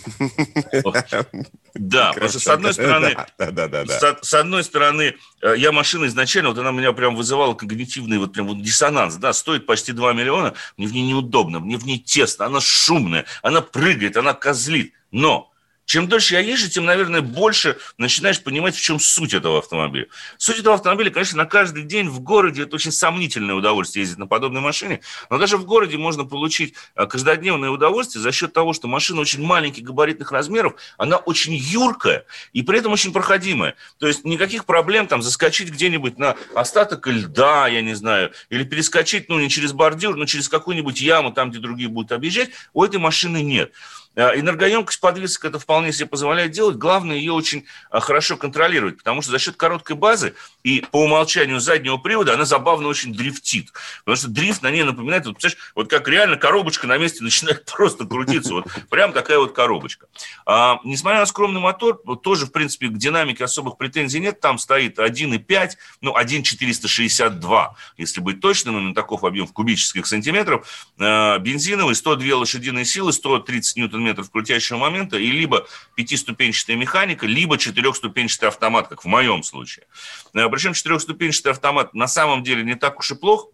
да, 1.74 2.12
потому 2.12 2.30
что 2.30 2.38
с 2.38 2.46
одной 2.46 2.72
стороны, 2.72 3.16
с 4.22 4.34
одной 4.34 4.62
стороны, 4.62 5.16
э, 5.42 5.54
я 5.56 5.72
машина 5.72 6.06
изначально, 6.06 6.50
вот 6.50 6.58
она 6.64 6.76
меня 6.76 6.92
прям 6.92 7.14
вызывала 7.14 7.54
когнитивный 7.54 8.18
вот 8.18 8.32
прям 8.32 8.46
вот 8.48 8.62
диссонанс, 8.62 9.16
да, 9.16 9.32
стоит 9.32 9.66
почти 9.66 9.92
2 9.92 10.12
миллиона, 10.14 10.54
мне 10.76 10.86
в 10.86 10.92
ней 10.92 11.06
неудобно, 11.06 11.60
мне 11.60 11.76
в 11.76 11.84
ней 11.84 11.98
тесно, 11.98 12.46
она 12.46 12.60
шумная, 12.60 13.26
она 13.42 13.60
прыгает, 13.60 14.16
она 14.16 14.32
козлит, 14.32 14.94
но 15.10 15.52
чем 15.84 16.08
дольше 16.08 16.34
я 16.34 16.40
езжу, 16.40 16.68
тем, 16.68 16.84
наверное, 16.84 17.20
больше 17.20 17.78
начинаешь 17.98 18.42
понимать, 18.42 18.74
в 18.74 18.80
чем 18.80 18.98
суть 18.98 19.34
этого 19.34 19.58
автомобиля. 19.58 20.06
Суть 20.38 20.58
этого 20.58 20.74
автомобиля, 20.74 21.10
конечно, 21.10 21.38
на 21.38 21.46
каждый 21.46 21.82
день 21.82 22.08
в 22.08 22.20
городе 22.20 22.62
это 22.62 22.76
очень 22.76 22.92
сомнительное 22.92 23.54
удовольствие 23.54 24.02
ездить 24.02 24.18
на 24.18 24.26
подобной 24.26 24.60
машине, 24.60 25.00
но 25.30 25.38
даже 25.38 25.56
в 25.56 25.64
городе 25.64 25.96
можно 25.96 26.24
получить 26.24 26.74
э, 26.94 27.06
каждодневное 27.06 27.70
удовольствие 27.70 28.22
за 28.22 28.32
счет 28.32 28.52
того, 28.52 28.72
что 28.72 28.88
машина 28.88 29.20
очень 29.20 29.44
маленьких 29.44 29.82
габаритных 29.82 30.32
размеров, 30.32 30.74
она 30.96 31.16
очень 31.16 31.54
юркая 31.54 32.24
и 32.52 32.62
при 32.62 32.78
этом 32.78 32.92
очень 32.92 33.12
проходимая. 33.12 33.76
То 33.98 34.06
есть 34.06 34.24
никаких 34.24 34.64
проблем 34.64 35.06
там 35.06 35.22
заскочить 35.22 35.70
где-нибудь 35.70 36.18
на 36.18 36.36
остаток 36.54 37.06
льда, 37.06 37.68
я 37.68 37.82
не 37.82 37.94
знаю, 37.94 38.32
или 38.48 38.64
перескочить, 38.64 39.28
ну, 39.28 39.38
не 39.38 39.50
через 39.50 39.72
бордюр, 39.72 40.16
но 40.16 40.24
через 40.24 40.48
какую-нибудь 40.48 41.00
яму, 41.00 41.32
там, 41.32 41.50
где 41.50 41.58
другие 41.58 41.88
будут 41.88 42.12
объезжать, 42.12 42.50
у 42.72 42.82
этой 42.82 42.98
машины 42.98 43.42
нет. 43.42 43.72
Э, 44.16 44.38
энергоемкость 44.38 45.00
подвесок 45.00 45.44
это 45.44 45.58
вполне 45.58 45.92
себе 45.92 46.06
позволяет 46.06 46.52
делать. 46.52 46.76
Главное 46.76 47.16
ее 47.16 47.32
очень 47.32 47.66
э, 47.90 48.00
хорошо 48.00 48.36
контролировать, 48.36 48.98
потому 48.98 49.22
что 49.22 49.32
за 49.32 49.38
счет 49.38 49.56
короткой 49.56 49.96
базы 49.96 50.34
и 50.62 50.84
по 50.90 51.02
умолчанию 51.02 51.60
заднего 51.60 51.96
привода 51.96 52.34
она 52.34 52.44
забавно 52.44 52.88
очень 52.88 53.12
дрифтит. 53.12 53.72
Потому 54.04 54.16
что 54.16 54.28
дрифт 54.28 54.62
на 54.62 54.70
ней 54.70 54.84
напоминает, 54.84 55.26
вот, 55.26 55.38
вот 55.74 55.90
как 55.90 56.06
реально 56.08 56.36
коробочка 56.36 56.86
на 56.86 56.96
месте 56.96 57.24
начинает 57.24 57.64
просто 57.64 58.04
крутиться. 58.04 58.54
Вот 58.54 58.66
прям 58.88 59.12
такая 59.12 59.38
вот 59.38 59.52
коробочка. 59.52 60.06
А, 60.46 60.78
несмотря 60.84 61.20
на 61.20 61.26
скромный 61.26 61.60
мотор, 61.60 62.00
тоже, 62.22 62.46
в 62.46 62.52
принципе, 62.52 62.88
к 62.88 62.96
динамике 62.96 63.44
особых 63.44 63.76
претензий 63.76 64.20
нет. 64.20 64.40
Там 64.40 64.58
стоит 64.58 64.98
1,5, 64.98 65.70
ну, 66.00 66.14
1,462, 66.14 67.74
если 67.96 68.20
быть 68.20 68.40
точным, 68.40 68.88
на 68.88 68.94
таков 68.94 69.24
объем 69.24 69.46
в 69.46 69.52
кубических 69.52 70.06
сантиметров. 70.06 70.68
А, 70.98 71.38
бензиновый, 71.38 71.96
102 71.96 72.36
лошадиные 72.36 72.84
силы, 72.84 73.12
130 73.12 73.76
ньютон 73.76 74.03
метров 74.04 74.30
крутящего 74.30 74.78
момента, 74.78 75.16
и 75.16 75.30
либо 75.30 75.66
пятиступенчатая 75.94 76.76
механика, 76.76 77.26
либо 77.26 77.58
четырехступенчатый 77.58 78.48
автомат, 78.48 78.88
как 78.88 79.04
в 79.04 79.08
моем 79.08 79.42
случае. 79.42 79.86
Э, 80.34 80.48
Причем 80.48 80.74
четырехступенчатый 80.74 81.52
автомат 81.52 81.94
на 81.94 82.06
самом 82.06 82.42
деле 82.42 82.62
не 82.62 82.74
так 82.74 82.98
уж 82.98 83.10
и 83.10 83.14
плох, 83.14 83.48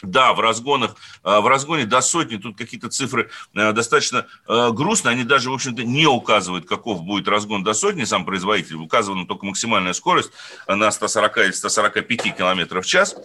да, 0.00 0.32
в 0.32 0.40
разгонах, 0.40 0.94
э, 1.24 1.40
в 1.40 1.46
разгоне 1.48 1.84
до 1.84 2.00
сотни, 2.00 2.36
тут 2.36 2.56
какие-то 2.56 2.88
цифры 2.88 3.30
э, 3.54 3.72
достаточно 3.72 4.26
грустные, 4.46 5.12
они 5.12 5.24
даже, 5.24 5.50
в 5.50 5.54
общем-то, 5.54 5.82
не 5.82 6.06
указывают, 6.06 6.68
каков 6.68 7.02
будет 7.02 7.26
разгон 7.26 7.64
до 7.64 7.72
сотни, 7.72 8.04
сам 8.04 8.24
производитель, 8.24 8.76
указывана 8.76 9.26
только 9.26 9.46
максимальная 9.46 9.92
скорость 9.92 10.30
на 10.68 10.90
140 10.90 11.38
или 11.38 11.50
145 11.50 12.36
км 12.36 12.80
в 12.80 12.86
час 12.86 13.16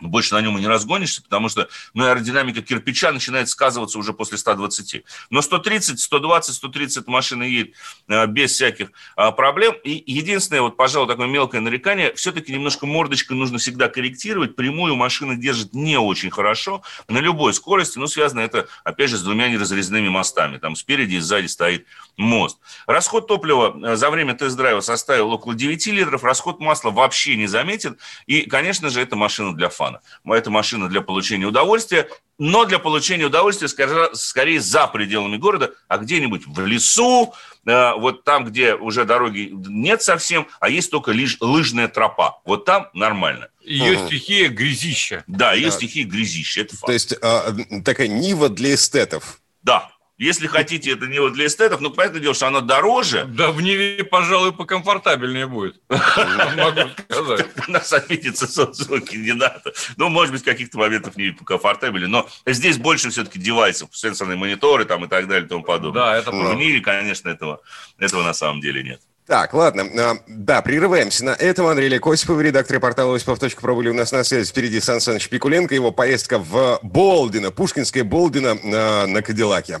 больше 0.00 0.34
на 0.34 0.40
нем 0.40 0.56
и 0.58 0.60
не 0.60 0.66
разгонишься, 0.66 1.22
потому 1.22 1.48
что 1.48 1.68
ну, 1.94 2.04
аэродинамика 2.04 2.62
кирпича 2.62 3.12
начинает 3.12 3.48
сказываться 3.48 3.98
уже 3.98 4.12
после 4.12 4.38
120. 4.38 5.04
Но 5.30 5.42
130, 5.42 6.00
120, 6.00 6.54
130 6.54 7.06
машины 7.06 7.44
едет 7.44 7.74
э, 8.08 8.26
без 8.26 8.52
всяких 8.52 8.92
э, 9.16 9.32
проблем. 9.32 9.74
И 9.84 10.02
единственное, 10.06 10.62
вот, 10.62 10.76
пожалуй, 10.76 11.08
такое 11.08 11.26
мелкое 11.26 11.60
нарекание, 11.60 12.12
все-таки 12.14 12.52
немножко 12.52 12.86
мордочкой 12.86 13.36
нужно 13.36 13.58
всегда 13.58 13.88
корректировать. 13.88 14.56
Прямую 14.56 14.96
машина 14.96 15.36
держит 15.36 15.74
не 15.74 15.98
очень 15.98 16.30
хорошо 16.30 16.82
на 17.08 17.18
любой 17.18 17.54
скорости, 17.54 17.98
но 17.98 18.06
связано 18.06 18.40
это, 18.40 18.68
опять 18.84 19.10
же, 19.10 19.16
с 19.16 19.22
двумя 19.22 19.48
неразрезными 19.48 20.08
мостами. 20.08 20.58
Там 20.58 20.76
спереди 20.76 21.14
и 21.14 21.20
сзади 21.20 21.46
стоит 21.46 21.86
мост. 22.16 22.58
Расход 22.86 23.26
топлива 23.26 23.92
э, 23.92 23.96
за 23.96 24.10
время 24.10 24.34
тест-драйва 24.34 24.80
составил 24.80 25.32
около 25.32 25.54
9 25.54 25.86
литров, 25.86 26.22
расход 26.22 26.60
масла 26.60 26.90
вообще 26.90 27.36
не 27.36 27.46
заметен. 27.46 27.96
И, 28.26 28.42
конечно 28.42 28.90
же, 28.90 29.00
это 29.00 29.16
машина 29.16 29.54
для 29.54 29.68
фана 29.68 29.85
фана. 29.86 30.00
Это 30.36 30.50
машина 30.50 30.88
для 30.88 31.00
получения 31.00 31.46
удовольствия, 31.46 32.08
но 32.38 32.64
для 32.64 32.78
получения 32.78 33.24
удовольствия 33.24 33.68
скорее 33.68 34.60
за 34.60 34.86
пределами 34.86 35.36
города, 35.36 35.72
а 35.88 35.98
где-нибудь 35.98 36.46
в 36.46 36.66
лесу, 36.66 37.34
э, 37.66 37.92
вот 37.94 38.24
там, 38.24 38.44
где 38.44 38.74
уже 38.74 39.04
дороги 39.04 39.50
нет 39.52 40.02
совсем, 40.02 40.46
а 40.60 40.68
есть 40.68 40.90
только 40.90 41.12
лишь 41.12 41.38
лыжная 41.40 41.88
тропа. 41.88 42.40
Вот 42.44 42.64
там 42.64 42.88
нормально. 42.92 43.48
Ее 43.62 43.98
угу. 43.98 44.06
стихия 44.06 44.48
грязища. 44.48 45.24
Да, 45.26 45.52
ее 45.52 45.66
да. 45.66 45.72
стихия 45.72 46.04
грязища, 46.04 46.62
это 46.62 46.76
факт. 46.76 46.86
То 46.86 46.92
есть 46.92 47.14
а, 47.22 47.54
такая 47.84 48.08
нива 48.08 48.48
для 48.48 48.74
эстетов. 48.74 49.40
Да, 49.62 49.90
если 50.18 50.46
хотите, 50.46 50.92
это 50.92 51.06
не 51.06 51.18
вот 51.18 51.34
для 51.34 51.46
эстетов, 51.46 51.80
но 51.80 51.90
понятное 51.90 52.20
дело, 52.20 52.34
что 52.34 52.46
оно 52.46 52.62
дороже. 52.62 53.24
Да 53.26 53.50
в 53.50 53.60
Ниве, 53.60 54.02
пожалуй, 54.02 54.52
покомфортабельнее 54.52 55.46
будет. 55.46 55.80
Могу 55.88 56.88
сказать. 57.08 57.46
Нас 57.68 57.92
не 57.92 59.32
надо. 59.32 59.72
Ну, 59.98 60.08
может 60.08 60.32
быть, 60.32 60.42
каких-то 60.42 60.78
моментов 60.78 61.16
не 61.16 61.32
покомфортабельнее. 61.32 62.08
Но 62.08 62.28
здесь 62.46 62.78
больше 62.78 63.10
все-таки 63.10 63.38
девайсов, 63.38 63.90
сенсорные 63.92 64.38
мониторы 64.38 64.86
там 64.86 65.04
и 65.04 65.08
так 65.08 65.28
далее 65.28 65.44
и 65.44 65.48
тому 65.48 65.62
подобное. 65.62 66.02
Да, 66.02 66.16
это 66.16 66.30
правда. 66.30 66.50
В 66.50 66.54
Ниве, 66.54 66.80
конечно, 66.80 67.28
этого, 67.28 67.60
этого 67.98 68.22
на 68.22 68.32
самом 68.32 68.62
деле 68.62 68.82
нет. 68.82 69.00
Так, 69.26 69.54
ладно. 69.54 69.84
А, 69.98 70.14
да, 70.28 70.62
прерываемся 70.62 71.24
на 71.24 71.30
этом. 71.30 71.66
Андрей 71.66 71.88
Илья 71.88 72.00
Осипов, 72.02 72.40
редактор 72.40 72.78
портала 72.78 73.14
осипов.про 73.16 73.74
были 73.74 73.88
у 73.88 73.94
нас 73.94 74.12
на 74.12 74.22
связи. 74.22 74.48
Впереди 74.48 74.80
Сан 74.80 75.00
Саныч 75.00 75.28
Пикуленко, 75.28 75.74
его 75.74 75.90
поездка 75.90 76.38
в 76.38 76.78
Болдино, 76.82 77.50
Пушкинское 77.50 78.04
Болдино 78.04 78.54
на, 78.62 79.06
на 79.06 79.22
Кадиллаке. 79.22 79.80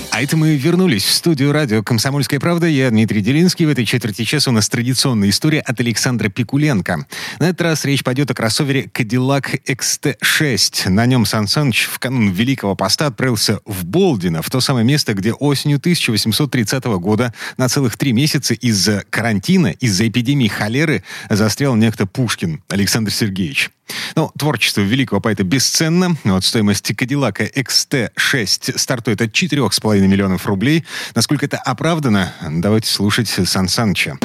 А 0.11 0.21
это 0.21 0.35
мы 0.35 0.57
вернулись 0.57 1.05
в 1.05 1.11
студию 1.13 1.53
радио 1.53 1.81
«Комсомольская 1.83 2.41
правда». 2.41 2.67
Я 2.67 2.89
Дмитрий 2.89 3.21
Делинский. 3.21 3.65
В 3.65 3.69
этой 3.69 3.85
четверти 3.85 4.25
часа 4.25 4.49
у 4.49 4.53
нас 4.53 4.67
традиционная 4.67 5.29
история 5.29 5.61
от 5.61 5.79
Александра 5.79 6.27
Пикуленко. 6.27 7.07
На 7.39 7.45
этот 7.45 7.61
раз 7.61 7.85
речь 7.85 8.03
пойдет 8.03 8.29
о 8.29 8.33
кроссовере 8.33 8.91
Cadillac 8.93 9.61
XT6. 9.65 10.89
На 10.89 11.05
нем 11.05 11.25
Сан 11.25 11.47
Саныч 11.47 11.85
в 11.85 11.97
канун 11.97 12.31
Великого 12.31 12.75
Поста 12.75 13.07
отправился 13.07 13.61
в 13.65 13.85
Болдино, 13.85 14.41
в 14.41 14.49
то 14.49 14.59
самое 14.59 14.85
место, 14.85 15.13
где 15.13 15.31
осенью 15.31 15.77
1830 15.77 16.83
года 16.99 17.33
на 17.55 17.69
целых 17.69 17.95
три 17.95 18.11
месяца 18.11 18.53
из-за 18.53 19.05
карантина, 19.09 19.67
из-за 19.67 20.09
эпидемии 20.09 20.49
холеры 20.49 21.05
застрял 21.29 21.75
некто 21.75 22.05
Пушкин 22.05 22.61
Александр 22.67 23.11
Сергеевич. 23.11 23.71
Ну, 24.15 24.31
творчество 24.37 24.81
великого 24.81 25.21
поэта 25.21 25.43
бесценно. 25.43 26.15
Вот 26.23 26.45
стоимость 26.45 26.95
Кадиллака 26.95 27.45
XT6 27.45 28.77
стартует 28.77 29.21
от 29.21 29.31
4,5 29.31 30.00
миллионов 30.07 30.45
рублей. 30.45 30.85
Насколько 31.15 31.45
это 31.45 31.57
оправдано, 31.57 32.33
давайте 32.49 32.89
слушать 32.89 33.27
Сан 33.27 33.67
Саныча. 33.67 34.17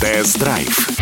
Тест-драйв 0.00 0.98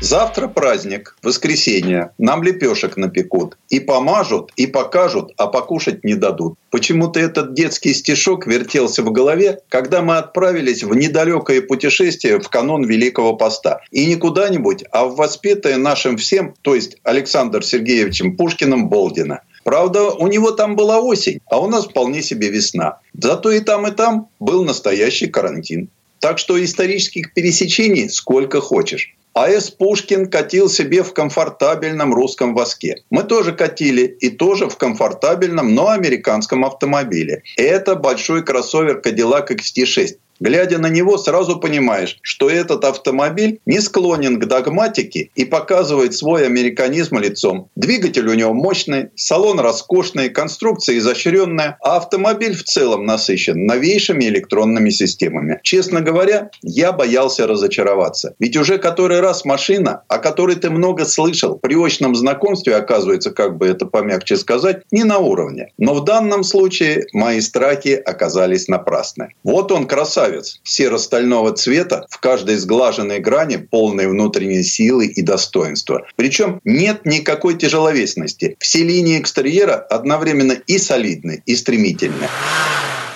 Завтра 0.00 0.46
праздник, 0.46 1.16
воскресенье, 1.22 2.10
нам 2.18 2.42
лепешек 2.42 2.98
напекут. 2.98 3.56
И 3.70 3.80
помажут, 3.80 4.52
и 4.54 4.66
покажут, 4.66 5.32
а 5.38 5.46
покушать 5.46 6.04
не 6.04 6.14
дадут. 6.14 6.58
Почему-то 6.70 7.18
этот 7.18 7.54
детский 7.54 7.94
стишок 7.94 8.46
вертелся 8.46 9.02
в 9.02 9.10
голове, 9.10 9.60
когда 9.70 10.02
мы 10.02 10.18
отправились 10.18 10.84
в 10.84 10.94
недалекое 10.94 11.62
путешествие 11.62 12.38
в 12.40 12.48
канон 12.50 12.84
Великого 12.84 13.34
Поста. 13.34 13.80
И 13.90 14.04
не 14.04 14.16
куда-нибудь, 14.16 14.84
а 14.92 15.06
в 15.06 15.16
воспетое 15.16 15.78
нашим 15.78 16.18
всем, 16.18 16.54
то 16.60 16.74
есть 16.74 16.98
Александром 17.02 17.62
Сергеевичем 17.62 18.36
Пушкиным 18.36 18.88
Болдина. 18.88 19.40
Правда, 19.66 20.12
у 20.12 20.28
него 20.28 20.52
там 20.52 20.76
была 20.76 21.00
осень, 21.00 21.40
а 21.50 21.58
у 21.58 21.66
нас 21.66 21.86
вполне 21.86 22.22
себе 22.22 22.50
весна. 22.50 23.00
Зато 23.14 23.50
и 23.50 23.58
там, 23.58 23.84
и 23.88 23.90
там 23.90 24.28
был 24.38 24.62
настоящий 24.62 25.26
карантин. 25.26 25.88
Так 26.20 26.38
что 26.38 26.64
исторических 26.64 27.34
пересечений 27.34 28.08
сколько 28.08 28.60
хочешь. 28.60 29.16
А.С. 29.34 29.70
Пушкин 29.70 30.30
катил 30.30 30.70
себе 30.70 31.02
в 31.02 31.12
комфортабельном 31.12 32.14
русском 32.14 32.54
воске. 32.54 33.02
Мы 33.10 33.24
тоже 33.24 33.52
катили 33.52 34.02
и 34.02 34.30
тоже 34.30 34.68
в 34.68 34.76
комфортабельном, 34.76 35.74
но 35.74 35.88
американском 35.88 36.64
автомобиле. 36.64 37.42
Это 37.56 37.96
большой 37.96 38.44
кроссовер 38.44 39.02
Cadillac 39.04 39.48
XT6. 39.48 40.16
Глядя 40.40 40.78
на 40.78 40.88
него, 40.88 41.18
сразу 41.18 41.58
понимаешь, 41.58 42.18
что 42.22 42.50
этот 42.50 42.84
автомобиль 42.84 43.60
не 43.66 43.80
склонен 43.80 44.38
к 44.38 44.46
догматике 44.46 45.30
и 45.34 45.44
показывает 45.44 46.14
свой 46.14 46.46
американизм 46.46 47.18
лицом. 47.18 47.70
Двигатель 47.76 48.28
у 48.28 48.34
него 48.34 48.52
мощный, 48.52 49.10
салон 49.16 49.60
роскошный, 49.60 50.28
конструкция 50.28 50.98
изощренная, 50.98 51.78
а 51.82 51.96
автомобиль 51.96 52.54
в 52.54 52.64
целом 52.64 53.06
насыщен 53.06 53.66
новейшими 53.66 54.24
электронными 54.24 54.90
системами. 54.90 55.60
Честно 55.62 56.00
говоря, 56.00 56.50
я 56.62 56.92
боялся 56.92 57.46
разочароваться. 57.46 58.34
Ведь 58.38 58.56
уже 58.56 58.78
который 58.78 59.20
раз 59.20 59.44
машина, 59.44 60.02
о 60.08 60.18
которой 60.18 60.56
ты 60.56 60.70
много 60.70 61.04
слышал, 61.04 61.58
при 61.58 61.74
очном 61.74 62.14
знакомстве 62.14 62.76
оказывается, 62.76 63.30
как 63.30 63.56
бы 63.56 63.66
это 63.66 63.86
помягче 63.86 64.36
сказать, 64.36 64.82
не 64.90 65.04
на 65.04 65.18
уровне. 65.18 65.72
Но 65.78 65.94
в 65.94 66.04
данном 66.04 66.44
случае 66.44 67.06
мои 67.12 67.40
страхи 67.40 67.94
оказались 67.94 68.68
напрасны. 68.68 69.34
Вот 69.42 69.72
он, 69.72 69.86
красавец, 69.86 70.25
серо-стального 70.64 71.52
цвета, 71.52 72.06
в 72.10 72.18
каждой 72.18 72.56
сглаженной 72.56 73.18
грани 73.18 73.56
полной 73.56 74.08
внутренней 74.08 74.62
силы 74.62 75.06
и 75.06 75.22
достоинства. 75.22 76.06
Причем 76.16 76.60
нет 76.64 77.04
никакой 77.04 77.56
тяжеловесности. 77.56 78.56
Все 78.60 78.82
линии 78.82 79.20
экстерьера 79.20 79.74
одновременно 79.74 80.52
и 80.52 80.78
солидны, 80.78 81.42
и 81.46 81.56
стремительны. 81.56 82.28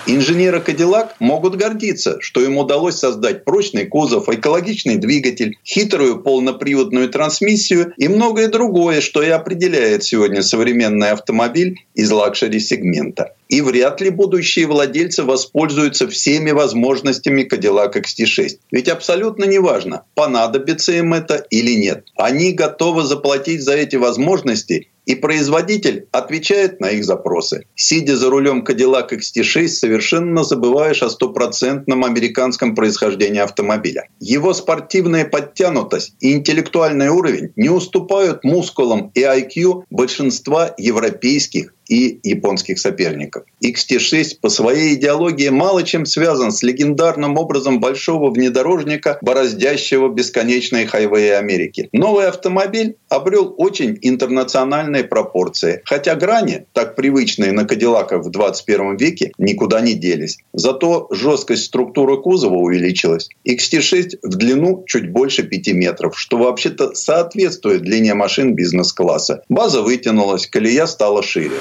Инженеры 0.06 0.60
Cadillac 0.60 1.14
могут 1.20 1.56
гордиться, 1.56 2.16
что 2.20 2.40
им 2.40 2.56
удалось 2.56 2.96
создать 2.96 3.44
прочный 3.44 3.86
кузов, 3.86 4.28
экологичный 4.28 4.96
двигатель, 4.96 5.58
хитрую 5.64 6.20
полноприводную 6.22 7.08
трансмиссию 7.10 7.92
и 7.96 8.08
многое 8.08 8.48
другое, 8.48 9.02
что 9.02 9.22
и 9.22 9.28
определяет 9.28 10.02
сегодня 10.02 10.42
современный 10.42 11.10
автомобиль 11.10 11.84
из 11.94 12.10
luxury 12.10 12.57
-сегмента. 12.57 13.34
И 13.50 13.62
вряд 13.62 14.00
ли 14.00 14.10
будущие 14.10 14.68
владельцы 14.68 15.24
воспользуются 15.24 16.06
всеми 16.06 16.52
возможностями 16.52 17.42
Cadillac 17.42 17.94
XT6. 17.94 18.58
Ведь 18.70 18.88
абсолютно 18.88 19.44
неважно, 19.44 20.04
понадобится 20.14 20.92
им 20.92 21.14
это 21.14 21.44
или 21.50 21.74
нет. 21.74 22.06
Они 22.16 22.52
готовы 22.52 23.02
заплатить 23.02 23.62
за 23.62 23.74
эти 23.74 23.96
возможности 23.96 24.86
и 25.06 25.16
производитель 25.16 26.06
отвечает 26.12 26.78
на 26.78 26.90
их 26.90 27.04
запросы. 27.04 27.64
Сидя 27.74 28.16
за 28.16 28.30
рулем 28.30 28.64
Cadillac 28.64 29.10
XT6, 29.10 29.66
совершенно 29.66 30.44
забываешь 30.44 31.02
о 31.02 31.10
стопроцентном 31.10 32.04
американском 32.04 32.76
происхождении 32.76 33.40
автомобиля. 33.40 34.08
Его 34.20 34.54
спортивная 34.54 35.24
подтянутость 35.24 36.14
и 36.20 36.32
интеллектуальный 36.32 37.08
уровень 37.08 37.52
не 37.56 37.70
уступают 37.70 38.44
мускулам 38.44 39.10
и 39.14 39.22
IQ 39.22 39.82
большинства 39.90 40.72
европейских 40.78 41.74
и 41.90 42.20
японских 42.22 42.78
соперников. 42.78 43.42
XT6 43.62 44.36
по 44.40 44.48
своей 44.48 44.94
идеологии 44.94 45.48
мало 45.48 45.82
чем 45.82 46.06
связан 46.06 46.52
с 46.52 46.62
легендарным 46.62 47.36
образом 47.36 47.80
большого 47.80 48.30
внедорожника, 48.30 49.18
бороздящего 49.20 50.08
бесконечные 50.08 50.86
хайвеи 50.86 51.30
Америки. 51.30 51.88
Новый 51.92 52.28
автомобиль 52.28 52.96
обрел 53.08 53.52
очень 53.58 53.98
интернациональные 54.00 55.04
пропорции, 55.04 55.82
хотя 55.84 56.14
грани, 56.14 56.66
так 56.72 56.94
привычные 56.94 57.50
на 57.50 57.64
Кадиллаках 57.64 58.24
в 58.24 58.30
21 58.30 58.96
веке, 58.96 59.32
никуда 59.36 59.80
не 59.80 59.94
делись. 59.94 60.38
Зато 60.52 61.08
жесткость 61.10 61.64
структуры 61.64 62.18
кузова 62.18 62.54
увеличилась. 62.54 63.28
XT6 63.48 64.18
в 64.22 64.36
длину 64.36 64.84
чуть 64.86 65.10
больше 65.10 65.42
5 65.42 65.72
метров, 65.72 66.18
что 66.18 66.38
вообще-то 66.38 66.94
соответствует 66.94 67.82
длине 67.82 68.14
машин 68.14 68.54
бизнес-класса. 68.54 69.42
База 69.48 69.82
вытянулась, 69.82 70.46
колея 70.46 70.86
стала 70.86 71.24
шире. 71.24 71.56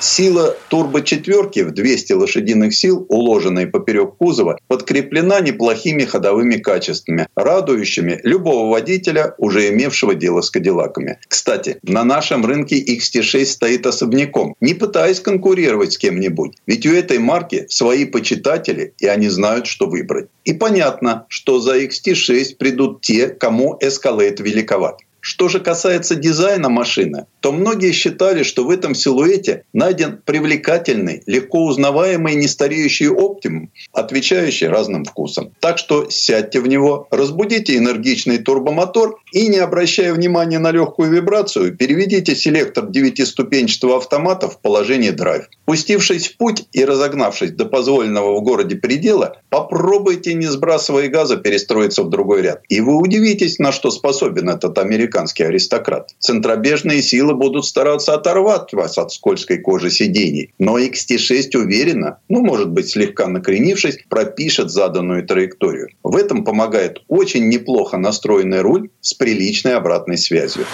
Сила 0.00 0.56
турбочетверки 0.68 1.60
в 1.60 1.72
200 1.72 2.12
лошадиных 2.12 2.74
сил, 2.74 3.04
уложенной 3.08 3.66
поперек 3.66 4.14
кузова, 4.16 4.58
подкреплена 4.68 5.40
неплохими 5.40 6.04
ходовыми 6.04 6.56
качествами, 6.56 7.26
радующими 7.34 8.20
любого 8.22 8.70
водителя, 8.70 9.34
уже 9.38 9.68
имевшего 9.70 10.14
дело 10.14 10.40
с 10.40 10.50
кадиллаками. 10.50 11.18
Кстати, 11.26 11.78
на 11.82 12.04
нашем 12.04 12.46
рынке 12.46 12.80
XT6 12.80 13.44
стоит 13.44 13.86
особняком, 13.86 14.54
не 14.60 14.74
пытаясь 14.74 15.20
конкурировать 15.20 15.94
с 15.94 15.98
кем-нибудь. 15.98 16.56
Ведь 16.66 16.86
у 16.86 16.92
этой 16.92 17.18
марки 17.18 17.66
свои 17.68 18.04
почитатели, 18.04 18.94
и 18.98 19.06
они 19.06 19.28
знают, 19.28 19.66
что 19.66 19.86
выбрать. 19.86 20.28
И 20.44 20.52
понятно, 20.52 21.26
что 21.28 21.58
за 21.58 21.76
XT6 21.78 22.56
придут 22.56 23.00
те, 23.00 23.28
кому 23.28 23.76
Escalade 23.82 24.42
великоват. 24.42 25.00
Что 25.20 25.48
же 25.48 25.58
касается 25.60 26.14
дизайна 26.14 26.68
машины, 26.68 27.26
то 27.40 27.52
многие 27.52 27.92
считали, 27.92 28.44
что 28.44 28.64
в 28.64 28.70
этом 28.70 28.94
силуэте 28.94 29.64
найден 29.72 30.20
привлекательный, 30.24 31.22
легко 31.26 31.64
узнаваемый 31.64 32.36
нестареющий 32.36 33.08
оптимум, 33.08 33.70
отвечающий 33.92 34.68
разным 34.68 35.04
вкусам. 35.04 35.52
Так 35.60 35.78
что 35.78 36.08
сядьте 36.08 36.60
в 36.60 36.68
него, 36.68 37.08
разбудите 37.10 37.76
энергичный 37.76 38.38
турбомотор 38.38 39.18
и, 39.32 39.48
не 39.48 39.58
обращая 39.58 40.12
внимания 40.14 40.58
на 40.58 40.70
легкую 40.70 41.10
вибрацию, 41.10 41.76
переведите 41.76 42.36
селектор 42.36 42.88
девятиступенчатого 42.88 43.96
автомата 43.96 44.48
в 44.48 44.60
положение 44.60 45.12
драйв. 45.12 45.48
Пустившись 45.64 46.28
в 46.28 46.36
путь 46.36 46.64
и 46.72 46.84
разогнавшись 46.84 47.52
до 47.52 47.66
позволенного 47.66 48.38
в 48.38 48.42
городе 48.42 48.76
предела, 48.76 49.40
попробуйте, 49.50 50.34
не 50.34 50.46
сбрасывая 50.46 51.08
газа, 51.08 51.36
перестроиться 51.36 52.02
в 52.02 52.08
другой 52.08 52.42
ряд. 52.42 52.62
И 52.68 52.80
вы 52.80 52.96
удивитесь, 52.96 53.58
на 53.58 53.72
что 53.72 53.90
способен 53.90 54.48
этот 54.48 54.78
американский 54.78 55.07
американский 55.08 55.44
аристократ. 55.44 56.10
Центробежные 56.18 57.02
силы 57.02 57.34
будут 57.34 57.64
стараться 57.64 58.14
оторвать 58.14 58.72
вас 58.72 58.98
от 58.98 59.12
скользкой 59.12 59.58
кожи 59.58 59.90
сидений. 59.90 60.52
Но 60.58 60.78
XT6 60.78 61.56
уверенно, 61.56 62.18
ну, 62.28 62.42
может 62.42 62.70
быть, 62.70 62.90
слегка 62.90 63.26
накренившись, 63.26 63.98
пропишет 64.08 64.70
заданную 64.70 65.26
траекторию. 65.26 65.88
В 66.02 66.16
этом 66.16 66.44
помогает 66.44 66.98
очень 67.08 67.48
неплохо 67.48 67.96
настроенный 67.96 68.60
руль 68.60 68.90
с 69.00 69.14
приличной 69.14 69.74
обратной 69.74 70.18
связью. 70.18 70.66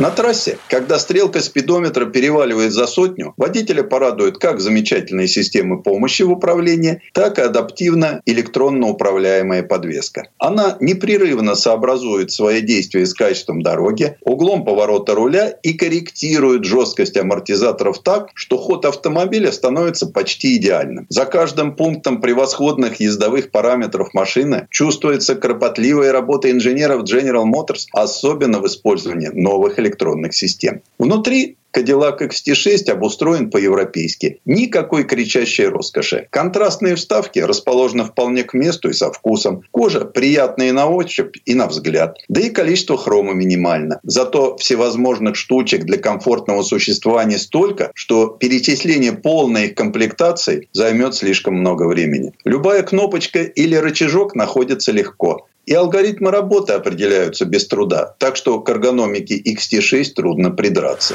На 0.00 0.10
трассе, 0.10 0.58
когда 0.68 0.98
стрелка 0.98 1.38
спидометра 1.38 2.06
переваливает 2.06 2.72
за 2.72 2.88
сотню, 2.88 3.32
водителя 3.36 3.84
порадует 3.84 4.38
как 4.38 4.58
замечательные 4.58 5.28
системы 5.28 5.82
помощи 5.82 6.22
в 6.22 6.32
управлении, 6.32 7.00
так 7.12 7.38
и 7.38 7.42
адаптивно 7.42 8.20
электронно 8.26 8.88
управляемая 8.88 9.62
подвеска. 9.62 10.26
Она 10.38 10.76
непрерывно 10.80 11.54
сообразует 11.54 12.32
свои 12.32 12.60
действия 12.60 13.06
с 13.06 13.14
качеством 13.14 13.62
дороги, 13.62 14.16
углом 14.22 14.64
поворота 14.64 15.14
руля 15.14 15.50
и 15.62 15.74
корректирует 15.74 16.64
жесткость 16.64 17.16
амортизаторов 17.16 18.00
так, 18.00 18.30
что 18.34 18.58
ход 18.58 18.86
автомобиля 18.86 19.52
становится 19.52 20.08
почти 20.08 20.56
идеальным. 20.56 21.06
За 21.08 21.24
каждым 21.24 21.76
пунктом 21.76 22.20
превосходных 22.20 22.98
ездовых 22.98 23.52
параметров 23.52 24.12
машины 24.12 24.66
чувствуется 24.70 25.36
кропотливая 25.36 26.10
работа 26.10 26.50
инженеров 26.50 27.04
General 27.04 27.44
Motors, 27.44 27.86
особенно 27.92 28.58
в 28.58 28.66
использовании 28.66 29.28
новых 29.28 29.78
электронных 29.84 30.34
систем. 30.34 30.82
Внутри 30.98 31.56
Cadillac 31.74 32.20
XT6 32.20 32.90
обустроен 32.90 33.50
по-европейски. 33.50 34.40
Никакой 34.44 35.04
кричащей 35.04 35.66
роскоши. 35.66 36.28
Контрастные 36.30 36.94
вставки 36.94 37.40
расположены 37.40 38.04
вполне 38.04 38.44
к 38.44 38.54
месту 38.54 38.90
и 38.90 38.92
со 38.92 39.10
вкусом. 39.10 39.62
Кожа 39.72 40.04
приятная 40.04 40.72
на 40.72 40.86
ощупь 40.86 41.36
и 41.44 41.54
на 41.54 41.66
взгляд. 41.66 42.18
Да 42.28 42.40
и 42.40 42.50
количество 42.50 42.96
хрома 42.96 43.32
минимально. 43.32 43.98
Зато 44.04 44.56
всевозможных 44.56 45.36
штучек 45.36 45.84
для 45.84 45.98
комфортного 45.98 46.62
существования 46.62 47.38
столько, 47.38 47.90
что 47.94 48.28
перечисление 48.28 49.12
полной 49.12 49.66
их 49.66 49.74
комплектации 49.74 50.68
займет 50.72 51.14
слишком 51.14 51.54
много 51.54 51.88
времени. 51.88 52.32
Любая 52.44 52.82
кнопочка 52.82 53.42
или 53.42 53.74
рычажок 53.74 54.36
находится 54.36 54.92
легко. 54.92 55.46
И 55.66 55.72
алгоритмы 55.72 56.30
работы 56.30 56.74
определяются 56.74 57.44
без 57.44 57.66
труда, 57.66 58.14
так 58.18 58.36
что 58.36 58.60
к 58.60 58.68
эргономике 58.68 59.40
XT6 59.40 60.12
трудно 60.14 60.50
придраться. 60.50 61.14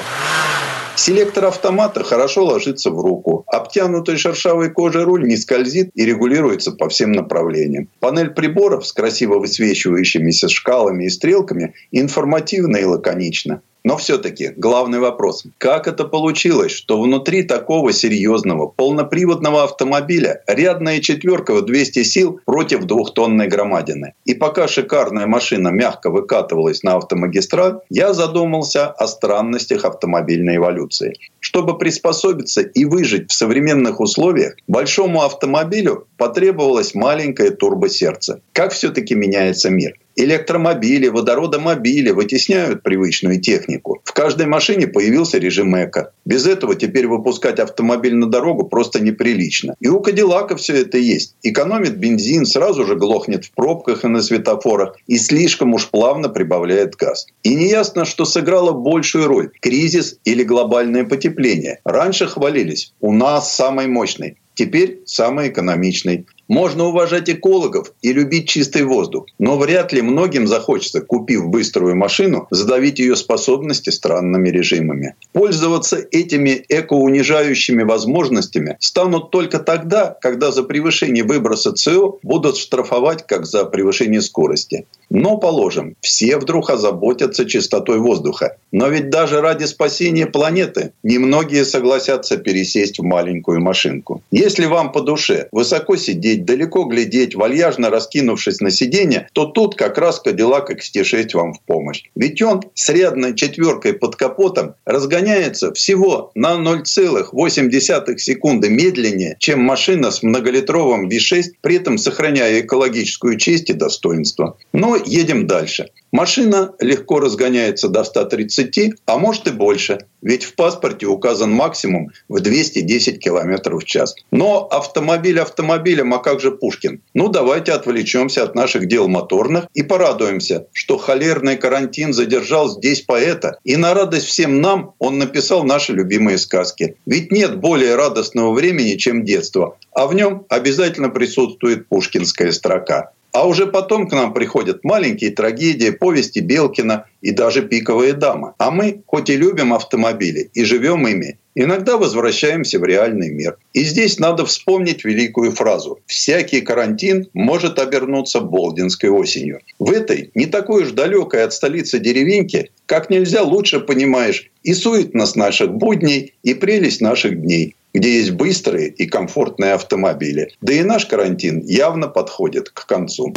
Селектор 0.96 1.46
автомата 1.46 2.04
хорошо 2.04 2.44
ложится 2.44 2.90
в 2.90 3.00
руку. 3.00 3.46
Обтянутый 3.48 4.18
шершавой 4.18 4.70
кожей 4.70 5.04
руль 5.04 5.26
не 5.26 5.38
скользит 5.38 5.92
и 5.94 6.04
регулируется 6.04 6.74
по 6.74 6.90
всем 6.90 7.14
направлениям. 7.14 7.88
Панель 8.02 8.32
приборов 8.32 8.86
с 8.86 8.92
красиво 8.92 9.40
высвечивающимися 9.40 10.50
шкалами 10.50 11.06
и 11.06 11.10
стрелками 11.10 11.74
информативна 11.92 12.78
и 12.78 12.84
лаконична. 12.84 13.62
Но 13.84 13.98
все-таки 13.98 14.52
главный 14.56 15.00
вопрос. 15.00 15.46
Как 15.58 15.88
это 15.88 16.06
получилось, 16.06 16.72
что 16.72 17.02
внутри 17.02 17.44
такого 17.44 17.94
серьезного 17.94 18.68
полноприводного 18.68 19.64
автомобиля 19.64 20.42
рядная 20.48 21.00
четверка 21.00 21.54
в 21.54 21.66
200 21.66 22.04
сил 22.04 22.40
против 22.46 22.84
двухтонной 22.86 23.48
громадины? 23.48 24.14
И 24.26 24.34
пока 24.34 24.68
шикарная 24.68 25.28
машина 25.28 25.70
мягко 25.70 26.10
выкатывалась 26.10 26.84
на 26.84 26.96
автомагистраль, 26.96 27.80
я 27.90 28.14
задумался 28.14 28.88
о 28.88 29.08
странностях 29.08 29.86
автомобильной 29.86 30.58
эволюции. 30.58 31.16
Чтобы 31.40 31.78
приспособиться 31.78 32.62
и 32.62 32.86
выжить 32.86 33.32
в 33.32 33.34
современных 33.34 34.00
условиях, 34.00 34.56
большому 34.68 35.24
автомобилю 35.24 36.08
потребовалось 36.18 36.94
маленькое 36.94 37.52
турбосердце. 37.52 38.42
Как 38.52 38.74
все-таки 38.74 39.16
меняется 39.16 39.70
мир? 39.70 39.94
Электромобили, 40.20 41.08
водородомобили 41.08 42.10
вытесняют 42.10 42.84
привычную 42.84 43.40
технику. 43.40 44.02
В 44.04 44.12
каждой 44.12 44.48
машине 44.48 44.86
появился 44.86 45.38
режим 45.38 45.74
эко. 45.82 46.12
Без 46.26 46.46
этого 46.46 46.76
теперь 46.76 47.08
выпускать 47.08 47.58
автомобиль 47.58 48.16
на 48.16 48.26
дорогу 48.26 48.66
просто 48.66 49.00
неприлично. 49.00 49.76
И 49.80 49.88
у 49.88 50.02
Кадиллака 50.02 50.58
все 50.58 50.82
это 50.82 50.98
есть. 50.98 51.36
Экономит 51.42 51.96
бензин, 52.00 52.46
сразу 52.46 52.86
же 52.86 52.98
глохнет 52.98 53.46
в 53.46 53.52
пробках 53.52 54.04
и 54.04 54.10
на 54.10 54.22
светофорах, 54.22 54.98
и 55.08 55.18
слишком 55.18 55.74
уж 55.74 55.88
плавно 55.88 56.28
прибавляет 56.28 56.98
газ. 56.98 57.28
И 57.44 57.56
неясно, 57.56 58.04
что 58.04 58.26
сыграло 58.26 58.74
большую 58.74 59.26
роль– 59.26 59.52
кризис 59.62 60.20
или 60.26 60.44
глобальное 60.44 61.06
потепление. 61.06 61.80
Раньше 61.86 62.28
хвалились, 62.28 62.94
у 63.00 63.14
нас 63.14 63.56
самый 63.56 63.88
мощный. 63.88 64.36
Теперь 64.54 65.00
самый 65.06 65.48
экономичный. 65.48 66.26
Можно 66.50 66.86
уважать 66.86 67.30
экологов 67.30 67.94
и 68.02 68.12
любить 68.12 68.50
чистый 68.50 68.82
воздух, 68.82 69.28
но 69.38 69.56
вряд 69.56 69.94
ли 69.94 70.02
многим 70.02 70.48
захочется, 70.48 71.00
купив 71.00 71.46
быструю 71.46 71.96
машину, 71.96 72.48
задавить 72.50 72.98
ее 72.98 73.16
способности 73.16 73.92
странными 73.92 74.50
режимами. 74.50 75.14
Пользоваться 75.32 75.98
этими 76.12 76.66
экоунижающими 76.68 77.84
возможностями 77.84 78.78
станут 78.80 79.30
только 79.30 79.60
тогда, 79.60 80.18
когда 80.20 80.52
за 80.52 80.64
превышение 80.64 81.24
выброса 81.24 81.76
СО 81.76 82.18
будут 82.24 82.58
штрафовать, 82.58 83.28
как 83.28 83.46
за 83.46 83.66
превышение 83.66 84.22
скорости. 84.22 84.88
Но, 85.12 85.38
положим, 85.38 85.96
все 86.02 86.38
вдруг 86.38 86.70
озаботятся 86.70 87.46
чистотой 87.46 88.00
воздуха. 88.00 88.58
Но 88.72 88.88
ведь 88.88 89.10
даже 89.10 89.42
ради 89.42 89.66
спасения 89.66 90.28
планеты 90.28 90.94
немногие 91.04 91.66
согласятся 91.66 92.38
пересесть 92.38 93.00
в 93.00 93.04
маленькую 93.04 93.60
машинку. 93.60 94.22
Если 94.32 94.66
вам 94.66 94.92
по 94.92 95.02
душе 95.02 95.48
высоко 95.52 95.96
сидеть 95.96 96.39
ходить, 96.40 96.46
далеко 96.46 96.86
глядеть, 96.86 97.36
вальяжно 97.36 97.90
раскинувшись 97.90 98.62
на 98.62 98.72
сиденье, 98.72 99.28
то 99.34 99.46
тут 99.46 99.76
как 99.76 99.98
раз 99.98 100.22
Cadillac 100.26 100.68
XT6 100.70 101.30
вам 101.34 101.54
в 101.54 101.62
помощь. 101.62 102.04
Ведь 102.16 102.42
он 102.42 102.62
с 102.74 102.90
рядной 102.90 103.36
четверкой 103.36 103.94
под 103.94 104.16
капотом 104.16 104.76
разгоняется 104.86 105.72
всего 105.74 106.32
на 106.36 106.56
0,8 106.56 108.18
секунды 108.18 108.70
медленнее, 108.70 109.36
чем 109.40 109.62
машина 109.62 110.12
с 110.12 110.24
многолитровым 110.24 111.08
V6, 111.10 111.44
при 111.62 111.76
этом 111.76 111.98
сохраняя 111.98 112.62
экологическую 112.62 113.38
честь 113.38 113.70
и 113.70 113.74
достоинство. 113.74 114.58
Но 114.74 114.96
едем 114.96 115.48
дальше. 115.48 115.90
Машина 116.12 116.74
легко 116.80 117.20
разгоняется 117.20 117.88
до 117.88 118.04
130, 118.04 118.96
а 119.06 119.18
может 119.18 119.48
и 119.48 119.52
больше, 119.52 120.00
ведь 120.22 120.44
в 120.44 120.56
паспорте 120.56 121.06
указан 121.06 121.52
максимум 121.52 122.10
в 122.28 122.40
210 122.40 123.20
км 123.20 123.78
в 123.78 123.84
час. 123.84 124.16
Но 124.32 124.68
автомобиль 124.72 125.40
автомобилем, 125.40 126.14
а 126.14 126.20
как 126.20 126.42
же 126.42 126.52
Пушкин? 126.52 127.02
Ну, 127.14 127.30
давайте 127.30 127.74
отвлечемся 127.74 128.44
от 128.44 128.56
наших 128.56 128.88
дел 128.88 129.08
моторных 129.08 129.68
и 129.74 129.84
порадуемся, 129.84 130.68
что 130.74 130.98
холерный 130.98 131.58
карантин 131.58 132.14
задержал 132.14 132.70
здесь 132.70 133.02
поэта. 133.02 133.60
И 133.64 133.78
на 133.78 133.94
радость 133.94 134.26
всем 134.26 134.62
нам 134.62 134.94
он 135.00 135.20
написал 135.20 135.64
наши 135.64 135.94
любимые 135.94 136.38
сказки. 136.38 136.96
Ведь 137.06 137.32
нет 137.32 137.58
более 137.60 137.96
радостного 137.96 138.52
времени, 138.52 138.96
чем 138.96 139.24
детство, 139.24 139.78
а 139.94 140.08
в 140.08 140.16
нем 140.16 140.46
обязательно 140.50 141.10
присутствует 141.10 141.88
пушкинская 141.88 142.52
строка. 142.52 143.12
А 143.32 143.48
уже 143.48 143.68
потом 143.68 144.08
к 144.08 144.12
нам 144.14 144.34
приходят 144.34 144.84
маленькие 144.84 145.32
трагедии, 145.32 145.92
повести 145.92 146.40
Белкина 146.40 147.06
и 147.22 147.32
даже 147.32 147.62
«Пиковая 147.62 148.14
дама». 148.14 148.56
А 148.58 148.72
мы, 148.72 149.02
хоть 149.06 149.30
и 149.30 149.38
любим 149.38 149.74
автомобили 149.74 150.50
и 150.54 150.64
живем 150.64 151.08
ими, 151.08 151.38
иногда 151.56 151.98
возвращаемся 151.98 152.80
в 152.80 152.86
реальный 152.86 153.30
мир. 153.30 153.58
И 153.74 153.84
здесь 153.84 154.20
надо 154.20 154.46
вспомнить 154.46 155.04
великую 155.04 155.52
фразу 155.52 156.00
«Всякий 156.06 156.62
карантин 156.62 157.28
может 157.34 157.80
обернуться 157.80 158.40
болдинской 158.40 159.10
осенью». 159.10 159.60
В 159.80 159.92
этой, 159.92 160.32
не 160.36 160.46
такой 160.46 160.84
уж 160.84 160.92
далекой 160.92 161.44
от 161.44 161.54
столицы 161.54 162.00
деревеньке, 162.00 162.70
как 162.86 163.10
нельзя 163.10 163.44
лучше 163.44 163.80
понимаешь 163.80 164.50
и 164.64 164.74
суетность 164.74 165.36
наших 165.36 165.74
будней, 165.74 166.34
и 166.44 166.54
прелесть 166.54 167.02
наших 167.02 167.42
дней 167.42 167.76
где 167.94 168.20
есть 168.20 168.32
быстрые 168.32 168.90
и 168.90 169.08
комфортные 169.08 169.74
автомобили. 169.74 170.52
Да 170.62 170.74
и 170.74 170.84
наш 170.84 171.06
карантин 171.06 171.62
явно 171.66 172.08
подходит 172.08 172.70
к 172.70 172.86
концу. 172.86 173.34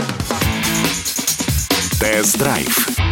Тест-драйв. 2.00 3.11